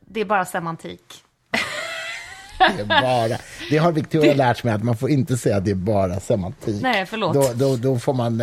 Det 0.00 0.20
är 0.20 0.24
bara 0.24 0.44
semantik. 0.44 1.22
Det, 2.58 2.64
är 2.82 2.84
bara, 3.28 3.38
det 3.70 3.76
har 3.78 3.92
Victoria 3.92 4.34
lärt 4.34 4.64
mig 4.64 4.74
att 4.74 4.84
man 4.84 4.96
får 4.96 5.10
inte 5.10 5.36
säga 5.36 5.56
att 5.56 5.64
det 5.64 5.70
är 5.70 5.74
bara 5.74 6.20
semantik. 6.20 6.82
Nej, 6.82 7.06
förlåt. 7.06 7.34
Då, 7.34 7.50
då, 7.54 7.76
då 7.76 7.98
får 7.98 8.12
man, 8.14 8.42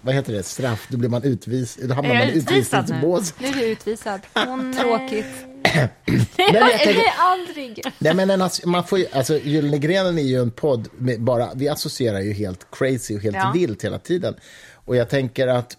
vad 0.00 0.14
heter 0.14 0.32
det, 0.32 0.42
straff, 0.42 0.86
då 0.88 0.96
blir 0.98 1.08
man 1.08 1.22
utvisad, 1.22 1.88
då 1.88 1.94
hamnar 1.94 2.14
man 2.14 2.22
i 2.28 2.30
utvisad 2.32 2.54
nu? 2.88 2.96
utvisningsbås. 2.96 3.34
Nu 3.38 3.48
är 3.48 3.52
du 3.52 3.64
utvisad. 3.66 4.20
nej. 4.34 4.74
Tråkigt. 4.82 5.26
Nej, 5.74 5.88
men 6.36 6.54
jag 6.54 6.78
tänker- 6.78 7.02
aldrig. 7.18 7.82
Nej, 7.98 8.14
men 8.14 8.30
en, 8.30 8.42
ass- 8.42 8.64
man 8.66 8.84
får 8.84 8.98
ju, 8.98 9.06
alltså, 9.12 9.38
Gyllene 9.38 9.78
grenen 9.78 10.18
är 10.18 10.22
ju 10.22 10.40
en 10.42 10.50
podd, 10.50 10.88
med 10.98 11.20
bara, 11.20 11.48
vi 11.54 11.68
associerar 11.68 12.20
ju 12.20 12.32
helt 12.32 12.66
crazy 12.72 13.16
och 13.16 13.22
helt 13.22 13.36
Ja. 13.36 13.50
vilt 13.54 13.84
hela 13.84 13.98
tiden. 13.98 14.34
Och 14.84 14.96
jag 14.96 15.08
tänker 15.08 15.46
att, 15.46 15.76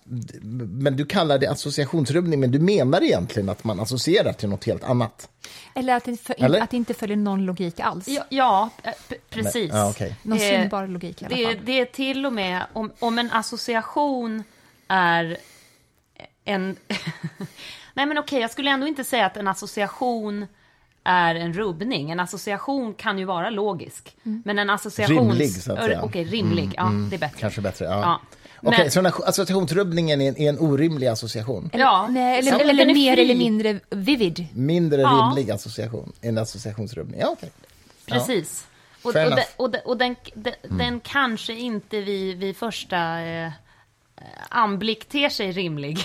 men 0.67 0.95
du 0.97 1.05
kallar 1.05 1.37
det 1.37 1.47
associationsrubbning, 1.47 2.39
men 2.39 2.51
du 2.51 2.59
menar 2.59 3.03
egentligen 3.03 3.49
att 3.49 3.63
man 3.63 3.79
associerar 3.79 4.33
till 4.33 4.49
något 4.49 4.65
helt 4.65 4.83
annat? 4.83 5.29
Eller 5.75 5.95
att 5.95 6.03
det, 6.05 6.17
för, 6.17 6.35
Eller? 6.43 6.61
att 6.61 6.69
det 6.69 6.77
inte 6.77 6.93
följer 6.93 7.17
någon 7.17 7.45
logik 7.45 7.79
alls. 7.79 8.07
Ja, 8.07 8.23
ja 8.29 8.69
eh, 8.83 8.91
precis. 9.29 9.71
Men- 9.71 9.79
ja, 9.79 9.89
okej. 9.89 10.15
Någon 10.23 10.37
Eh, 10.37 10.43
synbar 10.61 10.87
logik 10.87 11.21
i 11.21 11.25
alla 11.25 11.35
det, 11.35 11.45
fall. 11.45 11.55
det 11.65 11.79
är 11.79 11.85
till 11.85 12.25
och 12.25 12.33
med 12.33 12.63
om, 12.73 12.91
om 12.99 13.17
en 13.19 13.31
association 13.31 14.43
är 14.87 15.37
en... 16.45 16.75
Nej 17.93 18.05
men 18.05 18.17
okej, 18.17 18.39
jag 18.41 18.51
skulle 18.51 18.69
ändå 18.71 18.87
inte 18.87 19.03
säga 19.03 19.25
att 19.25 19.37
en 19.37 19.47
association 19.47 20.47
är 21.03 21.35
en 21.35 21.53
rubbning. 21.53 22.11
En 22.11 22.19
association 22.19 22.93
kan 22.93 23.19
ju 23.19 23.25
vara 23.25 23.49
logisk. 23.49 24.15
Men 24.23 24.59
en 24.59 24.69
association... 24.69 25.17
Rimlig, 25.29 25.51
så 25.51 25.73
att 25.73 25.79
säga. 25.83 25.93
Mm, 25.93 26.05
Okej, 26.05 26.23
rimlig. 26.23 26.73
Ja, 26.77 26.91
det 27.09 27.15
är 27.15 27.19
bättre. 27.19 27.39
Kanske 27.39 27.61
bättre, 27.61 27.85
ja. 27.85 28.01
Ja. 28.01 28.21
Okej, 28.63 28.79
Men- 28.79 28.91
så 28.91 29.01
den 29.01 29.05
här 29.13 29.27
associationsrubbningen 29.29 30.21
är 30.21 30.29
en, 30.29 30.37
är 30.37 30.49
en 30.49 30.59
orimlig 30.59 31.07
association? 31.07 31.69
Ja, 31.73 32.07
Nej, 32.09 32.39
eller, 32.39 32.51
Ja, 32.51 32.59
eller 32.59 32.85
är 32.85 32.93
mer 32.93 33.19
eller 33.19 33.35
mindre 33.35 33.79
vivid. 33.89 34.47
Mindre 34.53 35.01
Ja. 35.01 35.09
rimlig 35.35 35.51
association, 35.51 36.11
en 36.21 36.37
associationsrubbning. 36.37 37.19
Ja, 37.19 37.29
okej. 37.29 37.49
Precis. 38.05 38.67
Och, 39.03 39.13
Fair 39.13 39.25
och, 39.25 39.31
enough. 39.31 39.45
den, 39.57 39.65
och, 39.65 39.71
den, 39.71 39.81
och 39.85 39.97
den, 39.97 40.15
den, 40.33 40.77
den 40.77 40.99
kanske 40.99 41.53
inte 41.53 42.01
vid, 42.01 42.37
vid 42.37 42.57
första 42.57 43.19
eh, 43.21 43.51
anblick 44.49 45.05
ter 45.09 45.29
sig 45.29 45.51
rimlig. 45.51 45.97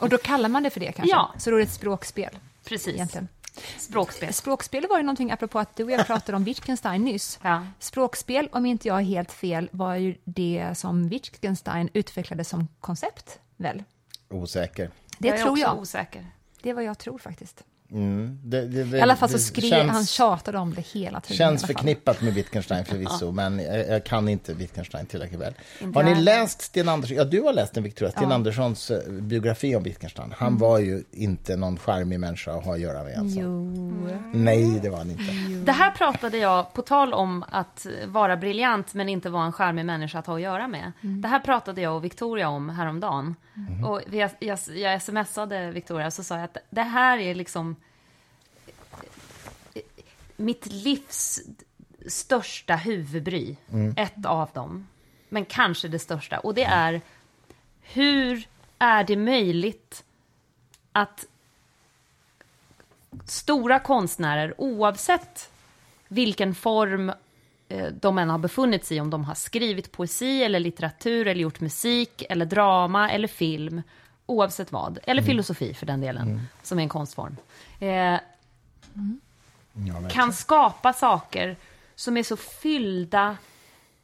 Och 0.00 0.08
då 0.08 0.18
kallar 0.18 0.48
man 0.48 0.62
det 0.62 0.70
för 0.70 0.80
det 0.80 0.92
kanske? 0.92 1.10
Ja. 1.16 1.34
Så 1.38 1.50
då 1.50 1.56
är 1.56 1.60
det 1.60 1.66
ett 1.66 1.72
språkspel 1.72 2.30
Precis. 2.68 2.94
egentligen. 2.94 3.28
Språkspel. 3.78 4.32
Språkspel 4.32 4.86
var 4.90 4.96
ju 4.96 5.02
någonting, 5.02 5.30
apropå 5.30 5.58
att 5.58 5.76
du 5.76 5.84
och 5.84 5.90
jag 5.90 6.06
pratade 6.06 6.36
om 6.36 6.44
Wittgenstein 6.44 7.04
nyss. 7.04 7.38
Ja. 7.42 7.66
Språkspel, 7.78 8.48
om 8.52 8.66
inte 8.66 8.88
jag 8.88 8.98
är 8.98 9.04
helt 9.04 9.32
fel, 9.32 9.68
var 9.72 9.94
ju 9.94 10.14
det 10.24 10.74
som 10.74 11.08
Wittgenstein 11.08 11.88
utvecklade 11.92 12.44
som 12.44 12.68
koncept, 12.80 13.40
väl? 13.56 13.82
Osäker. 14.28 14.90
Det 15.18 15.28
jag 15.28 15.38
tror 15.38 15.58
jag. 15.58 15.78
osäker. 15.78 16.26
Det 16.62 16.70
är 16.70 16.74
vad 16.74 16.84
jag 16.84 16.98
tror 16.98 17.18
faktiskt. 17.18 17.64
Mm. 17.92 18.38
Det, 18.44 18.66
det, 18.66 18.84
det, 18.84 18.98
I 18.98 19.00
alla 19.00 19.16
fall 19.16 19.28
så 19.28 19.38
skrev 19.38 19.70
känns- 19.70 19.90
han 19.92 20.06
tjatade 20.06 20.58
om 20.58 20.74
det 20.74 20.80
hela 20.80 21.20
tiden. 21.20 21.36
Känns 21.36 21.66
förknippat 21.66 22.22
med 22.22 22.34
Wittgenstein 22.34 22.84
förvisso, 22.84 23.32
men 23.32 23.58
jag, 23.58 23.88
jag 23.88 24.04
kan 24.04 24.28
inte 24.28 24.54
Wittgenstein 24.54 25.06
tillräckligt 25.06 25.40
väl. 25.40 25.54
Inte 25.80 25.98
Har 25.98 26.04
ni 26.04 26.10
jag 26.10 26.18
läst 26.20 26.62
Sten 26.62 26.88
Andersson? 26.88 27.16
Ja, 27.16 27.24
du 27.24 27.40
har 27.42 27.52
läst 27.52 27.74
den, 27.74 27.82
Victoria. 27.84 28.10
Sten 28.10 28.28
Ja. 28.28 28.34
Anderssons 28.34 28.90
eh, 28.90 29.12
biografi 29.12 29.76
om 29.76 29.82
Wittgenstein. 29.82 30.34
Han 30.38 30.58
var 30.58 30.78
ju 30.78 31.02
inte 31.12 31.56
någon 31.56 31.78
charmig 31.78 32.20
människa 32.20 32.52
att 32.52 32.64
ha 32.64 32.74
att 32.74 32.80
göra 32.80 33.04
med. 33.04 33.18
Alltså. 33.18 33.40
Jo. 33.40 33.72
Nej, 34.34 34.80
det 34.82 34.90
var 34.90 34.98
han 34.98 35.10
inte. 35.10 35.32
Det 35.64 35.72
här 35.72 35.90
pratade 35.90 36.38
jag, 36.38 36.72
på 36.72 36.82
tal 36.82 37.14
om 37.14 37.44
att 37.50 37.86
vara 38.06 38.36
briljant 38.36 38.94
men 38.94 39.08
inte 39.08 39.30
vara 39.30 39.44
en 39.44 39.52
charmig 39.52 39.84
människa 39.84 40.18
att 40.18 40.26
ha 40.26 40.34
att 40.36 40.40
göra 40.42 40.68
med. 40.68 40.92
Det 41.00 41.28
här 41.28 41.40
pratade 41.40 41.80
jag 41.80 41.96
och 41.96 42.04
Victoria 42.04 42.48
om 42.48 42.68
häromdagen. 42.70 43.34
Och 43.86 44.00
vi, 44.06 44.28
jag, 44.38 44.58
jag 44.74 45.02
smsade 45.02 45.70
Victoria 45.70 46.10
så 46.10 46.22
sa 46.24 46.34
jag 46.34 46.44
att 46.44 46.56
det 46.70 46.82
här 46.82 47.18
är 47.18 47.34
liksom 47.34 47.75
mitt 50.36 50.66
livs 50.66 51.40
största 52.06 52.76
huvudbry. 52.76 53.56
Ett 53.96 54.26
av 54.26 54.50
dem. 54.54 54.86
Men 55.28 55.44
kanske 55.44 55.88
det 55.88 55.98
största. 55.98 56.38
Och 56.38 56.54
det 56.54 56.64
är 56.64 57.00
hur 57.82 58.48
är 58.78 59.04
det 59.04 59.16
möjligt 59.16 60.04
att 60.92 61.26
stora 63.24 63.78
konstnärer, 63.78 64.54
oavsett 64.58 65.50
vilken 66.08 66.54
form 66.54 67.12
eh, 67.68 67.86
de 68.00 68.18
än 68.18 68.30
har 68.30 68.38
befunnit 68.38 68.84
sig 68.84 68.96
i, 68.96 69.00
om 69.00 69.10
de 69.10 69.24
har 69.24 69.34
skrivit 69.34 69.92
poesi 69.92 70.42
eller 70.42 70.60
litteratur 70.60 71.26
eller 71.26 71.40
gjort 71.40 71.60
musik 71.60 72.22
eller 72.30 72.46
drama 72.46 73.10
eller 73.10 73.28
film, 73.28 73.82
oavsett 74.26 74.72
vad, 74.72 74.98
eller 75.04 75.22
filosofi 75.22 75.74
för 75.74 75.86
den 75.86 76.00
delen, 76.00 76.40
som 76.62 76.78
är 76.78 76.82
en 76.82 76.88
konstform, 76.88 77.36
eh, 77.80 78.20
Ja, 79.84 80.08
kan 80.08 80.32
skapa 80.32 80.92
saker 80.92 81.56
som 81.94 82.16
är 82.16 82.22
så 82.22 82.36
fyllda 82.36 83.36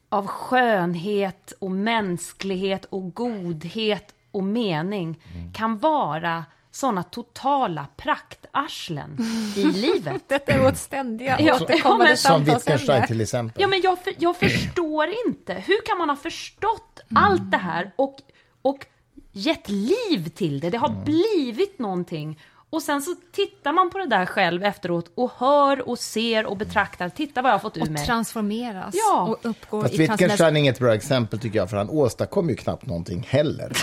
av 0.09 0.27
skönhet 0.27 1.53
och 1.59 1.71
mänsklighet 1.71 2.85
och 2.85 3.15
godhet 3.15 4.15
och 4.31 4.45
mening, 4.45 5.21
kan 5.55 5.79
vara 5.79 6.45
såna 6.71 7.03
totala 7.03 7.87
praktarslen 7.97 9.19
i 9.57 9.65
livet. 9.65 10.23
Detta 10.29 10.53
är 10.53 10.59
vårt 10.59 10.77
ständiga 10.77 11.41
Ja, 11.41 11.55
återkommande 11.55 12.05
men- 12.05 12.17
Som 12.17 12.45
Wittgenstein 12.45 13.07
till 13.07 13.21
exempel. 13.21 13.63
Ja, 13.63 13.69
men 13.69 13.81
jag, 13.81 14.05
för, 14.05 14.13
jag 14.19 14.37
förstår 14.37 15.09
inte. 15.27 15.55
Hur 15.55 15.87
kan 15.87 15.99
man 15.99 16.09
ha 16.09 16.17
förstått 16.17 17.01
allt 17.15 17.51
det 17.51 17.57
här 17.57 17.93
och, 17.97 18.17
och 18.63 18.87
gett 19.33 19.69
liv 19.69 20.29
till 20.29 20.61
det? 20.61 20.71
Det 20.71 20.79
har 20.79 21.05
blivit 21.05 21.79
någonting. 21.79 22.39
Och 22.73 22.83
sen 22.83 23.03
så 23.03 23.15
tittar 23.33 23.73
man 23.73 23.91
på 23.91 23.99
det 23.99 24.07
där 24.07 24.27
själv 24.27 24.65
efteråt 24.65 25.11
och 25.15 25.33
hör 25.37 25.89
och 25.89 25.99
ser 25.99 26.47
och 26.47 26.57
betraktar. 26.57 27.09
Titta 27.09 27.43
vad 27.43 27.51
jag 27.51 27.55
har 27.55 27.59
fått 27.61 27.77
ur 27.77 27.83
Och 27.83 27.89
mig. 27.89 28.07
transformeras 28.07 28.95
Ja. 28.95 29.23
och 29.23 29.39
uppgår 29.51 29.83
Fast 29.83 29.95
i 29.95 29.99
Wittgenstein 29.99 30.57
är 30.57 30.61
inget 30.61 30.79
bra 30.79 30.95
exempel 30.95 31.39
tycker 31.39 31.59
jag, 31.59 31.71
för 31.71 31.77
han 31.77 31.91
åstadkom 31.91 32.49
ju 32.49 32.57
knappt 32.57 32.87
någonting 32.87 33.27
heller. 33.29 33.73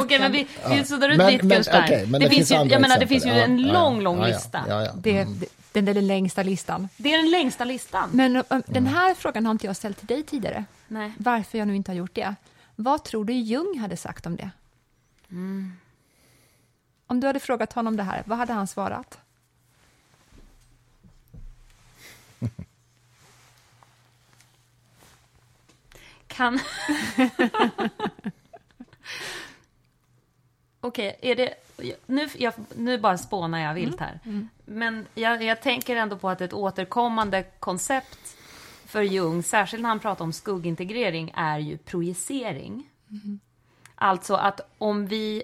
Okej, 0.00 0.18
men 0.18 0.32
vi, 0.32 0.46
vi 0.70 0.84
suddar 0.84 1.08
ut 1.08 1.20
Wittgenstein. 1.20 2.10
men 2.10 2.20
det, 2.20 2.26
det 2.26 2.34
finns 2.34 2.48
finns 2.48 2.66
ju, 2.66 2.70
jag 2.72 2.80
menar, 2.80 2.98
det 2.98 3.06
finns 3.06 3.26
ju 3.26 3.30
en 3.30 3.58
ja, 3.58 3.72
lång, 3.72 3.94
ja. 3.96 4.00
lång 4.00 4.18
Ja, 4.18 4.28
ja, 4.28 4.34
lista. 4.34 4.60
ja, 4.68 4.84
ja. 4.84 4.92
Det, 4.96 5.24
det, 5.24 5.46
den 5.72 5.88
är 5.88 5.94
den 5.94 6.06
längsta 6.06 6.42
listan. 6.42 6.88
Det 6.96 7.14
är 7.14 7.18
den 7.18 7.30
längsta 7.30 7.64
listan. 7.64 8.08
Men 8.12 8.36
um, 8.48 8.62
den 8.66 8.86
här 8.86 9.14
frågan 9.14 9.46
har 9.46 9.52
inte 9.52 9.66
jag 9.66 9.76
ställt 9.76 9.98
till 9.98 10.06
dig 10.06 10.22
tidigare. 10.22 10.64
Nej. 10.88 11.12
Varför 11.18 11.58
jag 11.58 11.68
nu 11.68 11.76
inte 11.76 11.90
har 11.90 11.96
gjort 11.96 12.14
det. 12.14 12.34
Vad 12.76 13.04
tror 13.04 13.24
du 13.24 13.32
Jung 13.32 13.78
hade 13.78 13.96
sagt 13.96 14.26
om 14.26 14.36
det? 14.36 14.50
Om 17.06 17.20
du 17.20 17.26
hade 17.26 17.40
frågat 17.40 17.72
honom 17.72 17.96
det 17.96 18.02
här, 18.02 18.22
vad 18.26 18.38
hade 18.38 18.52
han 18.52 18.66
svarat? 18.66 19.18
Kan... 26.26 26.58
Okej, 30.80 31.18
är 31.22 31.36
det... 31.36 31.54
Nu, 32.06 32.28
jag, 32.34 32.54
nu 32.76 32.98
bara 32.98 33.18
spånar 33.18 33.58
jag 33.58 33.74
vilt 33.74 34.00
här. 34.00 34.20
Men 34.64 35.06
jag, 35.14 35.42
jag 35.42 35.62
tänker 35.62 35.96
ändå 35.96 36.18
på 36.18 36.28
att 36.28 36.40
ett 36.40 36.52
återkommande 36.52 37.42
koncept 37.42 38.36
för 38.86 39.02
Jung, 39.02 39.42
särskilt 39.42 39.82
när 39.82 39.88
han 39.88 40.00
pratar 40.00 40.24
om 40.24 40.32
skuggintegrering, 40.32 41.32
är 41.36 41.58
ju 41.58 41.78
projicering. 41.78 42.90
Alltså 43.94 44.34
att 44.34 44.60
om 44.78 45.06
vi, 45.06 45.42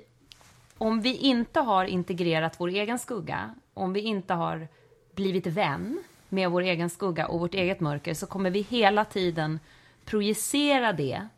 om 0.83 1.01
vi 1.01 1.17
inte 1.17 1.61
har 1.61 1.85
integrerat 1.85 2.61
vår 2.61 2.69
egen 2.69 2.99
skugga, 2.99 3.55
om 3.75 3.93
vi 3.93 4.01
inte 4.01 4.35
har 4.35 4.69
blivit 5.15 5.47
vän 5.47 6.03
med 6.29 6.51
vår 6.51 6.63
egen 6.63 6.91
skugga 6.91 7.27
och 7.27 7.41
vårt 7.41 7.55
eget 7.55 7.81
mörker, 7.81 8.15
så 8.15 8.27
kommer 8.27 8.51
vi 8.51 8.61
hela 8.61 9.05
tiden 9.05 9.61
projicera 10.05 10.93
det 10.93 11.29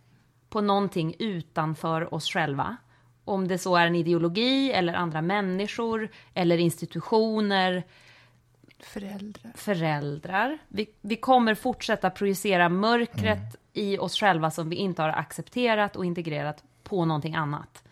på 0.48 0.60
någonting 0.60 1.14
utanför 1.18 2.14
oss 2.14 2.28
själva. 2.28 2.76
Om 3.24 3.48
det 3.48 3.58
så 3.58 3.76
är 3.76 3.86
en 3.86 3.94
ideologi 3.94 4.72
eller 4.72 4.94
andra 4.94 5.22
människor 5.22 6.08
eller 6.34 6.58
institutioner, 6.58 7.82
Föräldrar. 8.78 9.52
föräldrar. 9.54 10.58
Vi, 10.68 10.86
vi 11.00 11.16
kommer 11.16 11.54
fortsätta 11.54 12.10
projicera 12.10 12.68
mörkret 12.68 13.56
i 13.72 13.98
oss 13.98 14.16
själva 14.16 14.50
som 14.50 14.70
vi 14.70 14.76
inte 14.76 15.02
har 15.02 15.08
accepterat 15.08 15.96
och 15.96 16.04
integrerat 16.04 16.64
på 16.82 17.04
någonting 17.04 17.34
annat. 17.34 17.82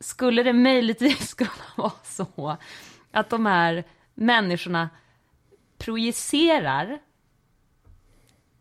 Skulle 0.00 0.42
det 0.42 0.52
möjligtvis 0.52 1.34
kunna 1.34 1.50
vara 1.76 1.92
så 2.04 2.56
att 3.10 3.30
de 3.30 3.46
här 3.46 3.84
människorna 4.14 4.90
projicerar 5.78 6.98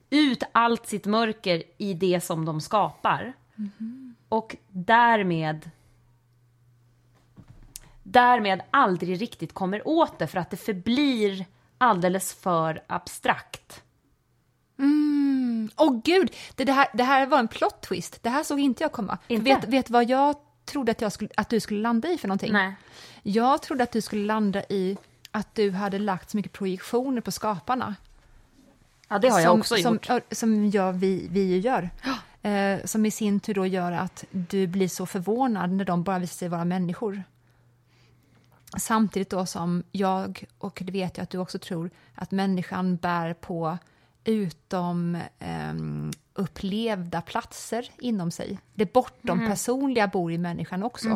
ut 0.09 0.43
allt 0.51 0.87
sitt 0.87 1.05
mörker 1.05 1.63
i 1.77 1.93
det 1.93 2.21
som 2.23 2.45
de 2.45 2.61
skapar 2.61 3.33
och 4.29 4.55
därmed 4.69 5.69
därmed 8.03 8.61
aldrig 8.71 9.21
riktigt 9.21 9.53
kommer 9.53 9.87
åt 9.87 10.19
det 10.19 10.27
för 10.27 10.37
att 10.37 10.49
det 10.49 10.57
förblir 10.57 11.45
alldeles 11.77 12.33
för 12.33 12.83
abstrakt. 12.87 13.83
Mm. 14.79 15.69
Åh 15.77 16.01
gud, 16.03 16.31
det, 16.55 16.63
det, 16.63 16.71
här, 16.71 16.87
det 16.93 17.03
här 17.03 17.25
var 17.25 17.39
en 17.39 17.47
plot 17.47 17.81
twist. 17.81 18.23
Det 18.23 18.29
här 18.29 18.43
såg 18.43 18.59
inte 18.59 18.83
jag 18.83 18.91
komma. 18.91 19.17
Inte? 19.27 19.43
Vet, 19.43 19.67
vet 19.67 19.89
vad 19.89 20.09
jag 20.09 20.35
trodde 20.65 20.91
att, 20.91 21.01
jag 21.01 21.11
skulle, 21.11 21.29
att 21.37 21.49
du 21.49 21.59
skulle 21.59 21.81
landa 21.81 22.09
i 22.09 22.17
för 22.17 22.27
någonting? 22.27 22.53
Nej. 22.53 22.75
Jag 23.23 23.61
trodde 23.61 23.83
att 23.83 23.91
du 23.91 24.01
skulle 24.01 24.25
landa 24.25 24.63
i 24.69 24.97
att 25.31 25.55
du 25.55 25.71
hade 25.71 25.99
lagt 25.99 26.29
så 26.29 26.37
mycket 26.37 26.51
projektioner 26.51 27.21
på 27.21 27.31
skaparna. 27.31 27.95
Ja, 29.07 29.19
det 29.19 29.29
har 29.29 29.39
jag 29.39 29.51
som, 29.51 29.59
också 29.59 29.75
som, 29.75 29.93
gjort. 29.93 30.09
ja, 30.09 30.19
Som 30.31 30.69
jag, 30.69 30.93
vi, 30.93 31.27
vi 31.31 31.43
ju 31.43 31.59
gör. 31.59 31.89
Eh, 32.41 32.85
som 32.85 33.05
i 33.05 33.11
sin 33.11 33.39
tur 33.39 33.53
då 33.53 33.65
gör 33.65 33.91
att 33.91 34.25
du 34.31 34.67
blir 34.67 34.87
så 34.87 35.05
förvånad 35.05 35.71
när 35.71 35.85
de 35.85 36.03
bara 36.03 36.19
visar 36.19 36.35
sig 36.37 36.49
vara 36.49 36.65
människor. 36.65 37.23
Samtidigt 38.77 39.29
då 39.29 39.45
som 39.45 39.83
jag, 39.91 40.45
och 40.57 40.81
det 40.85 40.91
vet 40.91 41.17
jag 41.17 41.23
att 41.23 41.29
du 41.29 41.37
också 41.37 41.59
tror, 41.59 41.89
att 42.15 42.31
människan 42.31 42.95
bär 42.95 43.33
på 43.33 43.77
utom 44.23 45.17
ehm, 45.39 46.11
upplevda 46.35 47.21
platser 47.21 47.89
inom 47.99 48.31
sig. 48.31 48.59
Det 48.73 48.93
bortom 48.93 49.39
personliga 49.49 50.07
bor 50.07 50.31
i 50.31 50.37
människan 50.37 50.83
också. 50.83 51.09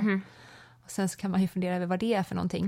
Och 0.83 0.91
sen 0.91 1.07
kan 1.07 1.31
man 1.31 1.41
ju 1.41 1.47
fundera 1.47 1.75
över 1.75 1.85
vad 1.85 1.99
det 1.99 2.13
är 2.13 2.23
för 2.23 2.35
någonting. 2.35 2.65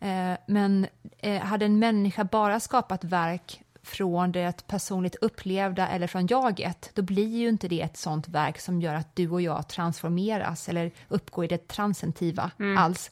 Eh, 0.00 0.36
men 0.46 0.86
eh, 1.18 1.42
hade 1.42 1.64
en 1.64 1.78
människa 1.78 2.24
bara 2.24 2.60
skapat 2.60 3.04
verk 3.04 3.62
från 3.82 4.32
det 4.32 4.66
personligt 4.66 5.14
upplevda 5.14 5.88
eller 5.88 6.06
från 6.06 6.26
jaget, 6.26 6.90
då 6.94 7.02
blir 7.02 7.36
ju 7.36 7.48
inte 7.48 7.68
det 7.68 7.80
ett 7.82 7.96
sånt 7.96 8.28
verk 8.28 8.60
som 8.60 8.80
gör 8.80 8.94
att 8.94 9.16
du 9.16 9.30
och 9.30 9.42
jag 9.42 9.68
transformeras 9.68 10.68
eller 10.68 10.90
uppgår 11.08 11.44
i 11.44 11.48
det 11.48 11.68
transentiva 11.68 12.50
alls. 12.78 13.10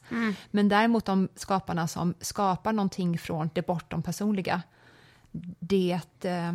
Men 0.51 0.69
däremot 0.69 1.05
de 1.05 1.27
skaparna 1.35 1.87
som 1.87 2.13
skapar 2.19 2.73
någonting 2.73 3.17
från 3.17 3.49
det 3.53 3.67
bortom 3.67 4.01
personliga, 4.03 4.61
det 5.59 5.99
eh, 6.23 6.53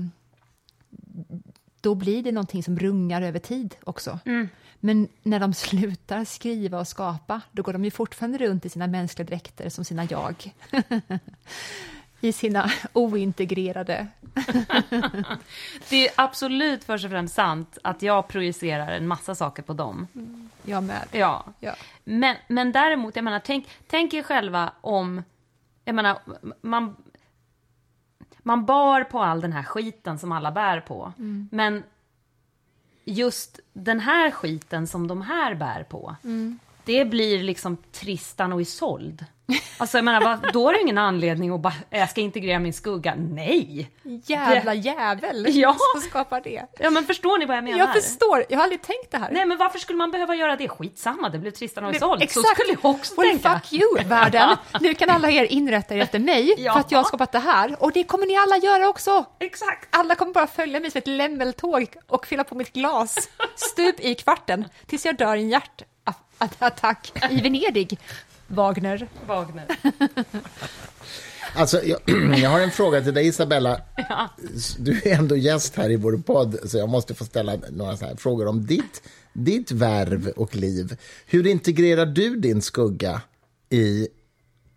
då 1.81 1.95
blir 1.95 2.23
det 2.23 2.33
någonting 2.33 2.63
som 2.63 2.79
rungar 2.79 3.23
över 3.23 3.39
tid 3.39 3.75
också. 3.85 4.19
Men 4.81 5.09
när 5.23 5.41
de 5.41 5.55
slutar 5.55 6.25
skriva 6.25 6.81
och 6.81 6.89
skapa, 6.89 7.41
då 7.53 7.63
går 7.63 7.73
de 7.73 7.85
ju 7.85 7.91
fortfarande 7.91 8.39
runt 8.39 8.67
i 8.67 8.69
sina 8.69 8.87
mänskliga 8.87 9.27
dräkter 9.27 9.69
som 9.69 9.85
sina 9.85 10.05
jag. 10.05 10.55
I 12.21 12.33
sina 12.33 12.71
ointegrerade... 12.93 14.07
Det 15.89 16.09
är 16.09 16.11
absolut 16.15 16.85
först 16.85 17.05
och 17.05 17.11
främst 17.11 17.35
sant 17.35 17.79
att 17.85 18.03
jag 18.03 18.29
projicerar 18.29 18.93
en 18.93 19.07
massa 19.09 19.35
saker 19.35 19.63
på 19.63 19.73
dem. 19.73 20.07
Jag 20.63 20.83
med. 20.83 21.07
Ja. 21.13 21.45
Ja. 21.61 21.75
Men, 22.05 22.37
men 22.49 22.73
däremot, 22.73 23.17
jag 23.17 23.25
menar, 23.25 23.41
tänk, 23.45 23.69
tänk 23.87 24.15
er 24.15 24.23
själva 24.23 24.73
om... 24.81 25.23
Jag 25.85 25.95
menar, 25.95 26.19
man, 26.61 26.97
man 28.43 28.65
bar 28.65 29.05
på 29.05 29.23
all 29.23 29.41
den 29.41 29.53
här 29.53 29.63
skiten 29.63 30.19
som 30.19 30.33
alla 30.33 30.51
bär 30.53 30.81
på. 30.81 31.13
Men 31.51 31.83
just 33.05 33.61
den 33.73 34.01
här 34.01 34.31
skiten 34.31 34.87
som 34.87 35.09
de 35.09 35.23
här 35.23 35.55
bär 35.55 35.83
på, 35.83 36.17
det 36.91 37.05
blir 37.05 37.43
liksom 37.43 37.77
Tristan 37.93 38.53
och 38.53 38.61
Isolde. 38.61 39.25
Alltså 39.79 39.99
jag 39.99 40.05
menar, 40.05 40.53
då 40.53 40.69
är 40.69 40.73
det 40.73 40.81
ingen 40.81 40.99
anledning 40.99 41.51
att 41.51 41.61
bara, 41.61 41.73
jag 41.91 42.11
ska 42.11 42.21
integrera 42.21 42.59
min 42.59 42.73
skugga. 42.73 43.15
Nej! 43.19 43.91
Jävla 44.27 44.75
jävel 44.75 45.47
Ja. 45.49 45.77
som 45.95 46.01
skapar 46.01 46.41
det. 46.41 46.67
Ja 46.79 46.91
men 46.91 47.05
förstår 47.05 47.39
ni 47.39 47.47
vad 47.47 47.57
jag 47.57 47.65
menar? 47.65 47.79
Jag 47.79 47.93
förstår, 47.93 48.45
jag 48.49 48.57
har 48.59 48.63
aldrig 48.63 48.83
tänkt 48.83 49.11
det 49.11 49.19
här. 49.19 49.31
Nej 49.33 49.47
men 49.47 49.59
varför 49.59 49.79
skulle 49.79 49.97
man 49.97 50.11
behöva 50.11 50.35
göra 50.35 50.57
det? 50.57 50.69
Skitsamma, 50.69 51.29
det 51.29 51.39
blev 51.39 51.51
Tristan 51.51 51.85
och 51.85 51.95
Isolde. 51.95 52.29
Så 52.29 52.43
skulle 52.43 52.73
jag 52.83 52.85
också 52.91 53.21
well, 53.21 53.31
tänka. 53.31 53.61
fuck 53.61 53.73
you, 53.73 54.09
världen. 54.09 54.57
Nu 54.81 54.95
kan 54.95 55.11
alla 55.11 55.31
er 55.31 55.45
inrätta 55.45 55.95
er 55.95 55.99
efter 56.01 56.19
mig 56.19 56.55
Ja. 56.59 56.73
för 56.73 56.81
att 56.81 56.91
jag 56.93 56.99
har 56.99 57.05
skapat 57.05 57.33
det 57.33 57.39
här. 57.39 57.77
Och 57.83 57.93
det 57.93 58.05
kommer 58.05 58.27
ni 58.27 58.37
alla 58.37 58.57
göra 58.57 58.89
också. 58.89 59.25
Exakt. 59.41 59.89
Alla 59.91 60.15
kommer 60.15 60.33
bara 60.33 60.47
följa 60.47 60.81
mig 60.81 60.91
som 60.91 60.99
ett 60.99 61.07
lämmeltåg 61.07 61.97
och 62.07 62.27
fylla 62.27 62.45
på 62.45 62.55
mitt 62.55 62.73
glas 62.73 63.17
stup 63.57 64.01
i 64.01 64.15
kvarten 64.15 64.65
tills 64.87 65.07
jag 65.07 65.17
dör 65.17 65.37
i 65.37 65.41
en 65.43 65.49
hjärtattack 66.41 67.13
i 67.31 67.41
Venedig. 67.41 67.99
Wagner. 68.47 69.09
Wagner. 69.27 69.67
Alltså, 71.55 71.83
jag, 71.85 72.01
jag 72.39 72.51
har 72.51 72.61
en 72.61 72.71
fråga 72.71 73.01
till 73.01 73.15
dig, 73.15 73.27
Isabella. 73.27 73.81
Du 74.79 75.03
är 75.05 75.19
ändå 75.19 75.37
gäst 75.37 75.77
här 75.77 75.91
i 75.91 75.97
vår 75.97 76.17
podd, 76.17 76.59
så 76.65 76.79
jag 76.79 76.89
måste 76.89 77.15
få 77.15 77.25
ställa 77.25 77.57
några 77.71 77.97
så 77.97 78.05
här 78.05 78.17
frågor 78.17 78.47
om 78.47 78.67
ditt, 78.67 79.03
ditt 79.33 79.71
värv 79.71 80.29
och 80.29 80.57
liv. 80.57 80.97
Hur 81.27 81.47
integrerar 81.47 82.07
du 82.07 82.37
din 82.37 82.63
skugga 82.63 83.23
i 83.71 84.09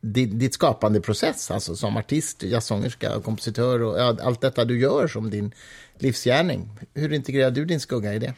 ditt, 0.01 0.39
ditt 0.39 0.53
skapande 0.53 1.01
process, 1.01 1.51
alltså 1.51 1.76
som 1.76 1.97
artist, 1.97 2.43
jazzsångerska, 2.43 3.22
kompositör 3.22 3.82
och 3.82 3.99
ja, 3.99 4.18
allt 4.22 4.41
detta 4.41 4.66
du 4.66 4.80
gör 4.80 5.07
som 5.07 5.30
din 5.30 5.53
livsgärning. 5.97 6.70
Hur 6.93 7.14
integrerar 7.14 7.51
du 7.51 7.66
din 7.66 7.80
skugga 7.80 8.14
i 8.14 8.20
det? 8.20 8.34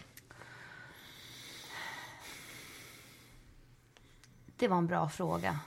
Det 4.58 4.68
var 4.68 4.78
en 4.78 4.88
bra 4.88 5.10
fråga. 5.10 5.60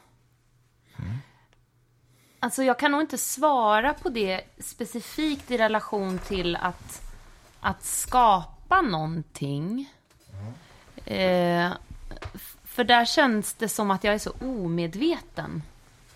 Alltså 2.40 2.62
jag 2.62 2.78
kan 2.78 2.92
nog 2.92 3.00
inte 3.00 3.18
svara 3.18 3.94
på 3.94 4.08
det 4.08 4.40
specifikt 4.58 5.50
i 5.50 5.58
relation 5.58 6.18
till 6.18 6.56
att, 6.56 7.02
att 7.60 7.84
skapa 7.84 8.82
någonting. 8.82 9.92
Eh, 11.04 11.72
f- 12.34 12.56
för 12.64 12.84
där 12.84 13.04
känns 13.04 13.54
det 13.54 13.68
som 13.68 13.90
att 13.90 14.04
jag 14.04 14.14
är 14.14 14.18
så 14.18 14.30
omedveten 14.40 15.62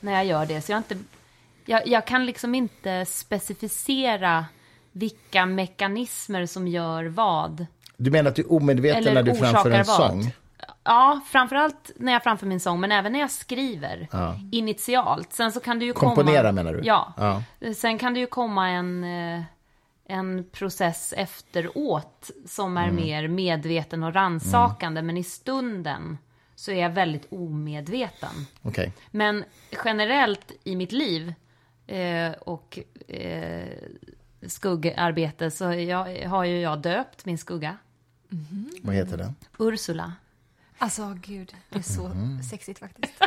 när 0.00 0.12
jag 0.12 0.24
gör 0.24 0.46
det. 0.46 0.60
Så 0.62 0.72
jag, 0.72 0.78
inte, 0.78 0.98
jag, 1.64 1.86
jag 1.86 2.06
kan 2.06 2.26
liksom 2.26 2.54
inte 2.54 3.04
specificera 3.06 4.46
vilka 4.92 5.46
mekanismer 5.46 6.46
som 6.46 6.68
gör 6.68 7.04
vad. 7.04 7.66
Du 7.96 8.10
menar 8.10 8.30
att 8.30 8.36
du 8.36 8.42
är 8.42 8.52
omedveten 8.52 8.98
Eller 9.02 9.14
när 9.14 9.22
du 9.22 9.34
framför 9.38 9.70
en 9.70 9.84
vad? 9.86 9.96
sång? 10.10 10.32
Ja, 10.84 11.20
framförallt 11.26 11.90
när 11.96 12.12
jag 12.12 12.22
framför 12.22 12.46
min 12.46 12.60
sång, 12.60 12.80
men 12.80 12.92
även 12.92 13.12
när 13.12 13.20
jag 13.20 13.30
skriver 13.30 14.08
initialt. 14.52 15.32
Sen 15.32 15.52
så 15.52 15.60
kan 15.60 15.78
det 15.78 15.84
ju 15.84 15.92
Komponera, 15.92 16.40
komma... 16.42 16.52
menar 16.52 16.72
du? 16.74 16.80
Ja. 16.84 17.12
Ja. 17.16 17.42
Sen 17.74 17.98
kan 17.98 18.14
det 18.14 18.20
ju 18.20 18.26
komma 18.26 18.68
en, 18.68 19.04
eh, 19.04 19.42
en 20.06 20.44
process 20.52 21.14
efteråt 21.16 22.30
som 22.46 22.76
Mm. 22.76 22.88
är 22.98 23.02
mer 23.02 23.28
medveten 23.28 24.02
och 24.02 24.14
rannsakande, 24.14 25.02
men 25.02 25.16
i 25.16 25.24
stunden 25.24 26.18
så 26.54 26.70
är 26.70 26.82
jag 26.82 26.90
väldigt 26.90 27.32
omedveten. 27.32 28.46
Okej. 28.62 28.92
Men 29.10 29.44
generellt 29.84 30.52
i 30.64 30.76
mitt 30.76 30.92
liv 30.92 31.34
eh, 31.86 32.32
och 32.32 32.78
eh, 33.08 33.68
skuggarbete 34.46 35.50
så 35.50 35.64
jag, 35.72 36.28
har 36.28 36.44
ju 36.44 36.60
jag 36.60 36.78
döpt 36.82 37.24
min 37.24 37.38
skugga. 37.38 37.76
Vad 38.82 38.94
heter 38.94 39.16
den? 39.18 39.34
Ursula. 39.58 40.12
Alltså 40.82 41.16
gud, 41.22 41.54
det 41.70 41.78
är 41.78 41.82
så 41.82 42.06
Mm. 42.06 42.42
sexigt 42.42 42.78
faktiskt. 42.78 43.12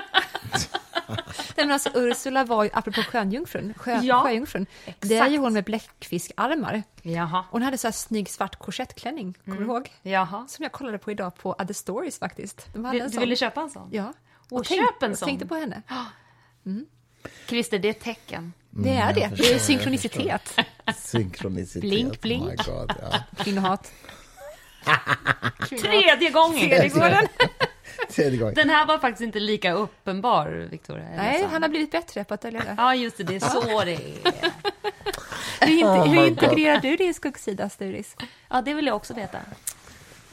Nej, 1.57 1.65
men 1.65 1.71
alltså, 1.71 1.89
Ursula 1.93 2.43
var 2.43 2.63
ju, 2.63 2.69
apropå 2.73 3.01
sjöjungfrun, 3.01 3.73
sjö, 3.77 3.99
Ja, 4.03 4.21
sjöjungfrun, 4.23 4.65
det 4.99 5.17
är 5.17 5.29
ju 5.29 5.37
hon 5.37 5.53
med 5.53 5.63
bläckfiskarmar. 5.63 6.83
Jaha. 7.01 7.45
Hon 7.51 7.61
hade 7.61 7.77
så 7.77 7.87
här 7.87 7.91
snygg 7.91 8.29
svart 8.29 8.55
korsettklänning, 8.55 9.33
kommer 9.45 9.57
Mm. 9.57 9.67
du 9.69 9.73
ihåg? 9.73 9.91
Jaha. 10.01 10.47
Som 10.47 10.63
jag 10.63 10.71
kollade 10.71 10.97
på 10.97 11.11
idag 11.11 11.35
på 11.35 11.51
Other 11.51 11.73
Stories 11.73 12.19
faktiskt. 12.19 12.73
De 12.73 12.85
hade 12.85 12.97
Du, 12.97 13.01
en 13.03 13.07
du 13.09 13.13
sån. 13.13 13.19
ville 13.21 13.35
köpa 13.35 13.61
en 13.61 13.69
sån? 13.69 13.89
Ja. 13.91 14.13
Och 14.49 14.65
tänk- 14.65 14.81
köp 14.81 15.03
en 15.03 15.17
sån. 15.17 15.27
tänkte 15.27 15.45
på 15.45 15.55
henne. 15.55 15.81
Christer, 17.47 17.79
det 17.79 17.87
är 17.87 17.89
ett 17.91 17.99
tecken. 17.99 18.53
Det 18.69 18.89
är 18.89 19.05
jag 19.07 19.15
det. 19.15 19.29
förstår, 19.29 19.45
det 19.47 19.53
är 19.55 19.59
synkronicitet. 19.59 20.57
Synkronicitet. 20.97 21.81
Blink, 21.81 22.21
blink. 22.21 22.43
Oh 22.43 22.49
my 22.49 22.55
God, 22.55 22.93
ja. 23.01 23.19
Kvinnohat. 23.43 23.91
Tredje 25.69 26.29
gången! 26.29 26.69
Tredje 26.69 26.89
gången. 26.89 27.27
Tredje 28.09 28.39
gången. 28.39 28.55
Den 28.55 28.69
här 28.69 28.85
var 28.85 28.99
faktiskt 28.99 29.21
inte 29.21 29.39
lika 29.39 29.73
uppenbar, 29.73 30.67
Victoria. 30.71 31.05
Nej, 31.15 31.47
han 31.51 31.61
har 31.61 31.69
blivit 31.69 31.91
bättre 31.91 32.23
på 32.23 32.33
att 32.33 32.41
dölja 32.41 32.59
det. 32.59 32.75
Ja, 32.77 32.95
just 32.95 33.17
det. 33.17 33.23
Det 33.23 33.35
är 33.35 33.39
så 33.39 33.83
det 33.83 33.93
är. 33.93 33.99
Hur, 35.61 35.77
inte, 35.77 35.85
Oh 35.85 36.07
hur 36.07 36.15
God. 36.15 36.27
integrerar 36.27 36.79
du 36.81 36.95
din 36.95 37.13
skuggsida, 37.13 37.69
Sturis? 37.69 38.15
Ja, 38.49 38.61
det 38.61 38.73
vill 38.73 38.85
jag 38.85 38.95
också 38.95 39.13
veta. 39.13 39.37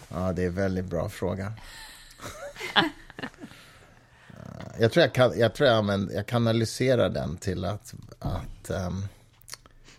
Ja, 0.09 0.33
det 0.33 0.43
är 0.43 0.47
en 0.47 0.55
väldigt 0.55 0.85
bra 0.85 1.09
fråga. 1.09 1.53
Jag 4.79 4.93
tror 4.93 5.03
jag, 5.03 5.13
kan, 5.13 5.39
jag, 5.39 5.55
tror 5.55 5.69
jag, 5.69 5.79
använder, 5.79 6.15
jag 6.15 6.27
kanaliserar 6.27 7.09
den 7.09 7.37
till 7.37 7.65
att... 7.65 7.95
att 8.19 8.71
ehm, 8.71 9.05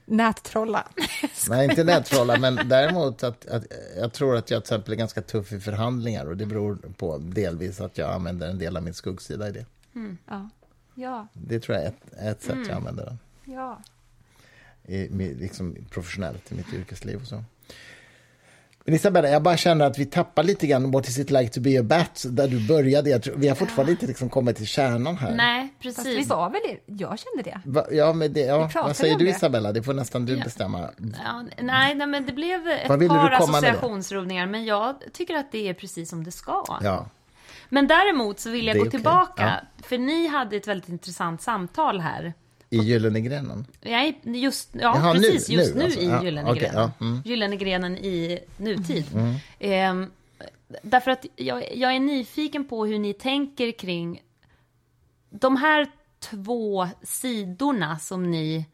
Nättrolla. 0.05 0.87
nej, 1.49 1.69
inte 1.69 1.83
nättrolla, 1.83 2.37
men 2.39 2.55
däremot 2.69 3.23
att, 3.23 3.45
att 3.45 3.63
jag 3.97 4.13
tror 4.13 4.35
att 4.35 4.51
jag 4.51 4.63
till 4.63 4.73
exempel 4.75 4.93
är 4.93 4.97
ganska 4.97 5.21
tuff 5.21 5.51
i 5.51 5.59
förhandlingar 5.59 6.25
och 6.25 6.37
det 6.37 6.45
beror 6.45 6.75
på 6.97 7.17
delvis 7.17 7.81
att 7.81 7.97
jag 7.97 8.11
använder 8.13 8.47
en 8.47 8.57
del 8.59 8.77
av 8.77 8.83
min 8.83 8.93
skuggsida 8.93 9.49
i 9.49 9.51
det. 9.51 9.65
Ja. 10.27 10.49
Ja, 10.95 11.27
Det 11.33 11.59
tror 11.59 11.77
jag 11.77 11.85
är 11.85 11.89
ett, 11.89 12.13
ett 12.21 12.41
sätt 12.43 12.57
jag 12.67 12.71
använder 12.77 13.05
den. 13.05 13.19
ja. 13.55 13.81
i, 14.85 15.07
liksom 15.33 15.75
professionellt 15.89 16.51
i 16.51 16.55
mitt 16.55 16.73
yrkesliv 16.73 17.21
och 17.21 17.27
så. 17.27 17.43
Men 18.85 18.95
Isabella, 18.95 19.29
jag 19.29 19.43
bara 19.43 19.57
känner 19.57 19.85
att 19.85 19.97
vi 19.99 20.05
tappar 20.05 20.43
lite 20.43 20.67
grann 20.67 20.91
What 20.91 21.07
is 21.07 21.19
it 21.19 21.31
like 21.31 21.53
to 21.53 21.61
be 21.61 21.79
a 21.79 21.83
bat, 21.83 22.25
där 22.29 22.47
du 22.47 22.67
började. 22.67 23.09
Jag 23.09 23.23
tror, 23.23 23.35
vi 23.37 23.47
har 23.47 23.55
fortfarande 23.55 23.91
inte 23.91 24.05
liksom 24.07 24.29
kommit 24.29 24.55
till 24.57 24.67
kärnan 24.67 25.17
här. 25.17 25.35
Nej, 25.35 25.73
Fast 25.83 25.99
vi 25.99 26.03
precis. 26.03 26.29
var 26.29 26.49
väl 26.49 26.61
det? 26.65 26.93
Jag 26.93 27.19
kände 27.19 27.43
det. 27.43 27.61
Va, 27.65 27.85
ja, 27.91 28.13
men 28.13 28.33
det, 28.33 28.39
ja, 28.39 28.69
vad 28.75 28.95
säger 28.95 29.17
du 29.17 29.25
det. 29.25 29.31
Isabella? 29.31 29.71
Det 29.71 29.83
får 29.83 29.93
nästan 29.93 30.25
du 30.25 30.37
Ja. 30.37 30.43
bestämma. 30.43 30.79
Ja, 31.23 31.43
nej, 31.61 31.95
nej, 31.95 32.07
men 32.07 32.25
det 32.25 32.33
blev 32.33 32.67
ett 32.67 32.87
par 33.09 33.31
associationsrubbningar, 33.31 34.45
men 34.47 34.65
jag 34.65 34.95
tycker 35.13 35.35
att 35.35 35.51
det 35.51 35.69
är 35.69 35.73
precis 35.73 36.09
som 36.09 36.23
det 36.23 36.31
ska. 36.31 36.65
Ja, 36.81 37.05
Men 37.69 37.87
däremot 37.87 38.39
så 38.39 38.49
vill 38.49 38.67
jag 38.67 38.75
gå 38.75 38.81
okej. 38.81 38.91
tillbaka, 38.91 39.53
för 39.83 39.97
ni 39.97 40.27
hade 40.27 40.55
ett 40.55 40.67
väldigt 40.67 40.89
intressant 40.89 41.41
samtal 41.41 41.99
här. 41.99 42.33
I 42.73 42.77
Gyllene 42.77 43.21
grenen. 43.21 43.65
Nej, 43.81 44.21
just, 44.23 44.69
ja, 44.73 44.81
Jaha, 44.81 45.13
nu- 45.13 45.19
precis, 45.19 45.49
just 45.49 45.73
nu, 45.75 45.79
nu, 45.79 45.85
alltså. 45.85 45.99
i 45.99 46.05
Ja, 46.05 46.23
Gyllene 46.23 46.51
okej, 46.51 46.61
grenen. 46.61 46.91
ja, 46.99 47.05
mm. 47.05 47.21
Gyllene 47.25 47.55
grenen 47.55 47.97
i 47.97 48.39
nutid. 48.57 49.05
Ehm, 49.59 50.11
därför 50.83 51.11
att 51.11 51.25
jag, 51.35 51.75
jag 51.77 51.95
är 51.95 51.99
nyfiken 51.99 52.65
på 52.67 52.85
hur 52.85 52.99
ni 52.99 53.13
tänker 53.13 53.71
kring 53.71 54.21
de 55.29 55.55
här 55.57 55.87
två 56.19 56.87
sidorna 57.03 57.99
som 57.99 58.31
ni 58.31 58.65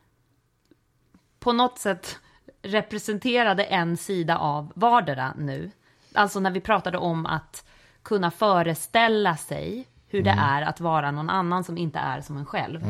på 1.39 1.54
något 1.54 1.80
sätt 1.80 2.18
representerade 2.62 3.64
en 3.64 3.97
sida 3.97 4.38
av 4.38 4.72
vardera 4.76 5.34
nu. 5.38 5.72
Alltså 6.14 6.39
när 6.39 6.52
vi 6.52 6.62
pratade 6.62 6.97
om 6.97 7.26
att 7.26 7.66
kunna 8.04 8.32
föreställa 8.32 9.38
sig 9.38 9.88
hur 10.08 10.24
det 10.24 10.36
är 10.39 10.62
att 10.62 10.80
vara 10.80 11.12
någon 11.12 11.30
annan 11.30 11.64
som 11.64 11.78
inte 11.78 12.00
är 12.00 12.22
som 12.22 12.38
en 12.38 12.45
själv. 12.45 12.82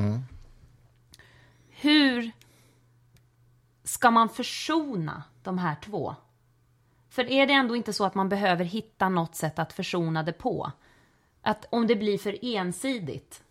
Hur 1.82 2.32
ska 3.84 4.12
man 4.12 4.30
försona 4.30 5.24
de 5.44 5.58
här 5.58 5.76
två? 5.86 6.16
För 7.10 7.32
är 7.32 7.48
det 7.48 7.54
ändå 7.54 7.76
inte 7.76 7.94
så 7.94 8.06
att 8.06 8.16
man 8.16 8.30
behöver 8.30 8.66
hitta 8.66 9.10
något 9.10 9.36
sätt 9.36 9.60
att 9.60 9.74
försona 9.74 10.24
det 10.24 10.34
på? 10.34 10.72
Att 11.42 11.66
om 11.70 11.88
det 11.88 11.96
blir 11.96 12.18
för 12.18 12.38
ensidigt, 12.42 13.44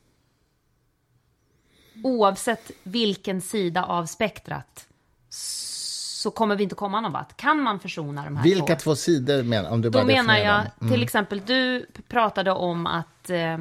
oavsett 2.04 2.70
vilken 2.82 3.40
sida 3.40 3.84
av 3.84 4.06
spektrat, 4.06 4.88
så 5.28 6.30
kommer 6.30 6.56
vi 6.56 6.62
inte 6.62 6.74
komma 6.74 7.00
någon 7.00 7.12
vart. 7.12 7.36
Kan 7.36 7.62
man 7.62 7.80
försona 7.80 8.24
de 8.24 8.36
här 8.36 8.44
två? 8.44 8.48
Vilka 8.48 8.76
två 8.76 8.96
sidor 8.96 9.42
menar 9.42 9.70
om 9.70 9.80
du 9.80 9.90
Då 9.90 10.04
menar 10.04 10.36
jag, 10.36 10.60
dem? 10.60 10.70
Mm. 10.80 10.92
till 10.92 11.02
exempel, 11.02 11.42
du 11.46 11.86
pratade 12.08 12.52
om 12.52 12.86
att 12.86 13.30
eh, 13.30 13.58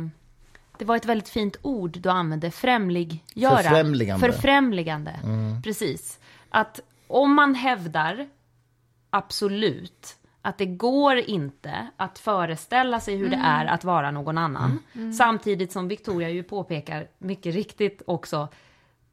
det 0.80 0.86
var 0.86 0.96
ett 0.96 1.06
väldigt 1.06 1.30
fint 1.30 1.58
ord 1.62 1.98
du 2.00 2.10
använde, 2.10 2.52
främliggöra. 2.52 3.58
Förfrämligande. 3.58 4.32
Förfrämligande, 4.32 5.20
precis. 5.64 6.20
Att 6.50 6.80
om 7.08 7.34
man 7.34 7.56
hävdar, 7.56 8.28
absolut, 9.10 10.16
att 10.42 10.58
det 10.58 10.66
går 10.66 11.18
inte 11.18 11.88
att 11.98 12.20
föreställa 12.20 13.00
sig 13.00 13.16
hur 13.16 13.30
det 13.30 13.42
är 13.44 13.66
att 13.66 13.84
vara 13.84 14.12
någon 14.12 14.38
annan. 14.38 14.80
Samtidigt 15.18 15.72
som 15.72 15.88
Victoria 15.88 16.30
ju 16.30 16.44
påpekar 16.44 17.08
mycket 17.18 17.56
riktigt 17.56 18.02
också, 18.08 18.48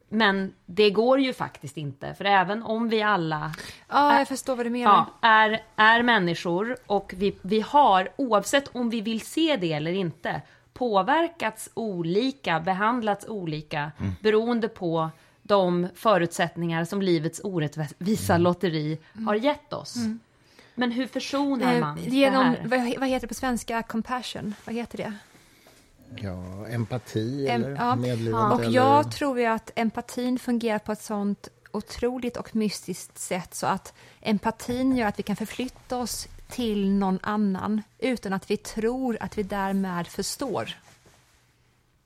men 0.09 0.53
det 0.67 0.91
går 0.91 1.21
ju 1.21 1.33
faktiskt 1.33 1.77
inte, 1.77 2.15
för 2.15 2.25
även 2.25 2.63
om 2.63 2.89
vi 2.89 3.03
alla 3.03 3.53
Ja, 3.89 4.19
jag 4.19 4.29
förstår 4.29 4.57
vad 4.57 4.67
du 4.67 4.71
menar. 4.71 5.07
ja, 5.21 5.29
är, 5.29 5.63
är 5.77 6.03
människor 6.03 6.77
och 6.87 7.15
vi, 7.17 7.37
vi 7.43 7.61
har, 7.61 8.09
oavsett 8.17 8.77
om 8.77 8.91
vi 8.91 9.01
vill 9.01 9.21
se 9.21 9.57
det 9.57 9.73
eller 9.73 9.93
inte, 9.93 10.43
påverkats 10.75 11.69
olika, 11.75 12.61
behandlats 12.61 13.27
olika, 13.29 13.93
beroende 14.21 14.69
på 14.69 15.11
de 15.43 15.89
förutsättningar 15.95 16.85
som 16.85 17.03
livets 17.03 17.41
orättvisa 17.45 18.39
lotteri 18.39 18.99
har 19.27 19.35
gett 19.35 19.73
oss. 19.73 19.97
Men 20.75 20.91
hur 20.93 21.07
försonar 21.07 21.81
man 21.81 21.99
Eh, 21.99 22.05
det 22.05 22.11
Genom, 22.11 22.45
här? 22.45 22.61
vad, 22.65 22.81
vad 23.01 23.09
heter 23.09 23.21
det 23.21 23.29
på 23.29 23.35
svenska? 23.35 23.83
Compassion? 23.83 24.55
Vad 24.65 24.75
heter 24.75 24.97
det? 24.99 25.13
Ja, 26.17 26.67
empati 26.69 27.47
Em- 27.49 27.55
eller 27.55 27.71
ja. 27.71 27.97
medlidande? 27.97 28.55
Och 28.55 28.63
eller... 28.63 28.75
jag 28.75 29.13
tror 29.13 29.39
ju 29.39 29.47
att 29.47 29.71
empatin 29.75 30.39
fungerar 30.39 30.79
på 30.79 30.93
ett 30.93 31.03
sånt 31.03 31.49
otroligt 31.73 32.37
och 32.37 32.57
mystiskt 32.57 33.19
sätt 33.19 33.55
så 33.55 33.67
att 33.67 33.95
empatin 34.21 34.97
gör 34.97 35.07
att 35.07 35.19
vi 35.19 35.23
kan 35.23 35.37
förflytta 35.37 35.99
oss 35.99 36.29
till 36.49 36.91
någon 36.91 37.19
annan 37.23 37.83
utan 37.99 38.33
att 38.33 38.51
vi 38.51 38.57
tror 38.57 39.19
att 39.21 39.39
vi 39.39 39.43
därmed 39.43 40.07
förstår. 40.07 40.71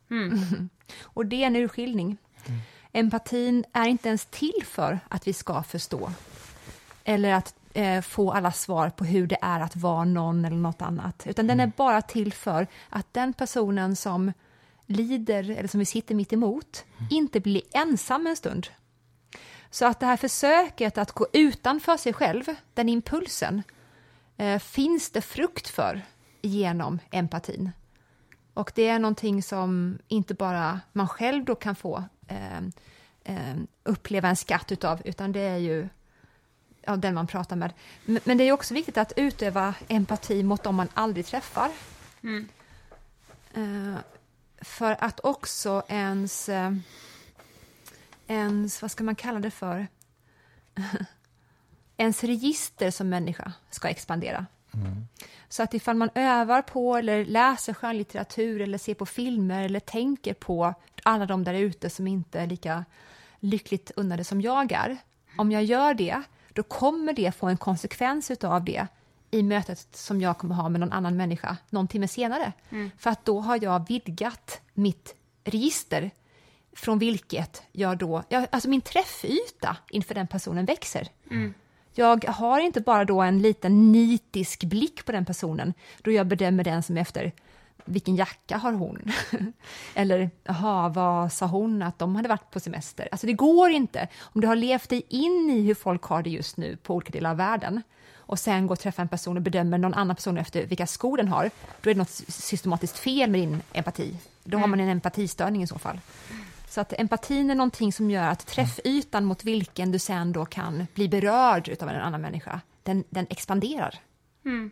och 1.03 1.26
det 1.26 1.43
är 1.43 1.47
en 1.47 1.57
urskiljning. 1.57 2.16
Empatin 2.93 3.64
är 3.72 3.89
inte 3.89 4.09
ens 4.09 4.26
till 4.26 4.62
för 4.64 5.01
att 5.09 5.26
vi 5.26 5.32
ska 5.32 5.62
förstå 5.62 6.11
eller 7.05 7.32
att 7.32 7.55
eh, 7.72 8.01
få 8.01 8.32
alla 8.32 8.53
svar 8.53 8.91
på 8.91 9.05
hur 9.05 9.26
det 9.26 9.39
är 9.43 9.61
att 9.61 9.76
vara 9.76 10.05
någon 10.05 10.45
eller 10.45 10.57
något 10.57 10.82
annat, 10.82 11.26
utan 11.26 11.47
den 11.47 11.61
är 11.61 11.72
bara 11.76 12.03
till 12.03 12.32
för 12.32 12.66
att 12.89 13.14
den 13.14 13.32
personen 13.32 13.97
som 13.97 14.32
lider 14.86 15.51
eller 15.51 15.68
som 15.68 15.78
vi 15.78 15.86
sitter 15.86 16.14
mitt 16.14 16.32
emot 16.32 16.84
inte 17.11 17.41
blir 17.41 17.62
ensam 17.72 18.26
en 18.26 18.36
stund. 18.36 18.66
Så 19.70 19.86
att 19.86 20.01
det 20.01 20.07
här 20.07 20.16
försöket 20.16 20.99
att 20.99 21.12
gå 21.12 21.26
utanför 21.32 21.97
sig 21.97 22.12
själv, 22.12 22.45
den 22.74 22.89
impulsen, 22.89 23.62
finns 24.61 25.11
det 25.11 25.20
frukt 25.20 25.68
för 25.68 26.03
genom 26.43 26.99
empatin. 27.11 27.70
Och 28.55 28.72
det 28.74 28.89
är 28.89 28.99
någonting 28.99 29.43
som 29.43 29.99
inte 30.09 30.34
bara 30.34 30.80
man 30.93 31.09
själv 31.09 31.45
då 31.45 31.55
kan 31.55 31.76
få 31.76 32.05
eh, 32.26 32.59
eh, 33.24 33.57
uppleva 33.82 34.28
en 34.28 34.36
skatt 34.36 34.72
utav, 34.72 35.03
utan 35.05 35.32
det 35.32 35.41
är 35.41 35.57
ju 35.57 35.89
ja, 36.82 36.97
den 36.97 37.14
man 37.14 37.26
pratar 37.26 37.57
med. 37.57 37.72
Men 38.05 38.39
det 38.39 38.45
är 38.45 38.53
också 38.53 38.74
viktigt 38.74 38.99
att 38.99 39.12
utöva 39.16 39.74
empati 39.89 40.43
mot 40.43 40.62
dem 40.62 40.74
man 40.74 40.89
aldrig 40.95 41.26
träffar. 41.26 41.70
Mm. 42.22 42.49
Eh, 43.55 43.99
för 44.61 44.97
att 45.01 45.20
också 45.20 45.82
ens, 45.89 46.49
eh, 46.49 46.72
ens, 48.26 48.82
vad 48.82 48.91
ska 48.91 49.05
man 49.05 49.14
kalla 49.14 49.41
det 49.41 49.51
för, 49.51 49.86
ens 51.99 52.24
register 52.24 52.90
som 52.90 53.09
människa 53.09 53.53
ska 53.70 53.88
expandera. 53.88 54.46
Mm. 54.74 55.09
Så 55.49 55.62
att 55.62 55.74
ifall 55.74 55.96
man 55.96 56.11
övar 56.14 56.62
på 56.62 56.96
eller 56.96 57.24
läser 57.24 57.74
skönlitteratur 57.74 58.61
eller 58.61 58.78
ser 58.78 58.94
på 58.94 59.07
filmer 59.07 59.64
eller 59.64 59.80
tänker 59.80 60.34
på 60.34 60.74
alla 61.03 61.26
de 61.26 61.44
där 61.44 61.55
ute 61.55 61.90
som 61.90 62.07
inte 62.07 62.40
är 62.40 62.46
lika 62.46 62.84
lyckligt 63.40 63.90
unnade 63.96 64.24
som 64.24 64.40
jag 64.40 64.72
är. 64.72 64.96
Om 65.36 65.53
jag 65.53 65.64
gör 65.64 65.94
det, 65.94 66.22
då 66.53 66.62
kommer 66.62 67.12
det 67.12 67.32
få 67.32 67.46
en 67.46 67.57
konsekvens 67.57 68.30
av 68.30 68.64
det 68.64 68.86
i 69.30 69.42
mötet 69.42 69.96
som 69.96 70.20
jag 70.20 70.38
kommer 70.38 70.55
ha 70.55 70.68
med 70.68 70.80
någon 70.80 70.92
annan 70.92 71.16
människa 71.16 71.57
någon 71.70 71.88
timme 71.88 72.09
senare. 72.09 72.53
Mm. 72.70 72.90
För 72.99 73.11
att 73.11 73.24
då 73.24 73.40
har 73.40 73.59
jag 73.62 73.88
vidgat 73.88 74.61
mitt 74.74 75.14
register 75.44 76.11
från 76.72 76.99
vilket 76.99 77.62
jag 77.72 77.99
då, 77.99 78.22
jag, 78.28 78.46
alltså 78.51 78.68
min 78.68 78.80
träffyta 78.80 79.76
inför 79.90 80.14
den 80.14 80.26
personen 80.26 80.64
växer. 80.64 81.09
Mm. 81.30 81.55
Jag 81.99 82.24
har 82.24 82.61
inte 82.61 82.80
bara 82.80 83.05
då 83.05 83.20
en 83.20 83.42
liten 83.42 83.92
nitisk 83.92 84.64
blick 84.64 85.05
på 85.05 85.12
den 85.12 85.24
personen 85.24 85.74
då 86.03 86.11
jag 86.11 86.26
bedömer 86.26 86.64
den 86.64 86.82
som 86.82 86.96
efter 86.96 87.32
vilken 87.84 88.16
jacka 88.16 88.57
har 88.57 88.72
hon? 88.72 89.12
Eller, 89.94 90.30
jaha, 90.44 90.88
vad 90.88 91.32
sa 91.32 91.46
hon 91.46 91.82
att 91.82 91.99
de 91.99 92.16
hade 92.16 92.28
varit 92.28 92.51
på 92.51 92.61
semester? 92.61 93.09
Alltså 93.11 93.26
det 93.26 93.32
går 93.32 93.70
inte. 93.70 94.09
Om 94.20 94.40
du 94.40 94.46
har 94.46 94.57
levt 94.57 94.88
dig 94.88 95.03
in 95.09 95.51
i 95.51 95.61
hur 95.61 95.74
folk 95.74 96.03
har 96.03 96.22
det 96.22 96.30
just 96.30 96.57
nu 96.57 96.76
på 96.76 96.94
olika 96.94 97.11
delar 97.11 97.30
av 97.30 97.36
världen 97.36 97.82
och 98.16 98.38
sen 98.38 98.66
går 98.66 98.74
och 98.74 98.80
träffar 98.80 99.03
en 99.03 99.09
person 99.09 99.36
och 99.36 99.42
bedömer 99.42 99.78
någon 99.78 99.94
annan 99.94 100.16
person 100.16 100.38
efter 100.38 100.66
vilka 100.66 100.86
skor 100.86 101.16
den 101.16 101.28
har, 101.28 101.51
då 101.80 101.90
är 101.90 101.94
det 101.94 101.99
något 101.99 102.22
systematiskt 102.28 102.99
fel 102.99 103.30
med 103.30 103.40
din 103.40 103.62
empati. 103.72 104.16
Då 104.44 104.57
mm. 104.57 104.61
har 104.61 104.68
man 104.68 104.80
en 104.80 104.88
empatistörning 104.88 105.62
i 105.62 105.66
så 105.66 105.78
fall. 105.78 106.01
Så 106.68 106.80
att 106.80 106.92
empatin 106.92 107.50
är 107.50 107.54
någonting 107.54 107.92
som 107.92 108.10
gör 108.10 108.28
att 108.28 108.46
träffytan 108.46 109.24
mot 109.24 109.44
vilken 109.44 109.92
du 109.92 109.98
sen 109.98 110.32
då 110.32 110.44
kan 110.44 110.86
bli 110.94 111.08
berörd 111.08 111.76
av 111.80 111.88
en 111.88 112.00
annan 112.00 112.20
människa, 112.20 112.60
den, 112.82 113.04
den 113.10 113.26
expanderar. 113.30 113.94
Mm. 114.44 114.70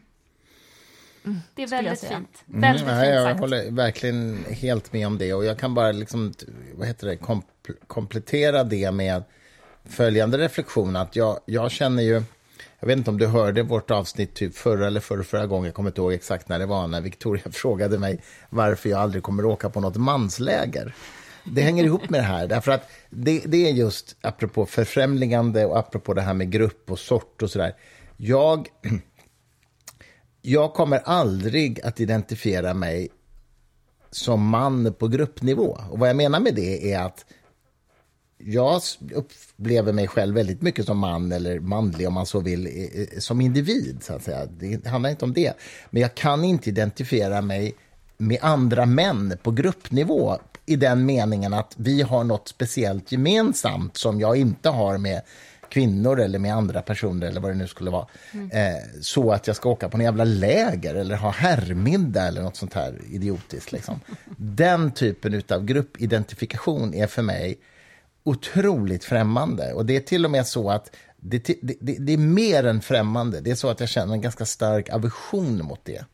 Mm, 1.24 1.40
det 1.54 1.62
är 1.62 1.66
väldigt 1.66 2.00
fint. 2.00 2.44
Mm, 2.48 2.60
väldigt 2.60 2.86
nej, 2.86 3.06
fint 3.06 3.14
jag 3.14 3.34
håller 3.34 3.70
verkligen 3.70 4.44
helt 4.50 4.92
med 4.92 5.06
om 5.06 5.18
det. 5.18 5.34
Och 5.34 5.44
jag 5.44 5.58
kan 5.58 5.74
bara 5.74 5.92
liksom, 5.92 6.34
vad 6.74 6.86
heter 6.86 7.06
det, 7.06 7.16
komp 7.16 7.44
komplettera 7.86 8.64
det 8.64 8.90
med 8.90 9.22
följande 9.84 10.38
reflektion. 10.38 10.96
Att 10.96 11.16
jag, 11.16 11.40
jag 11.46 11.70
känner 11.70 12.02
ju... 12.02 12.22
Jag 12.80 12.86
vet 12.86 12.98
inte 12.98 13.10
om 13.10 13.18
du 13.18 13.26
hörde 13.26 13.62
vårt 13.62 13.90
avsnitt 13.90 14.34
typ 14.34 14.56
förra 14.56 14.86
eller 14.86 15.00
förra, 15.00 15.24
förra 15.24 15.46
gången, 15.46 15.64
jag 15.64 15.74
kommer 15.74 15.90
inte 15.90 16.00
ihåg 16.00 16.12
exakt 16.12 16.48
när 16.48 16.58
det 16.58 16.66
var, 16.66 16.86
när 16.86 17.00
Victoria 17.00 17.42
frågade 17.52 17.98
mig 17.98 18.22
varför 18.50 18.88
jag 18.88 19.00
aldrig 19.00 19.22
kommer 19.22 19.44
åka 19.44 19.70
på 19.70 19.80
något 19.80 19.96
mansläger. 19.96 20.94
Det 21.52 21.62
hänger 21.62 21.84
ihop 21.84 22.10
med 22.10 22.20
det 22.20 22.24
här, 22.24 22.46
därför 22.46 22.72
att 22.72 22.88
det, 23.10 23.42
det 23.46 23.68
är 23.68 23.72
just 23.72 24.16
apropå 24.20 24.66
förfrämligande 24.66 25.66
och 25.66 25.78
apropå 25.78 26.14
det 26.14 26.22
här 26.22 26.34
med 26.34 26.50
grupp 26.50 26.90
och 26.90 26.98
sort 26.98 27.42
och 27.42 27.50
sådär. 27.50 27.74
Jag 28.16 28.68
jag 30.42 30.74
kommer 30.74 30.98
aldrig 30.98 31.80
att 31.80 32.00
identifiera 32.00 32.74
mig 32.74 33.08
som 34.10 34.48
man 34.48 34.94
på 34.98 35.08
gruppnivå. 35.08 35.78
Och 35.90 35.98
vad 35.98 36.08
jag 36.08 36.16
menar 36.16 36.40
med 36.40 36.54
det 36.54 36.92
är 36.92 37.00
att 37.00 37.24
jag 38.38 38.82
upplever 39.14 39.92
mig 39.92 40.08
själv 40.08 40.34
väldigt 40.34 40.62
mycket 40.62 40.86
som 40.86 40.98
man, 40.98 41.32
eller 41.32 41.60
manlig 41.60 42.08
om 42.08 42.14
man 42.14 42.26
så 42.26 42.40
vill, 42.40 42.68
som 43.18 43.40
individ. 43.40 43.98
så 44.02 44.12
att 44.12 44.22
säga. 44.22 44.46
Det 44.46 44.86
handlar 44.86 45.10
inte 45.10 45.24
om 45.24 45.32
det. 45.32 45.52
Men 45.90 46.02
jag 46.02 46.14
kan 46.14 46.44
inte 46.44 46.68
identifiera 46.68 47.42
mig 47.42 47.74
med 48.16 48.38
andra 48.42 48.86
män 48.86 49.38
på 49.42 49.50
gruppnivå 49.50 50.38
i 50.66 50.76
den 50.76 51.06
meningen 51.06 51.54
att 51.54 51.74
vi 51.76 52.02
har 52.02 52.24
något 52.24 52.48
speciellt 52.48 53.12
gemensamt 53.12 53.96
som 53.96 54.20
jag 54.20 54.36
inte 54.36 54.68
har 54.68 54.98
med 54.98 55.22
kvinnor 55.68 56.20
eller 56.20 56.38
med 56.38 56.54
andra 56.54 56.82
personer 56.82 57.26
eller 57.26 57.40
vad 57.40 57.50
det 57.50 57.54
nu 57.54 57.68
skulle 57.68 57.90
vara. 57.90 58.06
Mm. 58.32 58.50
Eh, 58.50 58.82
så 59.00 59.32
att 59.32 59.46
jag 59.46 59.56
ska 59.56 59.68
åka 59.68 59.88
på 59.88 59.96
en 59.96 60.04
jävla 60.04 60.24
läger 60.24 60.94
eller 60.94 61.16
ha 61.16 61.30
herrmiddag 61.30 62.26
eller 62.26 62.42
något 62.42 62.56
sånt 62.56 62.74
här 62.74 63.00
idiotiskt. 63.10 63.72
Liksom. 63.72 64.00
Den 64.36 64.90
typen 64.90 65.42
av 65.48 65.64
gruppidentifikation 65.64 66.94
är 66.94 67.06
för 67.06 67.22
mig 67.22 67.58
otroligt 68.24 69.04
främmande. 69.04 69.72
Och 69.72 69.86
det 69.86 69.96
är 69.96 70.00
till 70.00 70.24
och 70.24 70.30
med 70.30 70.46
så 70.46 70.70
att 70.70 70.96
det, 71.16 71.46
det, 71.46 71.76
det, 71.80 71.96
det 71.98 72.12
är 72.12 72.18
mer 72.18 72.66
än 72.66 72.80
främmande. 72.80 73.40
Det 73.40 73.50
är 73.50 73.54
så 73.54 73.68
att 73.68 73.80
jag 73.80 73.88
känner 73.88 74.14
en 74.14 74.20
ganska 74.20 74.44
stark 74.44 74.90
aversion 74.90 75.64
mot 75.64 75.84
det. 75.84 76.04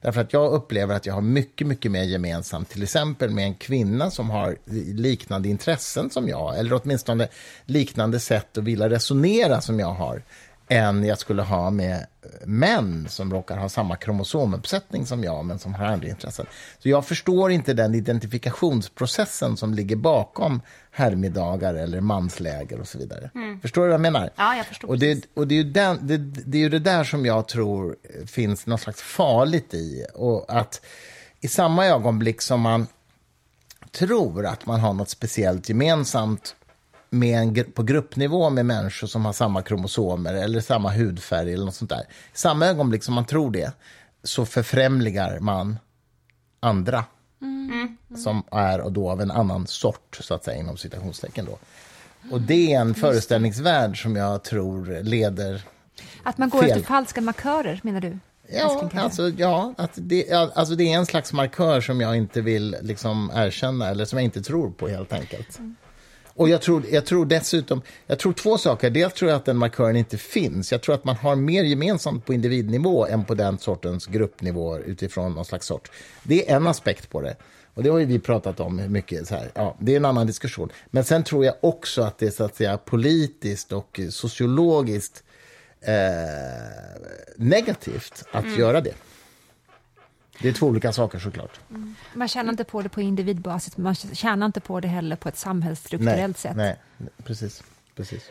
Därför 0.00 0.20
att 0.20 0.32
jag 0.32 0.52
upplever 0.52 0.94
att 0.94 1.06
jag 1.06 1.14
har 1.14 1.20
mycket, 1.20 1.66
mycket 1.66 1.90
mer 1.90 2.02
gemensamt, 2.02 2.68
till 2.68 2.82
exempel 2.82 3.30
med 3.30 3.44
en 3.44 3.54
kvinna 3.54 4.10
som 4.10 4.30
har 4.30 4.56
liknande 4.94 5.48
intressen 5.48 6.10
som 6.10 6.28
jag, 6.28 6.58
eller 6.58 6.80
åtminstone 6.82 7.28
liknande 7.64 8.20
sätt 8.20 8.58
att 8.58 8.64
vilja 8.64 8.90
resonera 8.90 9.60
som 9.60 9.80
jag 9.80 9.92
har, 9.94 10.22
än 10.68 11.04
jag 11.04 11.18
skulle 11.18 11.42
ha 11.42 11.70
med 11.70 12.06
män 12.44 13.06
som 13.08 13.32
råkar 13.32 13.56
ha 13.56 13.68
samma 13.68 13.96
kromosomuppsättning 13.96 15.06
som 15.06 15.24
jag, 15.24 15.44
men 15.44 15.58
som 15.58 15.74
har 15.74 15.86
andra 15.86 16.08
intressen. 16.08 16.46
Så 16.78 16.88
jag 16.88 17.06
förstår 17.06 17.50
inte 17.50 17.74
den 17.74 17.94
identifikationsprocessen 17.94 19.56
som 19.56 19.74
ligger 19.74 19.96
bakom 19.96 20.60
herrmiddagar 20.90 21.74
eller 21.74 22.00
mansläger 22.00 22.80
och 22.80 22.88
så 22.88 22.98
vidare. 22.98 23.30
Mm. 23.34 23.60
Förstår 23.60 23.82
du 23.82 23.88
vad 23.88 23.94
jag 23.94 24.00
menar? 24.00 24.30
Ja, 24.36 24.56
jag 24.56 24.66
förstår 24.66 24.88
och 24.88 24.98
det, 24.98 25.24
och 25.34 25.48
det, 25.48 25.54
är 25.54 25.62
ju 25.62 25.70
den, 25.70 25.98
det, 26.02 26.16
det, 26.16 26.58
är 26.58 26.62
ju 26.62 26.68
det 26.68 26.78
där 26.78 27.04
som 27.04 27.26
jag 27.26 27.48
tror 27.48 27.96
finns 28.26 28.66
något 28.66 28.80
slags 28.80 29.02
farligt 29.02 29.74
i. 29.74 30.06
Och 30.14 30.44
att 30.48 30.80
i 31.40 31.48
samma 31.48 31.86
ögonblick 31.86 32.42
som 32.42 32.60
man 32.60 32.86
tror 33.90 34.46
att 34.46 34.66
man 34.66 34.80
har 34.80 34.92
något 34.92 35.10
speciellt 35.10 35.68
gemensamt 35.68 36.54
med 37.10 37.38
en, 37.38 37.72
på 37.72 37.82
gruppnivå 37.82 38.50
med 38.50 38.66
människor 38.66 39.06
som 39.06 39.24
har 39.24 39.32
samma 39.32 39.62
kromosomer 39.62 40.34
eller 40.34 40.60
samma 40.60 40.92
hudfärg 40.92 41.52
eller 41.52 41.64
något 41.64 41.74
sånt 41.74 41.90
där. 41.90 42.00
I 42.34 42.38
samma 42.38 42.66
ögonblick 42.66 43.04
som 43.04 43.14
man 43.14 43.24
tror 43.24 43.50
det 43.50 43.72
så 44.22 44.46
förfrämligar 44.46 45.38
man 45.40 45.78
andra 46.60 47.04
mm. 47.42 47.96
som 48.16 48.42
är 48.50 48.80
och 48.80 48.92
då 48.92 49.10
av 49.10 49.20
en 49.20 49.30
annan 49.30 49.66
sort, 49.66 50.18
så 50.20 50.34
att 50.34 50.44
säga, 50.44 50.58
inom 50.58 50.76
citationstecken. 50.76 51.44
Då. 51.44 51.58
Och 52.30 52.40
det 52.40 52.72
är 52.72 52.80
en 52.80 52.94
föreställningsvärld 52.94 54.02
som 54.02 54.16
jag 54.16 54.42
tror 54.42 55.02
leder 55.02 55.62
Att 56.22 56.38
man 56.38 56.48
går 56.48 56.60
fel. 56.60 56.70
efter 56.70 56.82
falska 56.82 57.20
markörer, 57.20 57.80
menar 57.82 58.00
du? 58.00 58.18
Ja, 58.50 58.90
alltså, 58.94 59.28
ja 59.28 59.74
att 59.76 59.90
det, 59.94 60.32
alltså 60.32 60.74
det 60.74 60.92
är 60.92 60.98
en 60.98 61.06
slags 61.06 61.32
markör 61.32 61.80
som 61.80 62.00
jag 62.00 62.16
inte 62.16 62.40
vill 62.40 62.76
liksom 62.82 63.32
erkänna 63.34 63.88
eller 63.88 64.04
som 64.04 64.18
jag 64.18 64.24
inte 64.24 64.42
tror 64.42 64.70
på 64.70 64.88
helt 64.88 65.12
enkelt. 65.12 65.58
Mm. 65.58 65.76
Och 66.38 66.48
jag 66.48 66.62
tror, 66.62 66.82
jag 66.90 67.06
tror 67.06 67.26
dessutom, 67.26 67.82
jag 68.06 68.18
tror 68.18 68.32
två 68.32 68.58
saker. 68.58 68.90
Dels 68.90 69.14
tror 69.14 69.30
jag 69.30 69.36
att 69.36 69.44
den 69.44 69.56
markören 69.56 69.96
inte 69.96 70.18
finns. 70.18 70.72
Jag 70.72 70.82
tror 70.82 70.94
att 70.94 71.04
man 71.04 71.16
har 71.16 71.36
mer 71.36 71.64
gemensamt 71.64 72.26
på 72.26 72.34
individnivå 72.34 73.06
än 73.06 73.24
på 73.24 73.34
den 73.34 73.58
sortens 73.58 74.06
gruppnivå 74.06 74.78
utifrån 74.78 75.34
någon 75.34 75.44
slags 75.44 75.66
sort. 75.66 75.90
Det 76.22 76.50
är 76.50 76.56
en 76.56 76.66
aspekt 76.66 77.10
på 77.10 77.20
det. 77.20 77.36
Och 77.74 77.82
det 77.82 77.88
har 77.88 77.98
vi 77.98 78.18
pratat 78.18 78.60
om 78.60 78.92
mycket. 78.92 79.28
Så 79.28 79.34
här. 79.34 79.50
Ja, 79.54 79.76
det 79.80 79.92
är 79.92 79.96
en 79.96 80.04
annan 80.04 80.26
diskussion. 80.26 80.72
Men 80.90 81.04
sen 81.04 81.24
tror 81.24 81.44
jag 81.44 81.54
också 81.60 82.02
att 82.02 82.18
det 82.18 82.26
är 82.26 82.30
så 82.30 82.44
att 82.44 82.56
säga, 82.56 82.78
politiskt 82.78 83.72
och 83.72 84.00
sociologiskt 84.10 85.24
eh, 85.80 85.94
negativt 87.36 88.24
att 88.32 88.44
mm. 88.44 88.60
göra 88.60 88.80
det. 88.80 88.94
Det 90.40 90.48
är 90.48 90.52
två 90.52 90.66
olika 90.66 90.92
saker 90.92 91.18
såklart. 91.18 91.60
Mm. 91.70 91.94
Man 92.14 92.28
tjänar 92.28 92.50
inte 92.50 92.64
på 92.64 92.82
det 92.82 92.88
på 92.88 93.00
individbasis, 93.00 93.76
man 93.76 93.94
tjänar 93.94 94.46
inte 94.46 94.60
på 94.60 94.80
det 94.80 94.88
heller 94.88 95.16
på 95.16 95.28
ett 95.28 95.38
samhällsstrukturellt 95.38 96.44
nej, 96.44 96.52
sätt. 96.52 96.56
Nej, 96.56 96.76
precis. 97.24 97.62
precis. 97.94 98.30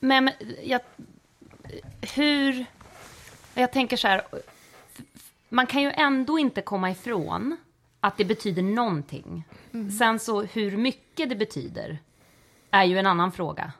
Men 0.00 0.30
jag, 0.64 0.80
hur... 2.14 2.64
Jag 3.54 3.72
tänker 3.72 3.96
så 3.96 4.08
här, 4.08 4.22
man 5.48 5.66
kan 5.66 5.82
ju 5.82 5.90
ändå 5.90 6.38
inte 6.38 6.62
komma 6.62 6.90
ifrån 6.90 7.56
att 8.00 8.16
det 8.16 8.24
betyder 8.24 8.62
någonting. 8.62 9.44
Mm. 9.72 9.90
Sen 9.90 10.18
så 10.18 10.42
hur 10.42 10.76
mycket 10.76 11.28
det 11.28 11.36
betyder 11.36 11.98
är 12.70 12.84
ju 12.84 12.98
en 12.98 13.06
annan 13.06 13.32
fråga. 13.32 13.72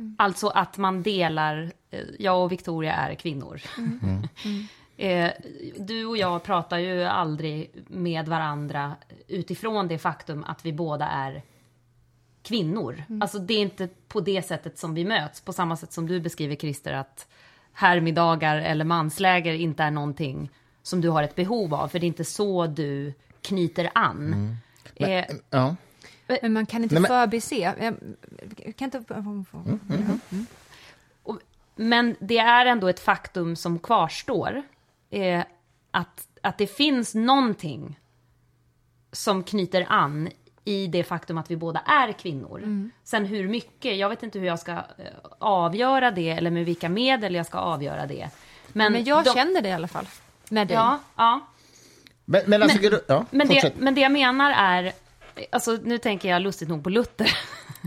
Mm. 0.00 0.16
Alltså 0.18 0.48
att 0.48 0.78
man 0.78 1.02
delar, 1.02 1.72
eh, 1.90 2.00
jag 2.18 2.44
och 2.44 2.52
Victoria 2.52 2.94
är 2.94 3.14
kvinnor. 3.14 3.60
Mm. 3.78 4.00
mm. 4.44 4.66
Eh, 4.96 5.30
du 5.78 6.06
och 6.06 6.16
jag 6.16 6.42
pratar 6.42 6.78
ju 6.78 7.04
aldrig 7.04 7.70
med 7.86 8.28
varandra 8.28 8.96
utifrån 9.28 9.88
det 9.88 9.98
faktum 9.98 10.44
att 10.44 10.66
vi 10.66 10.72
båda 10.72 11.08
är 11.08 11.42
kvinnor. 12.42 13.04
Mm. 13.08 13.22
Alltså 13.22 13.38
det 13.38 13.54
är 13.54 13.58
inte 13.58 13.88
på 14.08 14.20
det 14.20 14.42
sättet 14.42 14.78
som 14.78 14.94
vi 14.94 15.04
möts, 15.04 15.40
på 15.40 15.52
samma 15.52 15.76
sätt 15.76 15.92
som 15.92 16.06
du 16.06 16.20
beskriver 16.20 16.56
Christer, 16.56 16.92
att 16.92 17.28
härmiddagar 17.72 18.56
eller 18.56 18.84
mansläger 18.84 19.54
inte 19.54 19.82
är 19.82 19.90
någonting 19.90 20.50
som 20.82 21.00
du 21.00 21.08
har 21.08 21.22
ett 21.22 21.36
behov 21.36 21.74
av, 21.74 21.88
för 21.88 21.98
det 21.98 22.04
är 22.04 22.08
inte 22.08 22.24
så 22.24 22.66
du 22.66 23.14
knyter 23.42 23.90
an. 23.94 24.56
Eh, 24.94 25.24
Ja. 25.50 25.76
Men 26.42 26.52
man 26.52 26.66
kan 26.66 26.82
inte 26.82 26.94
Nej, 26.94 27.02
men- 27.02 27.08
förbise. 27.08 27.54
Jag 28.56 28.76
kan 28.76 28.84
inte... 28.84 29.04
Och, 31.22 31.38
men 31.76 32.16
det 32.20 32.38
är 32.38 32.66
ändå 32.66 32.88
ett 32.88 33.00
faktum 33.00 33.56
som 33.56 33.78
kvarstår. 33.78 34.62
Eh, 35.10 35.42
att, 35.90 36.28
att 36.42 36.58
det 36.58 36.66
finns 36.66 37.14
någonting 37.14 37.98
som 39.12 39.42
knyter 39.42 39.86
an 39.88 40.28
i 40.64 40.86
det 40.86 41.04
faktum 41.04 41.38
att 41.38 41.50
vi 41.50 41.56
båda 41.56 41.80
är 41.80 42.12
kvinnor. 42.12 42.90
Sen 43.04 43.24
hur 43.24 43.48
mycket, 43.48 43.96
jag 43.96 44.08
vet 44.08 44.22
inte 44.22 44.38
hur 44.38 44.46
jag 44.46 44.58
ska 44.58 44.72
eh, 44.72 44.78
avgöra 45.38 46.10
det 46.10 46.30
eller 46.30 46.50
med 46.50 46.64
vilka 46.64 46.88
medel 46.88 47.34
jag 47.34 47.46
ska 47.46 47.58
avgöra 47.58 48.06
det. 48.06 48.30
Men, 48.72 48.92
Men 48.92 49.04
jag 49.04 49.24
de- 49.24 49.34
känner 49.34 49.60
det 49.62 49.68
i 49.68 49.72
alla 49.72 49.88
fall. 49.88 50.06
Med 50.48 50.66
dig. 50.68 50.74
Ja, 50.74 50.98
ja. 51.16 51.40
Men, 52.24 52.42
men 52.46 52.62
alltså, 52.62 52.78
gru- 52.78 53.04
ja, 53.08 53.24
Men 53.30 53.48
det, 53.48 53.72
men 53.78 53.94
det 53.94 54.00
jag 54.00 54.12
menar 54.12 54.50
är, 54.56 54.92
alltså 55.52 55.78
nu 55.82 55.98
tänker 55.98 56.28
jag 56.28 56.42
lustigt 56.42 56.68
nog 56.68 56.84
på 56.84 56.90
Luther. 56.90 57.30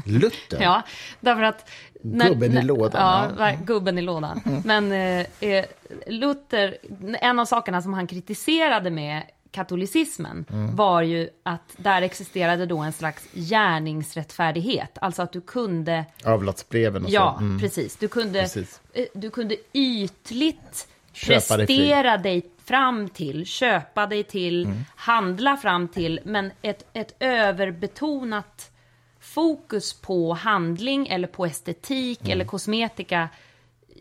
Luther? 0.06 0.58
Ja, 0.62 0.82
därför 1.20 1.42
att... 1.42 1.70
Gubben 2.04 2.58
i 2.58 2.62
lådan, 2.62 3.02
Ja, 3.02 3.30
ja. 3.38 3.50
Mm. 3.50 3.66
gubben 3.66 3.98
i 3.98 4.02
lådan. 4.02 4.42
Men 4.66 4.92
eh, 4.92 5.26
eh, 5.50 5.66
Luther, 6.08 6.78
en 7.22 7.40
av 7.40 7.46
sakerna 7.46 7.82
som 7.82 7.94
han 7.94 8.08
kritiserade 8.08 8.90
med 8.90 9.24
katolicismen 9.52 10.46
Mm. 10.50 10.76
var 10.76 11.02
ju 11.02 11.30
att 11.44 11.74
där 11.78 12.02
existerade 12.02 12.66
då 12.66 12.78
en 12.78 12.94
slags 12.94 13.24
gärningsrättfärdighet. 13.34 14.98
Alltså 15.02 15.22
att 15.22 15.32
du 15.34 15.42
kunde... 15.42 16.06
Avlatsbreven 16.26 17.04
och 17.06 17.10
Ja, 17.10 17.36
så. 17.40 17.44
Mm. 17.46 17.60
precis. 17.60 17.96
Du 17.96 18.08
kunde, 18.08 18.42
Precis. 18.42 18.82
eh, 18.94 19.06
du 19.14 19.30
kunde 19.30 19.56
ytligt 19.74 20.88
Köpa 21.14 21.34
prestera 21.58 22.18
dig, 22.18 22.46
fram 22.66 23.10
till, 23.10 23.46
köpa 23.46 24.08
dig 24.08 24.24
till, 24.24 24.66
Mm. 24.66 24.78
handla 24.96 25.58
fram 25.58 25.88
till, 25.88 26.20
men 26.26 26.52
ett, 26.62 26.86
ett 26.94 27.16
överbetonat 27.20 28.72
fokus 29.20 29.94
på 30.02 30.34
handling 30.34 31.08
eller 31.08 31.28
på 31.28 31.46
estetik 31.46 32.20
Mm. 32.22 32.32
eller 32.32 32.46
kosmetika 32.46 33.30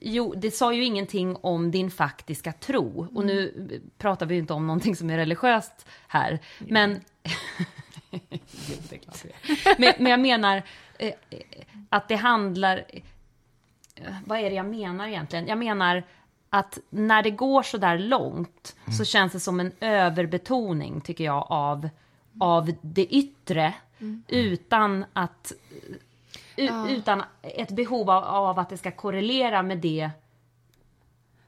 Jo, 0.05 0.35
det 0.37 0.51
sa 0.51 0.73
ju 0.73 0.85
ingenting 0.85 1.37
om 1.41 1.71
din 1.71 1.91
faktiska 1.91 2.53
tro. 2.53 3.09
Och 3.15 3.27
nu 3.27 3.69
pratar 3.99 4.27
vi 4.27 4.35
ju 4.35 4.41
inte 4.41 4.53
om 4.53 4.67
någonting 4.67 4.97
som 4.97 5.11
är 5.11 5.17
religiöst 5.17 5.87
här. 6.09 6.39
Men... 6.59 7.01
Jo, 8.11 8.19
det 8.91 8.95
är 8.97 8.99
klart 8.99 9.25
vi 9.25 9.31
är. 9.31 9.75
men, 9.81 9.93
men 9.99 10.11
jag 10.11 10.21
menar 10.21 10.63
eh, 10.99 11.09
eh, 11.31 11.39
att 11.89 12.09
det 12.09 12.17
handlar... 12.17 12.85
eh, 13.97 14.15
Vad 14.27 14.39
är 14.39 14.51
det 14.51 14.57
jag 14.57 14.67
menar 14.67 15.09
egentligen? 15.09 15.47
Jag 15.47 15.59
menar 15.59 16.03
att 16.55 16.79
när 16.91 17.23
det 17.23 17.31
går 17.31 17.63
så 17.63 17.79
där 17.79 17.99
långt 17.99 18.77
så 18.99 19.05
känns 19.05 19.33
det 19.33 19.41
som 19.41 19.61
en 19.61 19.73
överbetoning, 19.81 21.01
tycker 21.01 21.25
jag, 21.25 21.47
av, 21.49 21.89
av 22.41 22.73
det 22.81 23.07
yttre. 23.07 23.75
Utan 24.29 25.05
att 25.13 25.53
U- 26.57 26.69
Utan 26.89 27.23
ett 27.43 27.71
behov 27.71 28.11
av, 28.11 28.25
av 28.25 28.59
att 28.59 28.69
det 28.69 28.77
ska 28.79 28.91
korrelera 28.91 29.63
med 29.63 29.79
det 29.79 30.11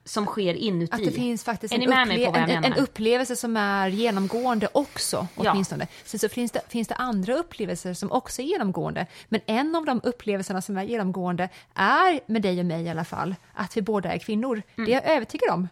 som 0.05 0.25
sker 0.25 0.53
inuti. 0.53 0.93
Att 0.93 1.03
det 1.03 1.11
finns 1.11 1.43
faktiskt 1.43 1.73
en, 1.73 1.81
jag 1.81 2.09
en, 2.35 2.63
en, 2.63 2.73
upplevelse 2.73 3.35
som 3.35 3.57
är 3.57 3.87
genomgående 3.87 4.67
också, 4.71 5.27
Ja. 5.35 5.51
åtminstone. 5.51 5.87
Sen 6.05 6.19
så 6.19 6.29
finns 6.29 6.51
det, 6.51 6.61
finns 6.67 6.87
det 6.87 6.95
andra 6.95 7.35
upplevelser 7.35 7.93
som 7.93 8.11
också 8.11 8.41
är 8.41 8.45
genomgående. 8.45 9.07
Men 9.29 9.41
en 9.45 9.75
av 9.75 9.85
de 9.85 10.01
upplevelserna 10.03 10.61
som 10.61 10.77
är 10.77 10.83
genomgående 10.83 11.49
är, 11.73 12.19
med 12.25 12.41
dig 12.41 12.59
och 12.59 12.65
mig 12.65 12.83
i 12.83 12.89
alla 12.89 13.05
fall, 13.05 13.35
att 13.53 13.77
vi 13.77 13.81
båda 13.81 14.13
är 14.13 14.17
kvinnor. 14.17 14.61
Mm. 14.75 14.85
Det 14.85 14.93
är 14.93 15.01
jag 15.01 15.15
övertygad 15.15 15.49
om. 15.49 15.67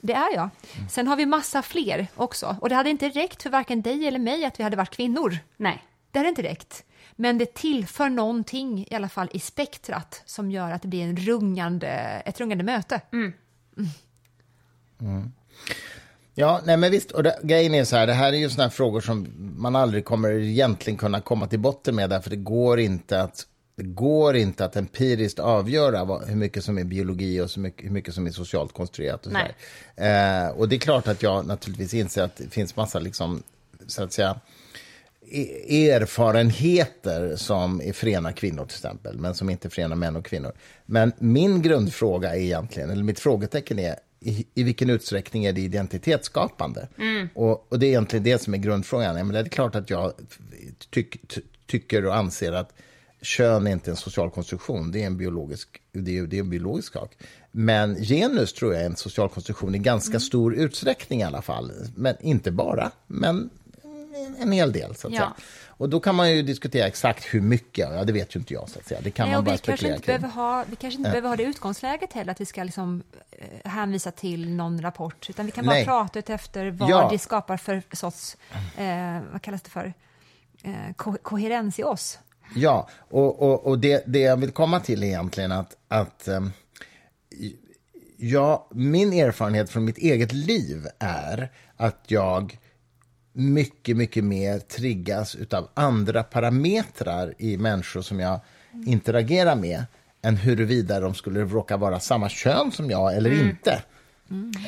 Det 0.00 0.12
är 0.12 0.34
jag. 0.34 0.48
Sen 0.90 1.06
har 1.08 1.16
vi 1.16 1.26
massa 1.26 1.62
fler 1.62 2.06
också. 2.14 2.56
Och 2.60 2.68
det 2.68 2.74
hade 2.74 2.90
inte 2.90 3.08
räckt 3.08 3.42
för 3.42 3.50
varken 3.50 3.82
dig 3.82 4.06
eller 4.06 4.18
mig 4.18 4.44
att 4.44 4.60
vi 4.60 4.64
hade 4.64 4.76
varit 4.76 4.90
kvinnor. 4.90 5.38
Nej. 5.56 5.84
Det 6.10 6.18
hade 6.18 6.28
inte 6.28 6.42
räckt. 6.42 6.84
Men 7.16 7.38
det 7.38 7.54
tillför 7.54 8.08
någonting, 8.08 8.86
i 8.90 8.94
alla 8.94 9.08
fall 9.08 9.28
i 9.32 9.40
spektrat, 9.40 10.22
som 10.26 10.50
gör 10.50 10.70
att 10.70 10.82
det 10.82 10.88
blir 10.88 11.02
en 11.02 11.16
rungande, 11.16 11.88
ett 12.26 12.40
rungande 12.40 12.64
möte. 12.64 13.00
Ja, 16.34 16.60
nej 16.64 16.76
men 16.76 16.90
visst. 16.90 17.10
Och 17.10 17.22
det, 17.22 17.38
grejen 17.42 17.74
är 17.74 17.84
så 17.84 17.96
här, 17.96 18.06
det 18.06 18.12
här 18.12 18.32
är 18.32 18.36
ju 18.36 18.48
här 18.48 18.68
frågor 18.68 19.00
som 19.00 19.26
man 19.56 19.76
aldrig 19.76 20.04
kommer 20.04 20.32
egentligen 20.32 20.96
kunna 20.96 21.20
komma 21.20 21.46
till 21.46 21.58
botten 21.58 21.94
med, 21.94 22.10
därför 22.10 22.30
det 22.30 22.36
går 22.36 22.80
inte 22.80 23.20
att 23.20 23.46
det 23.76 23.82
går 23.82 24.36
inte 24.36 24.64
att 24.64 24.76
empiriskt 24.76 25.38
avgöra 25.38 26.04
vad, 26.04 26.28
hur 26.28 26.36
mycket 26.36 26.64
som 26.64 26.78
är 26.78 26.84
biologi 26.84 27.40
och 27.40 27.50
så 27.50 27.60
mycket, 27.60 27.84
hur 27.84 27.90
mycket 27.90 28.14
som 28.14 28.26
är 28.26 28.30
socialt 28.30 28.72
konstruerat. 28.72 29.26
Och, 29.26 29.32
så. 29.32 29.38
Eh, 30.02 30.48
och 30.48 30.68
det 30.68 30.76
är 30.76 30.78
klart 30.78 31.08
att 31.08 31.22
jag 31.22 31.46
naturligtvis 31.46 31.94
inser 31.94 32.22
att 32.22 32.36
det 32.36 32.50
finns 32.50 32.76
massa, 32.76 32.98
liksom, 32.98 33.42
så 33.86 34.02
att 34.02 34.12
säga, 34.12 34.40
erfarenheter 35.30 37.36
som 37.36 37.80
är 37.80 37.92
förenar 37.92 38.32
kvinnor 38.32 38.64
till 38.64 38.76
exempel, 38.76 39.18
men 39.18 39.34
som 39.34 39.50
inte 39.50 39.70
förenar 39.70 39.96
män 39.96 40.16
och 40.16 40.24
kvinnor. 40.24 40.52
Men 40.86 41.12
min 41.18 41.62
grundfråga 41.62 42.36
är 42.36 42.40
egentligen, 42.40 42.90
eller 42.90 43.04
mitt 43.04 43.20
frågetecken 43.20 43.78
är, 43.78 43.96
i, 44.20 44.46
i 44.54 44.62
vilken 44.62 44.90
utsträckning 44.90 45.44
är 45.44 45.52
det 45.52 45.60
identitetsskapande? 45.60 46.88
Och, 47.34 47.72
och 47.72 47.78
det 47.78 47.86
är 47.86 47.88
egentligen 47.88 48.22
det 48.22 48.42
som 48.42 48.54
är 48.54 48.58
grundfrågan. 48.58 49.14
Men 49.14 49.28
det 49.28 49.38
är 49.38 49.44
klart 49.44 49.74
att 49.74 49.90
jag 49.90 50.12
tyck, 50.90 51.28
ty, 51.28 51.40
tycker 51.66 52.06
och 52.06 52.16
anser 52.16 52.52
att 52.52 52.72
kön 53.22 53.66
är 53.66 53.70
inte 53.70 53.90
en 53.90 53.96
social 53.96 54.30
konstruktion, 54.30 54.92
det 54.92 55.02
är 55.02 55.06
en 55.06 55.16
biologisk, 55.16 55.80
det 55.92 56.18
är, 56.18 56.22
det 56.22 56.36
är 56.36 56.40
en 56.40 56.50
biologisk 56.50 56.92
sak. 56.92 57.16
Men 57.50 57.96
genus 57.96 58.52
tror 58.52 58.74
jag 58.74 58.82
är 58.82 58.86
en 58.86 58.96
social 58.96 59.28
konstruktion 59.28 59.74
i 59.74 59.78
ganska 59.78 60.20
stor 60.20 60.54
utsträckning 60.54 61.20
i 61.20 61.24
alla 61.24 61.42
fall. 61.42 61.72
Men 61.96 62.14
inte 62.20 62.50
bara, 62.50 62.90
men 63.06 63.50
en 64.38 64.52
hel 64.52 64.72
del. 64.72 64.94
Så 64.94 65.06
att 65.06 65.12
Ja. 65.12 65.18
säga. 65.20 65.32
Och 65.68 65.88
då 65.88 66.00
kan 66.00 66.14
man 66.14 66.30
ju 66.30 66.42
diskutera 66.42 66.86
exakt 66.86 67.24
hur 67.24 67.40
mycket, 67.40 67.88
ja 67.92 68.04
det 68.04 68.12
vet 68.12 68.36
ju 68.36 68.40
inte 68.40 68.54
jag. 68.54 68.68
Så 68.70 68.78
att 68.78 68.86
säga. 68.86 69.00
Det 69.00 69.10
kan 69.10 69.26
Nej, 69.28 69.34
man 69.36 69.44
bara 69.44 69.50
vi 69.52 69.58
kanske 69.58 69.72
spekulera 69.72 69.94
inte 69.96 70.06
kring. 70.06 70.20
behöver 70.20 70.34
ha, 70.34 70.64
vi 70.70 70.76
kanske 70.76 70.98
inte 70.98 71.10
behöver 71.10 71.28
ha 71.28 71.36
det 71.36 71.42
utgångsläget 71.42 72.12
heller, 72.12 72.32
att 72.32 72.40
vi 72.40 72.44
ska 72.46 72.64
liksom, 72.64 73.02
eh, 73.32 73.70
hänvisa 73.70 74.10
till 74.10 74.50
någon 74.54 74.82
rapport, 74.82 75.30
utan 75.30 75.46
vi 75.46 75.52
kan 75.52 75.64
bara 75.66 75.72
Nej. 75.74 75.84
prata 75.84 76.18
ut 76.18 76.30
efter 76.30 76.70
vad 76.70 76.90
Ja. 76.90 77.08
det 77.12 77.18
skapar 77.18 77.56
för 77.56 77.82
sorts, 77.92 78.36
eh, 78.76 79.20
vad 79.32 79.42
kallas 79.42 79.62
det 79.62 79.70
för, 79.70 79.94
eh, 80.62 80.72
ko- 80.96 81.18
koherens 81.22 81.78
i 81.78 81.82
oss. 81.82 82.18
Ja, 82.56 82.88
och, 83.10 83.42
och, 83.42 83.66
och 83.66 83.78
det, 83.78 84.04
det 84.06 84.18
jag 84.20 84.36
vill 84.36 84.50
komma 84.50 84.80
till 84.80 85.02
är 85.02 85.06
egentligen 85.06 85.52
att, 85.52 85.76
att 85.88 86.28
ehm, 86.28 86.52
ja, 88.16 88.68
min 88.70 89.12
erfarenhet 89.12 89.70
från 89.70 89.84
mitt 89.84 89.98
eget 89.98 90.32
liv 90.32 90.86
är 90.98 91.50
att 91.76 92.04
jag 92.06 92.58
mycket, 93.32 93.96
mycket 93.96 94.24
mer 94.24 94.58
triggas 94.58 95.36
av 95.52 95.68
andra 95.74 96.22
parametrar 96.22 97.34
i 97.38 97.56
människor 97.56 98.02
som 98.02 98.20
jag 98.20 98.40
interagerar 98.86 99.56
med 99.56 99.84
än 100.22 100.36
huruvida 100.36 101.00
de 101.00 101.14
skulle 101.14 101.44
råka 101.44 101.76
vara 101.76 102.00
samma 102.00 102.28
kön 102.28 102.72
som 102.72 102.90
jag 102.90 103.16
eller 103.16 103.32
inte. 103.48 103.82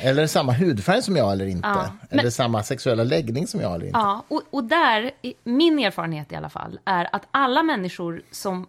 Eller 0.01 0.27
samma 0.27 0.51
hudfärg 0.53 1.01
som 1.01 1.15
jag 1.15 1.31
eller 1.31 1.45
inte. 1.45 1.67
Ja, 1.67 1.93
men- 2.09 2.19
Eller 2.19 2.29
samma 2.29 2.63
sexuella 2.63 3.03
läggning 3.03 3.47
som 3.47 3.59
jag 3.61 3.75
eller 3.75 3.85
inte. 3.85 3.99
Ja, 3.99 4.25
och, 4.27 4.41
och 4.49 4.63
där, 4.63 5.11
min 5.43 5.79
erfarenhet 5.79 6.31
i 6.31 6.35
alla 6.35 6.49
fall, 6.49 6.79
är 6.85 7.09
att 7.15 7.27
alla 7.31 7.63
människor 7.63 8.21
som 8.31 8.67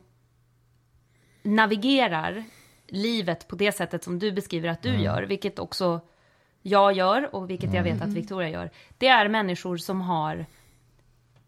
navigerar 1.42 2.44
livet 2.88 3.49
på 3.49 3.57
det 3.57 3.72
sättet 3.72 4.05
som 4.05 4.18
du 4.18 4.32
beskriver 4.32 4.68
att 4.68 4.82
du 4.82 4.97
gör, 5.03 5.22
vilket 5.22 5.59
också 5.59 6.01
jag 6.66 6.92
gör 6.92 7.34
och 7.34 7.50
vilket 7.50 7.74
jag 7.74 7.82
vet 7.82 8.02
att 8.02 8.08
Victoria 8.08 8.48
gör, 8.48 8.70
det 8.98 9.08
är 9.08 9.28
människor 9.28 9.76
som 9.76 10.00
har 10.00 10.46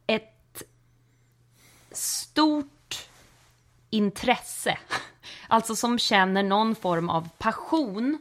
ett 0.07 0.63
stort 1.93 3.09
intresse. 3.91 4.79
Alltså 5.51 5.77
som 5.77 5.99
känner 5.99 6.43
någon 6.43 6.75
form 6.75 7.09
av 7.09 7.29
passion 7.39 8.19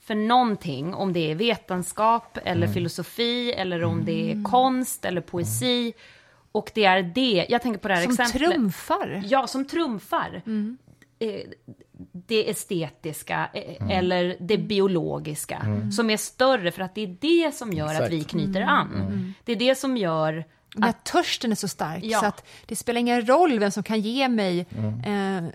för 0.00 0.14
någonting, 0.14 0.94
om 0.94 1.12
det 1.12 1.30
är 1.30 1.34
vetenskap 1.34 2.38
eller 2.44 2.66
filosofi 2.68 3.52
eller 3.52 3.84
om 3.84 4.04
det 4.04 4.30
är 4.32 4.44
konst 4.44 5.04
eller 5.04 5.20
poesi. 5.20 5.92
Och 6.52 6.70
det 6.74 6.84
är 6.84 7.02
det, 7.02 7.46
jag 7.48 7.62
tänker 7.62 7.78
på 7.80 7.88
det 7.88 7.94
här 7.94 8.02
Som 8.02 8.12
exemplet. 8.12 8.50
trumfar. 8.50 9.22
Ja, 9.24 9.46
som 9.46 9.64
trumfar. 9.66 10.42
Eh, 11.18 11.40
Det 12.12 12.50
estetiska 12.50 13.48
eh, 13.54 13.90
eller 13.98 14.36
det 14.40 14.58
biologiska 14.58 15.62
som 15.92 16.10
är 16.10 16.16
större 16.16 16.70
för 16.72 16.82
att 16.82 16.94
det 16.94 17.00
är 17.02 17.16
det 17.20 17.54
som 17.54 17.72
gör 17.72 17.86
att 17.86 17.92
Exakt. 17.92 18.12
vi 18.12 18.24
knyter 18.24 18.60
an. 18.60 19.34
Det 19.44 19.52
är 19.52 19.56
det 19.56 19.74
som 19.74 19.96
gör 19.96 20.44
Den 20.74 20.82
här 20.82 20.92
törsten 21.02 21.52
är 21.52 21.56
så 21.56 21.68
stark 21.68 22.04
Ja. 22.04 22.20
så 22.20 22.26
att 22.26 22.46
det 22.66 22.76
spelar 22.76 23.00
ingen 23.00 23.26
roll 23.28 23.58
vem 23.58 23.70
som 23.70 23.82
kan 23.82 24.00
ge 24.00 24.28
mig, 24.28 24.66
Mm. 24.78 25.44
eh, 25.46 25.52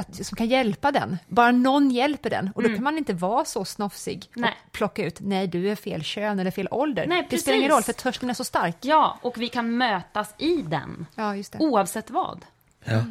att, 0.00 0.26
som 0.26 0.36
kan 0.36 0.46
hjälpa 0.48 0.92
den. 0.92 1.18
Bara 1.28 1.52
någon 1.52 1.90
hjälper 1.90 2.30
den. 2.30 2.50
Och 2.54 2.62
då 2.62 2.68
Mm. 2.68 2.76
kan 2.78 2.84
man 2.84 2.98
inte 2.98 3.12
vara 3.12 3.44
så 3.44 3.64
snofsig 3.64 4.30
Nej. 4.34 4.54
och 4.66 4.72
plocka 4.72 5.04
ut, 5.04 5.20
nej 5.20 5.46
du 5.46 5.70
är 5.70 5.76
fel 5.76 6.02
kön 6.02 6.38
eller 6.38 6.50
fel 6.50 6.68
ålder. 6.70 7.06
Nej, 7.06 7.26
det 7.30 7.38
spelar 7.38 7.58
ingen 7.58 7.70
roll 7.70 7.82
för 7.82 7.92
törsten 7.92 8.30
är 8.30 8.34
så 8.34 8.44
stark. 8.44 8.76
Ja, 8.80 9.18
och 9.22 9.38
vi 9.40 9.48
kan 9.48 9.76
mötas 9.76 10.34
i 10.38 10.56
den. 10.62 11.06
Ja, 11.14 11.36
just 11.36 11.52
det. 11.52 11.58
Oavsett 11.58 12.10
vad. 12.10 12.44
Ja. 12.84 13.04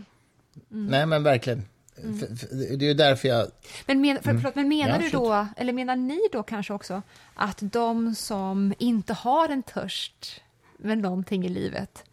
Nej, 0.68 1.06
men 1.06 1.24
verkligen. 1.24 1.66
För, 2.02 2.36
för, 2.36 2.56
det 2.56 2.86
är 2.86 2.88
ju 2.88 2.94
därför 2.94 3.28
jag... 3.28 3.48
Men, 3.86 4.02
men, 4.02 4.16
för, 4.16 4.34
förlåt, 4.34 4.56
men 4.56 4.68
menar 4.68 4.96
Ja, 4.96 5.02
du 5.02 5.10
då, 5.10 5.48
eller 5.58 5.74
menar 5.74 5.96
ni 5.96 6.20
då 6.32 6.44
kanske 6.44 6.74
också, 6.74 7.02
att 7.34 7.58
de 7.62 8.16
som 8.16 8.74
inte 8.80 9.14
har 9.14 9.50
en 9.50 9.64
törst 9.64 10.42
med 10.78 10.98
någonting 10.98 11.46
i 11.46 11.50
livet 11.50 12.04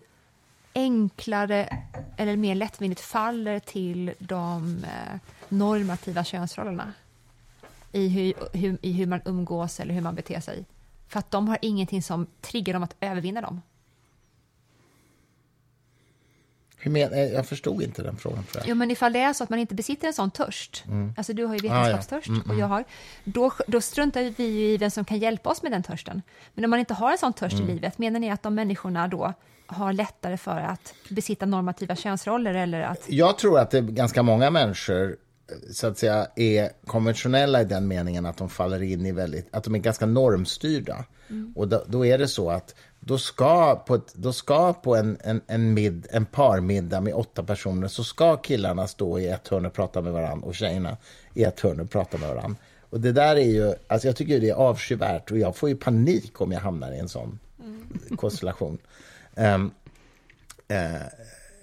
enklare 0.76 1.78
eller 2.16 2.36
mer 2.36 2.54
lättvindigt 2.54 3.00
faller 3.00 3.58
till 3.58 4.12
de 4.18 4.84
eh, 4.84 5.18
normativa 5.48 6.24
könsrollerna 6.24 6.92
i 7.92 8.08
hur, 8.08 8.34
hur, 8.58 8.78
i 8.82 8.92
hur 8.92 9.06
man 9.06 9.20
umgås 9.24 9.80
eller 9.80 9.94
hur 9.94 10.00
man 10.00 10.14
beter 10.14 10.40
sig? 10.40 10.64
För 11.08 11.18
att 11.18 11.30
de 11.30 11.48
har 11.48 11.58
ingenting 11.62 12.02
som 12.02 12.26
triggar 12.40 12.72
dem 12.74 12.82
att 12.82 12.96
övervinna 13.00 13.40
dem. 13.40 13.62
Hur 16.86 16.92
men, 16.92 17.12
eh, 17.12 17.18
jag 17.20 17.46
förstod 17.46 17.82
inte 17.82 18.02
den 18.02 18.16
frågan, 18.16 18.44
tror 18.44 18.62
jag. 18.62 18.68
Jo, 18.68 18.74
men 18.74 18.90
ifall 18.90 19.12
det 19.12 19.18
är 19.18 19.32
så 19.32 19.44
att 19.44 19.50
man 19.50 19.58
inte 19.58 19.74
besitter 19.74 20.06
en 20.06 20.12
sån 20.12 20.30
törst, 20.30 20.84
alltså 21.16 21.32
du 21.32 21.44
har 21.44 21.54
ju 21.54 21.68
Ah, 21.68 21.74
ja. 21.74 21.82
vetenskapstörst 21.82 22.48
och 22.48 22.58
jag 22.58 22.66
har, 22.66 22.84
då, 23.24 23.52
då 23.66 23.80
struntar 23.80 24.32
vi 24.36 24.44
ju 24.44 24.74
i 24.74 24.76
vem 24.76 24.90
som 24.90 25.04
kan 25.04 25.18
hjälpa 25.18 25.50
oss 25.50 25.62
med 25.62 25.72
den 25.72 25.82
törsten. 25.82 26.22
Men 26.54 26.64
om 26.64 26.70
man 26.70 26.80
inte 26.80 26.94
har 26.94 27.12
en 27.12 27.18
sån 27.18 27.32
törst 27.32 27.60
i 27.60 27.62
livet, 27.62 27.98
menar 27.98 28.20
ni 28.20 28.30
att 28.30 28.42
de 28.42 28.54
människorna 28.54 29.08
då 29.08 29.32
har 29.66 29.92
lättare 29.92 30.36
för 30.36 30.60
att 30.60 30.94
besitta 31.08 31.46
normativa 31.46 31.96
könsroller 31.96 32.54
eller 32.54 32.82
att... 32.82 33.04
Jag 33.06 33.38
tror 33.38 33.58
att 33.58 33.70
det 33.70 33.78
är 33.78 33.82
ganska 33.82 34.22
många 34.22 34.50
människor 34.50 35.16
så 35.72 35.86
att 35.86 35.98
säga 35.98 36.26
är 36.36 36.70
konventionella 36.86 37.60
i 37.60 37.64
den 37.64 37.88
meningen 37.88 38.26
att 38.26 38.36
de 38.36 38.48
faller 38.48 38.82
in 38.82 39.06
i 39.06 39.12
väldigt, 39.12 39.48
att 39.54 39.64
de 39.64 39.74
är 39.74 39.78
ganska 39.78 40.06
normstyrda. 40.06 41.04
Och 41.54 41.68
då, 41.68 41.84
då 41.88 42.06
är 42.06 42.18
det 42.18 42.28
så 42.28 42.50
att 42.50 42.74
då 43.06 43.18
ska 43.18 43.76
på, 43.76 43.94
ett, 43.94 44.14
då 44.14 44.32
ska 44.32 44.72
på 44.72 44.96
en, 44.96 45.18
en, 45.20 45.40
en, 45.46 45.74
mid, 45.74 46.06
en 46.10 46.26
parmiddag 46.26 47.00
med 47.00 47.14
åtta 47.14 47.42
personer 47.42 47.88
så 47.88 48.04
ska 48.04 48.36
killarna 48.36 48.86
stå 48.86 49.18
i 49.18 49.28
ett 49.28 49.48
hörn 49.48 49.66
och 49.66 49.72
prata 49.72 50.02
med 50.02 50.12
varandra 50.12 50.46
och 50.46 50.54
tjejerna 50.54 50.96
i 51.34 51.44
ett 51.44 51.60
hörn 51.60 51.80
och 51.80 51.90
prata 51.90 52.18
med 52.18 52.28
varandra. 52.28 52.56
Och 52.90 53.00
det 53.00 53.12
där 53.12 53.36
är 53.36 53.50
ju, 53.50 53.74
alltså 53.86 54.08
jag 54.08 54.16
tycker 54.16 54.40
det 54.40 54.48
är 54.48 54.54
avskyvärt 54.54 55.30
och 55.30 55.38
jag 55.38 55.56
får 55.56 55.68
ju 55.68 55.76
panik 55.76 56.40
om 56.40 56.52
jag 56.52 56.60
hamnar 56.60 56.92
i 56.92 56.98
en 56.98 57.08
sån 57.08 57.38
konstellation. 58.16 58.78
Ehm, 59.34 59.70
eh, 60.68 61.02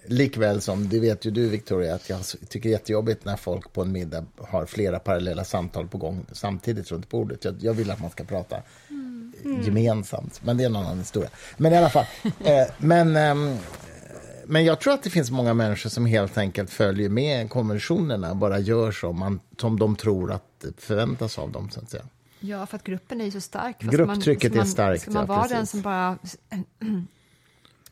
likväl 0.06 0.60
som, 0.60 0.88
det 0.88 1.00
vet 1.00 1.24
ju 1.24 1.30
du 1.30 1.48
Victoria, 1.48 1.94
att 1.94 2.08
jag 2.08 2.20
tycker 2.48 2.68
det 2.68 2.68
är 2.68 2.78
jättejobbigt 2.78 3.24
när 3.24 3.36
folk 3.36 3.72
på 3.72 3.82
en 3.82 3.92
middag 3.92 4.26
har 4.36 4.66
flera 4.66 4.98
parallella 4.98 5.44
samtal 5.44 5.88
på 5.88 5.98
gång 5.98 6.26
samtidigt 6.32 6.90
runt 6.90 7.08
bordet. 7.08 7.44
Jag, 7.44 7.54
jag 7.60 7.74
vill 7.74 7.90
att 7.90 8.00
man 8.00 8.10
ska 8.10 8.24
prata 8.24 8.62
gemensamt, 9.44 10.40
men 10.44 10.56
det 10.56 10.64
är 10.64 10.66
en 10.66 10.76
annan 10.76 10.98
historia. 10.98 11.30
Men 11.56 11.72
i 11.72 11.76
alla 11.76 11.90
fall, 11.90 12.04
eh, 12.44 12.66
men, 12.78 13.16
ehm, 13.16 13.56
men 14.46 14.64
jag 14.64 14.80
tror 14.80 14.94
att 14.94 15.02
det 15.02 15.10
finns 15.10 15.30
många 15.30 15.54
människor 15.54 15.90
som 15.90 16.06
helt 16.06 16.38
enkelt 16.38 16.70
följer 16.70 17.08
med 17.08 17.50
konventionerna, 17.50 18.34
bara 18.34 18.58
gör 18.58 18.92
som, 18.92 19.18
man, 19.18 19.40
som 19.60 19.78
de 19.78 19.96
tror 19.96 20.32
att 20.32 20.64
förväntas 20.78 21.38
av 21.38 21.50
dem, 21.50 21.70
så 21.70 21.80
att 21.80 21.90
säga. 21.90 22.04
Ja, 22.40 22.66
för 22.66 22.76
att 22.76 22.84
gruppen 22.84 23.20
är 23.20 23.24
ju 23.24 23.30
så 23.30 23.40
stark. 23.40 23.80
Grupptrycket 23.80 24.52
ska 24.52 24.60
är 24.60 24.64
starkt, 24.64 25.02
Ska 25.02 25.10
man 25.10 25.26
ja, 25.28 25.34
vara 25.36 25.48
den 25.48 25.66
som 25.66 25.82
bara... 25.82 26.18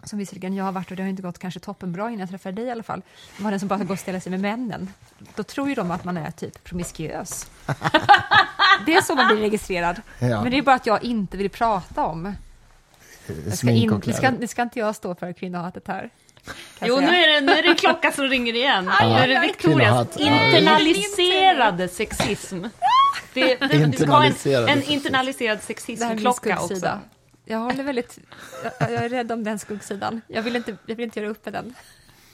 Som 0.05 0.18
visserligen 0.18 0.55
jag 0.55 0.64
har 0.64 0.72
varit 0.72 0.90
och 0.90 0.96
det 0.96 1.03
har 1.03 1.11
inte 1.11 1.22
gått 1.22 1.38
kanske 1.38 1.61
toppenbra 1.61 2.09
innan 2.09 2.20
jag 2.20 2.28
träffade 2.28 2.57
dig 2.57 2.64
i 2.64 2.70
alla 2.70 2.82
fall. 2.82 3.03
Vara 3.38 3.50
den 3.50 3.61
som 3.61 3.68
bara 3.68 3.84
går 3.84 3.94
och 3.94 3.98
ställer 3.98 4.20
sig 4.20 4.30
med 4.30 4.40
männen. 4.40 4.88
Då 5.34 5.42
tror 5.42 5.68
ju 5.68 5.74
de 5.74 5.90
att 5.90 6.05
man 6.05 6.16
är 6.16 6.30
typ 6.30 6.64
promiskuös. 6.64 7.50
Det 8.87 8.95
är 8.95 9.03
så 9.03 9.14
man 9.14 9.26
blir 9.26 9.37
registrerad. 9.37 10.03
Ja. 10.18 10.43
Men 10.43 10.51
det 10.51 10.59
är 10.59 10.62
bara 10.62 10.76
att 10.76 10.87
jag 10.87 11.05
inte 11.05 11.37
vill 11.37 11.51
prata 11.51 12.05
om. 12.05 12.35
Jag 13.47 13.59
ska 13.59 13.70
in, 13.70 14.01
det, 14.05 14.12
ska, 14.12 14.30
det 14.30 14.49
ska 14.49 14.62
inte 14.62 14.78
jag 14.78 14.97
stå 14.97 15.14
för 15.14 15.33
kvinnohatet 15.33 15.89
här. 15.89 16.11
Jo, 16.80 17.01
nu 17.01 17.07
är, 17.07 17.35
det, 17.35 17.47
nu 17.47 17.53
är 17.53 17.62
det 17.62 17.74
klocka 17.74 18.12
som 18.12 18.24
ringer 18.24 18.55
igen. 18.55 18.91
Aj, 19.01 19.09
Nu 19.09 19.14
är 19.18 19.28
det. 19.28 19.41
Victorias 19.41 20.16
internaliserade 20.16 21.89
sexism. 21.89 22.64
Det, 23.35 23.57
det, 23.57 23.87
det 23.87 23.97
ska 23.99 24.07
vara 24.11 24.24
en, 24.24 24.33
Internaliserad 24.33 24.68
en 24.68 24.76
sexism. 24.76 24.93
internaliserad 24.93 25.62
sexismklocka 25.62 26.61
också. 26.61 26.99
Jag 27.45 27.59
håller 27.59 27.85
väldigt... 27.85 28.18
Jag, 28.80 28.93
jag 28.93 29.05
är 29.05 29.09
rädd 29.09 29.33
om 29.33 29.45
den 29.45 29.59
skuggsidan. 29.59 30.20
Jag 30.26 30.43
vill 30.43 30.57
inte, 30.57 30.76
jag 30.87 30.97
vill 30.97 31.05
inte 31.05 31.20
göra 31.20 31.30
upp 31.30 31.45
med 31.45 31.55
den. 31.55 31.74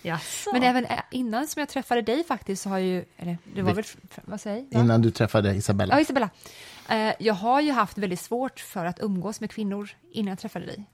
Jaså? 0.09 0.51
Men 0.53 0.63
även 0.63 0.85
ä- 0.85 1.03
innan 1.11 1.47
som 1.49 1.61
jag 1.61 1.69
träffade 1.69 2.03
dig 2.03 2.25
faktiskt 2.25 2.63
så 2.63 2.69
har 2.69 2.79
ju, 2.79 3.05
eller 3.17 3.39
det 3.55 3.63
var 3.63 3.75
väl, 3.75 3.85
vad 4.25 4.41
säger 4.41 4.67
jag? 4.71 4.81
Innan 4.85 5.03
du 5.03 5.11
träffade 5.11 5.55
Isabella. 5.55 5.95
Ja, 5.95 6.01
Isabella. 6.01 6.31
Eh, 6.89 7.13
jag 7.19 7.35
har 7.35 7.61
ju 7.61 7.73
haft 7.73 7.99
väldigt 7.99 8.21
svårt 8.21 8.61
för 8.61 8.85
att 8.85 9.01
umgås 9.01 9.41
med 9.41 9.51
kvinnor 9.51 9.91
innan 10.13 10.29
jag 10.29 10.39
träffade 10.39 10.67
dig. 10.67 10.85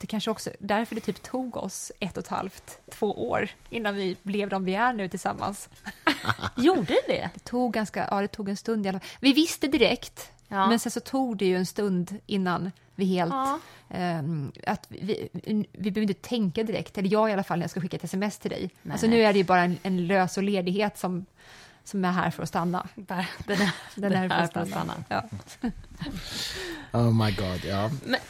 Det 0.00 0.06
kanske 0.06 0.30
också 0.30 0.50
därför 0.58 0.94
det 0.94 1.00
typ 1.00 1.22
tog 1.22 1.56
oss 1.56 1.92
ett 2.00 2.16
och 2.16 2.22
ett 2.24 2.28
halvt, 2.28 2.78
två 2.92 3.28
år 3.30 3.48
innan 3.70 3.94
vi 3.94 4.16
blev 4.22 4.48
de 4.48 4.64
vi 4.64 4.74
är 4.74 4.92
nu 4.92 5.08
tillsammans. 5.08 5.68
Gjorde 6.56 6.94
det? 7.06 7.30
Det 7.34 7.40
tog 7.44 7.72
ganska, 7.72 8.08
ja 8.10 8.20
det 8.20 8.28
tog 8.28 8.48
en 8.48 8.56
stund 8.56 8.86
i 8.86 8.88
alla 8.88 9.00
fall. 9.00 9.08
Vi 9.20 9.32
visste 9.32 9.66
direkt, 9.66 10.30
Ja. 10.48 10.68
men 10.68 10.78
sen 10.78 10.92
så 10.92 11.00
tog 11.00 11.36
det 11.36 11.44
ju 11.46 11.56
en 11.56 11.66
stund 11.66 12.14
innan 12.26 12.70
vi 12.94 13.04
helt, 13.04 13.32
Ja. 13.32 13.58
ehm, 13.90 14.52
att 14.66 14.86
vi, 14.88 15.28
vi, 15.32 15.68
vi 15.72 15.90
behöver 15.90 16.10
inte 16.12 16.28
tänka 16.28 16.62
direkt, 16.64 16.98
eller 16.98 17.12
jag 17.12 17.30
i 17.30 17.32
alla 17.32 17.42
fall 17.44 17.58
när 17.58 17.64
jag 17.64 17.70
ska 17.70 17.80
skicka 17.80 17.96
ett 17.96 18.04
sms 18.04 18.38
till 18.38 18.50
dig. 18.50 18.70
Nej, 18.82 18.92
alltså 18.92 19.06
nej. 19.06 19.16
nu 19.18 19.24
är 19.24 19.32
det 19.32 19.38
ju 19.38 19.44
bara 19.44 19.62
en, 19.62 19.78
en 19.82 20.06
lös 20.06 20.36
och 20.36 20.42
ledighet 20.42 20.98
som, 20.98 21.26
som 21.84 22.04
är 22.04 22.12
här 22.12 22.30
för 22.30 22.42
att 22.42 22.48
stanna. 22.48 22.86
Där, 22.94 23.26
Den 23.46 23.60
är, 23.62 23.70
Den 23.94 24.12
är 24.12 24.16
här 24.28 24.46
för 24.46 24.60
att 24.60 24.68
stanna. 24.68 24.94
Ja. 25.08 25.24
Oh 26.92 27.24
my 27.24 27.32
god, 27.32 27.64
ja. 27.68 27.90
Men- 28.04 28.20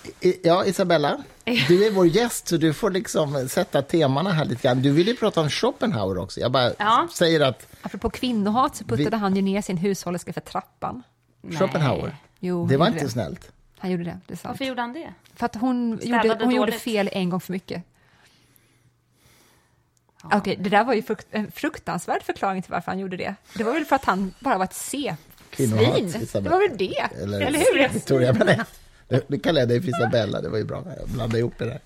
ja, 0.43 0.65
Isabella, 0.65 1.23
du 1.45 1.87
är 1.87 1.91
vår 1.91 2.07
gäst 2.07 2.49
så 2.49 2.57
du 2.57 2.73
får 2.73 2.91
liksom 2.91 3.49
sätta 3.49 3.83
temana 3.83 4.33
här 4.33 4.45
lite 4.45 4.63
grann. 4.63 4.83
Du 4.83 4.91
vill 4.91 5.07
ju 5.09 5.17
prata 5.17 5.41
om 5.41 5.51
Schopenhauer 5.51 6.19
också. 6.19 6.41
Jag 6.41 6.53
bara 6.53 6.73
Ja. 6.79 7.09
säger 7.15 7.41
att 7.41 7.67
Apropå 7.83 8.11
kvinnohat 8.11 8.77
så 8.77 8.85
puttade 8.85 9.11
Vi- 9.11 9.17
han 9.17 9.37
ju 9.37 9.43
ner 9.43 9.63
sin 9.63 9.77
hushållerska 9.77 10.33
för 10.33 10.41
trappan. 10.41 11.03
Schopenhauer, 11.43 12.17
Jo, 12.41 12.67
det 12.67 12.77
var 12.77 12.87
inte 12.87 13.09
snällt. 13.09 13.53
Han 13.79 13.91
gjorde 13.91 14.05
det, 14.05 14.19
det 14.27 14.35
är 14.35 14.37
sant. 14.37 14.53
Varför 14.53 14.65
gjorde 14.65 14.81
han 14.81 14.93
det? 14.93 15.15
För 15.35 15.47
att 15.47 15.55
hon, 15.55 16.01
gjorde, 16.03 16.39
hon 16.45 16.55
gjorde 16.55 16.73
fel 16.73 17.11
en 17.13 17.31
gång 17.31 17.41
för 17.41 17.53
mycket. 17.53 17.83
Okej, 20.23 20.57
det 20.61 20.71
där 20.71 20.85
var 20.85 20.95
ju 20.95 21.03
frukt, 21.03 21.27
en 21.31 21.53
fruktansvärd 21.53 22.23
förklaring 22.23 22.63
till 22.63 22.73
varför 22.73 22.93
han 22.93 22.99
gjorde 22.99 23.17
det. 23.17 23.35
Det 23.55 23.65
var 23.65 23.73
väl 23.73 23.85
för 23.85 23.97
att 23.97 24.05
han 24.05 24.35
bara 24.41 24.59
var 24.59 24.65
ett 24.65 25.19
Kvinnohat, 25.51 25.95
C-svin. 25.95 26.45
Det 26.45 26.51
var 26.51 26.69
väl 26.69 26.79
det, 26.79 27.09
Eller, 27.23 27.41
eller, 27.41 27.59
hur? 27.59 27.89
Victoria, 27.89 28.33
men 28.33 28.47
nej. 28.47 28.61
Nu 29.27 29.39
kallar 29.39 29.61
jag 29.61 29.69
dig 29.69 29.81
för 29.83 29.89
Isabella, 29.89 30.41
det 30.41 30.49
var 30.49 30.59
ju 30.59 30.65
bra. 30.65 30.83
Jag 30.99 31.09
blandade 31.09 31.39
ihop 31.39 31.55
det 31.59 31.65
där. 31.65 31.81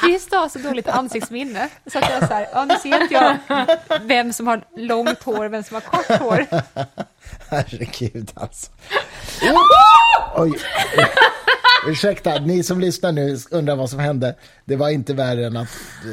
Christer 0.00 0.36
har 0.36 0.48
så 0.48 0.58
dåligt 0.58 0.88
ansiktsminne, 0.88 1.68
så 1.92 1.98
att 1.98 2.10
jag 2.10 2.28
så 2.28 2.34
här, 2.34 2.48
ja, 2.52 2.64
nu 2.64 2.74
ser 2.82 3.02
inte 3.02 3.14
jag 3.14 3.36
vem 4.02 4.32
som 4.32 4.46
har 4.46 4.64
långt 4.76 5.22
hår 5.22 5.44
och 5.44 5.52
vem 5.52 5.62
som 5.62 5.74
har 5.74 5.80
kort 5.80 6.18
hår. 6.20 6.46
Herregud 7.50 8.30
alltså. 8.34 8.70
Oj. 10.36 10.52
Ursäkta, 11.86 12.38
ni 12.38 12.62
som 12.62 12.80
lyssnar 12.80 13.12
nu 13.12 13.38
undrar 13.50 13.76
vad 13.76 13.90
som 13.90 13.98
hände. 13.98 14.34
Det 14.64 14.76
var 14.76 14.88
inte 14.90 15.14
värre 15.14 15.46
än 15.46 15.56
att 15.56 15.68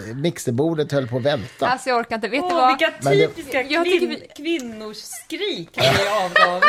eh, 0.10 0.16
mixerbordet 0.16 0.92
höll 0.92 1.08
på 1.08 1.18
att 1.18 1.24
välta. 1.24 1.68
Alltså 1.68 1.90
jag 1.90 2.00
orkar 2.00 2.16
inte, 2.16 2.28
vet 2.28 2.42
du 2.42 2.46
Åh, 2.48 2.62
vad? 2.62 2.68
vilka 2.68 2.94
Men 3.02 3.18
det- 3.18 3.28
typiska 3.28 3.60
tycker 3.64 3.84
kvin- 3.84 4.10
vi- 4.10 4.28
kvinnors 4.44 4.98
skrik 4.98 5.70
han 5.76 5.86
är 5.86 6.26
avgav. 6.26 6.62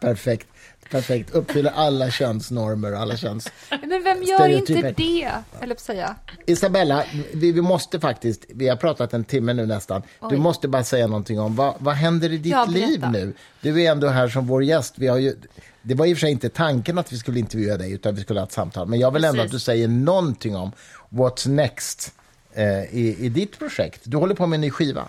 Perfekt. 0.00 0.46
Perfekt. 0.90 1.30
Uppfyller 1.30 1.70
alla 1.70 2.10
könsnormer 2.10 2.92
och 2.92 2.98
alla 2.98 3.16
köns... 3.16 3.52
Men 3.70 4.02
vem 4.04 4.22
gör 4.22 4.48
inte 4.48 4.92
det, 4.96 5.32
eller 5.60 5.76
säga? 5.76 6.16
Isabella, 6.46 7.04
vi, 7.34 7.52
vi 7.52 7.60
måste 7.60 8.00
faktiskt, 8.00 8.44
vi 8.48 8.68
har 8.68 8.76
pratat 8.76 9.14
en 9.14 9.24
timme 9.24 9.52
nu 9.52 9.66
nästan, 9.66 10.02
du 10.20 10.26
Oj. 10.26 10.36
måste 10.36 10.68
bara 10.68 10.84
säga 10.84 11.06
någonting 11.06 11.40
om 11.40 11.56
vad, 11.56 11.74
vad 11.78 11.94
händer 11.94 12.32
i 12.32 12.38
ditt 12.38 12.52
Ja, 12.52 12.64
liv 12.64 13.04
nu? 13.12 13.32
Du 13.60 13.82
är 13.82 13.90
ändå 13.92 14.08
här 14.08 14.28
som 14.28 14.46
vår 14.46 14.64
gäst. 14.64 14.94
Vi 14.96 15.06
har 15.06 15.18
ju, 15.18 15.36
det 15.82 15.94
var 15.94 16.06
i 16.06 16.12
och 16.12 16.16
för 16.16 16.20
sig 16.20 16.30
inte 16.30 16.48
tanken 16.48 16.98
att 16.98 17.12
vi 17.12 17.18
skulle 17.18 17.38
intervjua 17.38 17.76
dig, 17.76 17.92
utan 17.92 18.14
vi 18.14 18.22
skulle 18.22 18.40
ha 18.40 18.46
ett 18.46 18.52
samtal. 18.52 18.88
Men 18.88 18.98
jag 18.98 19.10
vill 19.10 19.24
ändå 19.24 19.40
att 19.40 19.46
Precis. 19.46 19.60
du 19.62 19.64
säger 19.64 19.88
någonting 19.88 20.56
om 20.56 20.72
what's 21.08 21.48
next 21.48 22.12
eh, 22.52 22.66
i, 22.84 23.16
i 23.20 23.28
ditt 23.28 23.58
projekt. 23.58 24.00
Du 24.04 24.16
håller 24.16 24.34
på 24.34 24.46
med 24.46 24.56
en 24.56 24.60
ny 24.60 24.70
skiva. 24.70 25.04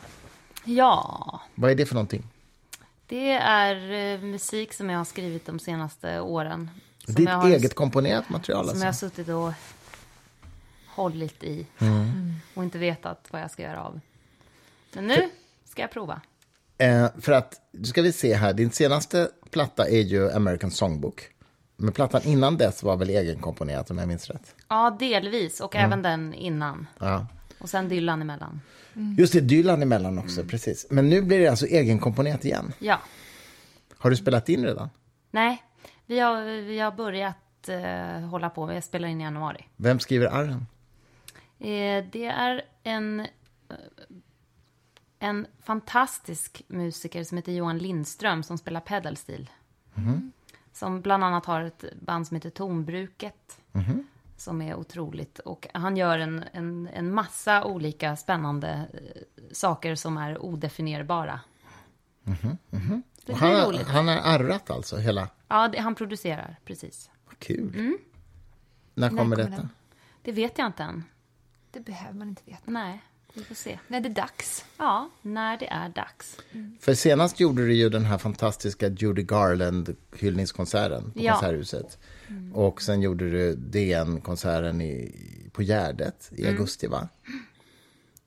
Ja, 0.65 1.41
Vad 1.55 1.71
är 1.71 1.75
det 1.75 1.85
för 1.85 1.95
någonting? 1.95 2.23
Det 3.07 3.31
är 3.31 3.91
eh, 4.13 4.19
musik 4.21 4.73
som 4.73 4.89
jag 4.89 4.97
har 4.97 5.05
skrivit 5.05 5.45
de 5.45 5.59
senaste 5.59 6.19
åren. 6.19 6.69
Som 7.05 7.13
Ditt 7.15 7.29
jag 7.29 7.35
har, 7.35 7.49
eget 7.49 7.75
komponerat 7.75 8.29
material 8.29 8.67
Som 8.67 8.77
jag 8.77 8.83
har 8.83 8.87
alltså? 8.87 9.09
suttit 9.09 9.29
och 9.29 9.51
hållit 10.87 11.43
i 11.43 11.65
Mm. 11.79 12.33
och 12.53 12.63
inte 12.63 12.77
vetat 12.77 13.27
vad 13.31 13.41
jag 13.41 13.51
ska 13.51 13.63
göra 13.63 13.83
av. 13.83 13.99
Men 14.93 15.07
nu 15.07 15.29
ska 15.65 15.81
jag 15.81 15.91
prova. 15.91 16.21
Eh, 16.77 17.07
för 17.21 17.31
att, 17.31 17.61
nu 17.71 17.83
ska 17.85 18.01
vi 18.01 18.11
se 18.13 18.33
här, 18.35 18.53
din 18.53 18.71
senaste 18.71 19.29
platta 19.49 19.89
är 19.89 20.01
ju 20.01 20.31
American 20.31 20.71
Songbook. 20.71 21.27
Men 21.77 21.91
plattan 21.93 22.21
innan 22.23 22.57
dess 22.57 22.83
var 22.83 22.95
väl 22.97 23.09
egenkomponerat 23.09 23.91
om 23.91 23.97
jag 23.97 24.07
minns 24.07 24.27
rätt? 24.29 24.55
Ja, 24.67 24.97
delvis. 24.99 25.59
Och 25.61 25.75
även 25.75 26.01
den 26.01 26.33
innan. 26.33 26.87
Ja. 26.99 27.27
Och 27.59 27.69
sen 27.69 27.89
Dylan 27.89 28.21
emellan. 28.21 28.61
Just 29.17 29.33
det, 29.33 29.41
Dylan 29.41 29.81
emellan 29.81 30.17
också, 30.17 30.43
precis. 30.43 30.87
Men 30.89 31.09
nu 31.09 31.21
blir 31.21 31.39
det 31.39 31.47
alltså 31.47 31.65
egenkomponerat 31.65 32.45
igen. 32.45 32.73
Ja. 32.79 32.99
Har 33.97 34.09
du 34.09 34.15
spelat 34.15 34.49
in 34.49 34.65
redan? 34.65 34.89
Nej, 35.31 35.63
vi 36.05 36.19
har, 36.19 36.61
vi 36.61 36.79
har 36.79 36.91
börjat 36.91 37.69
eh, 37.69 38.19
hålla 38.19 38.49
på. 38.49 38.65
Vi 38.65 38.81
spelar 38.81 39.07
in 39.07 39.21
i 39.21 39.23
januari. 39.23 39.65
Vem 39.75 39.99
skriver 39.99 40.27
arren? 40.27 40.65
Eh, 41.59 42.05
det 42.11 42.25
är 42.25 42.61
en, 42.83 43.19
eh, 43.19 43.25
en 45.19 45.47
fantastisk 45.63 46.61
musiker 46.67 47.23
som 47.23 47.37
heter 47.37 47.51
Johan 47.51 47.77
Lindström 47.77 48.43
som 48.43 48.57
spelar 48.57 48.79
pedalstil. 48.79 49.49
Som 50.73 51.01
bland 51.01 51.23
annat 51.23 51.45
har 51.45 51.61
ett 51.61 51.83
band 52.01 52.27
som 52.27 52.35
heter 52.35 52.49
Tonbruket. 52.49 53.57
Som 54.37 54.61
är 54.61 54.75
otroligt. 54.75 55.39
Och 55.39 55.67
han 55.73 55.97
gör 55.97 56.19
en, 56.19 56.43
en, 56.53 56.87
en 56.93 57.13
massa 57.13 57.63
olika 57.63 58.15
spännande 58.15 58.87
eh, 58.93 59.21
saker 59.51 59.95
som 59.95 60.17
är 60.17 60.37
odefinierbara. 60.37 61.39
Det 62.23 62.31
Och 62.31 62.37
blir 63.25 63.35
han, 63.35 63.55
har- 63.55 63.67
roligt. 63.67 63.87
han 63.87 64.07
har 64.07 64.17
arrat 64.17 64.69
alltså 64.69 64.97
hela... 64.97 65.29
Ja, 65.47 65.67
det, 65.67 65.79
han 65.79 65.95
producerar, 65.95 66.55
precis. 66.65 67.09
Vad 67.25 67.39
kul. 67.39 67.75
Mm. 67.75 67.97
När 68.93 69.09
kommer 69.09 69.21
kommer 69.21 69.35
detta? 69.35 69.49
den? 69.49 69.69
Det 70.21 70.31
vet 70.31 70.57
jag 70.57 70.67
inte 70.67 70.83
än. 70.83 71.03
Det 71.71 71.79
behöver 71.79 72.13
man 72.13 72.29
inte 72.29 72.41
veta. 72.45 72.61
Nej, 72.65 73.01
vi 73.35 73.43
får 73.43 73.55
se. 73.55 73.79
När 73.87 73.99
det 74.01 74.09
är 74.09 74.13
dags. 74.13 74.65
Ja, 74.77 75.09
när 75.21 75.57
det 75.57 75.67
är 75.67 75.89
dags. 75.89 76.37
För 76.79 76.93
senast 76.93 77.39
gjorde 77.39 77.65
du 77.65 77.73
ju 77.73 77.89
den 77.89 78.05
här 78.05 78.17
fantastiska 78.17 78.87
Judy 78.89 79.23
Garland 79.23 79.95
hyllningskonserten 80.15 81.11
på 81.11 81.19
Ja. 81.23 81.33
Konserthuset. 81.33 81.97
Och 82.53 82.81
sen 82.81 83.01
gjorde 83.01 83.29
du 83.31 83.55
DN-konserten 83.55 84.81
i, 84.81 85.11
på 85.53 85.63
Gärdet 85.63 86.29
i 86.35 86.41
Mm. 86.41 86.53
augusti, 86.53 86.87
va? 86.87 87.07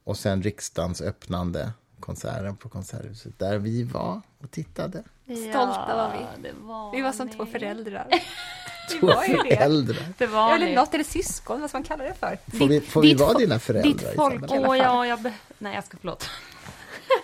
Och 0.04 0.16
sen 0.18 0.42
riksdagens 0.42 1.00
öppnande 1.00 1.72
konserten 2.00 2.56
på 2.56 2.68
Konserthuset 2.68 3.38
där 3.38 3.58
vi 3.58 3.82
var 3.82 4.20
och 4.42 4.50
tittade. 4.50 5.02
Stolta 5.24 5.96
var 5.96 6.12
vi. 6.18 6.48
Det 6.48 6.54
var 6.60 6.92
Vi 6.92 7.00
var 7.02 7.12
som 7.12 7.26
ni. 7.26 7.32
två 7.32 7.46
föräldrar. 7.46 8.06
Två 9.00 9.06
var 9.06 9.24
ju 9.24 9.36
det. 9.36 9.56
föräldrar. 9.56 10.04
Det 10.18 10.26
var 10.26 10.54
Eller 10.54 10.66
ni. 10.66 10.74
något, 10.74 10.94
eller 10.94 11.04
syskon, 11.04 11.60
vad 11.60 11.70
ska 11.70 11.78
man 11.78 11.84
kalla 11.84 12.04
det 12.04 12.14
för? 12.14 12.38
Får 12.58 12.66
vi, 12.68 12.80
får 12.80 13.02
vi 13.02 13.08
ditt 13.08 13.20
vara 13.20 13.32
fo- 13.34 13.38
dina 13.38 13.58
föräldrar? 13.58 13.92
ditt 13.92 14.14
folk. 14.16 14.34
Isabella? 14.34 14.56
i 14.56 14.58
alla 14.58 14.68
Åh 14.68 14.76
fall. 14.76 14.78
ja, 14.78 15.06
jag 15.06 15.20
be- 15.22 15.32
Nej, 15.58 15.74
jag 15.74 15.84
ska 15.84 15.96
förlåt. 16.00 16.28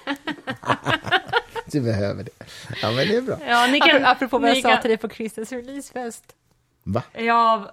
Du 1.67 1.81
behöver 1.81 2.25
det. 2.25 2.31
Ja, 2.83 2.89
men 2.93 3.09
det 3.09 3.17
är 3.17 3.21
bra. 3.23 3.37
Ja, 3.47 3.67
ni 3.67 3.81
Apropå, 3.81 4.07
apropå 4.07 4.39
vad 4.39 4.51
jag 4.51 4.57
ni 4.57 4.63
sa 4.63 4.69
kan- 4.71 4.81
till 4.81 4.89
dig 4.91 4.99
på 4.99 5.09
Christers 5.09 5.53
releasefest. 5.53 6.25
Va? 6.87 7.03
Ja, 7.13 7.71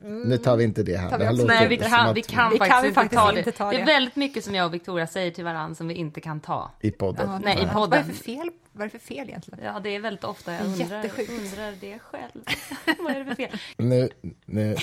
Nu 0.00 0.38
tar 0.38 0.56
vi 0.56 0.64
inte 0.64 0.82
det 0.82 0.96
här. 0.96 1.18
Det 1.18 1.24
här 1.24 1.46
nej, 1.46 1.68
vi 1.68 1.76
kan, 1.76 2.14
vi 2.14 2.22
kan 2.22 2.50
Vi 2.52 2.58
kan 2.58 2.68
faktiskt, 2.68 2.98
inte, 3.02 3.16
ta 3.16 3.32
det. 3.32 3.52
ta 3.52 3.70
Det 3.70 3.76
är 3.76 3.78
det. 3.78 3.84
väldigt 3.84 4.16
mycket 4.16 4.44
som 4.44 4.54
jag 4.54 4.66
och 4.66 4.74
Victoria 4.74 5.06
säger 5.06 5.30
till 5.30 5.44
varandra 5.44 5.74
som 5.74 5.88
vi 5.88 5.94
inte 5.94 6.20
kan 6.20 6.40
ta. 6.40 6.70
I 6.80 6.90
podden. 6.90 7.30
Ja, 7.30 7.38
Nej, 7.44 7.54
i 7.54 7.60
Vad 7.60 7.68
är 7.68 7.72
podden. 7.74 8.06
det 8.08 8.14
för 8.14 8.22
fel, 8.24 8.50
vad 8.72 8.82
är 8.82 8.90
det 8.92 8.98
för 8.98 9.06
fel 9.06 9.28
egentligen? 9.28 9.60
Ja, 9.64 9.80
det 9.80 9.96
är 9.96 10.00
väldigt 10.00 10.24
ofta 10.24 10.52
jag 10.52 10.64
undrar, 10.64 10.96
undrar 10.96 11.74
det 11.80 11.98
själv. 11.98 12.40
Vad 12.98 13.12
är 13.12 13.18
det 13.18 13.24
för 13.24 13.34
fel? 13.34 13.58
Nu, 13.76 14.08
nu, 14.46 14.76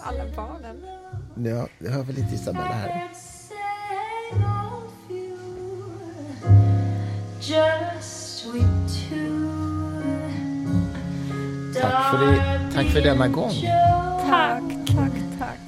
Alla 0.00 0.24
barnen. 0.36 0.76
nu 1.36 1.66
nu 1.78 1.88
hör 1.88 2.02
vi 2.02 2.12
lite 2.12 2.34
Isabella 2.34 2.64
här. 2.72 3.08
Just 7.40 8.46
we 8.46 8.60
two. 8.88 9.57
Tack 11.80 12.10
för, 12.10 12.26
det, 12.26 12.42
tack 12.74 12.86
för 12.86 13.00
denna 13.00 13.28
gång. 13.28 13.52
Tack, 14.30 14.62
tack, 14.86 15.12
tack. 15.38 15.58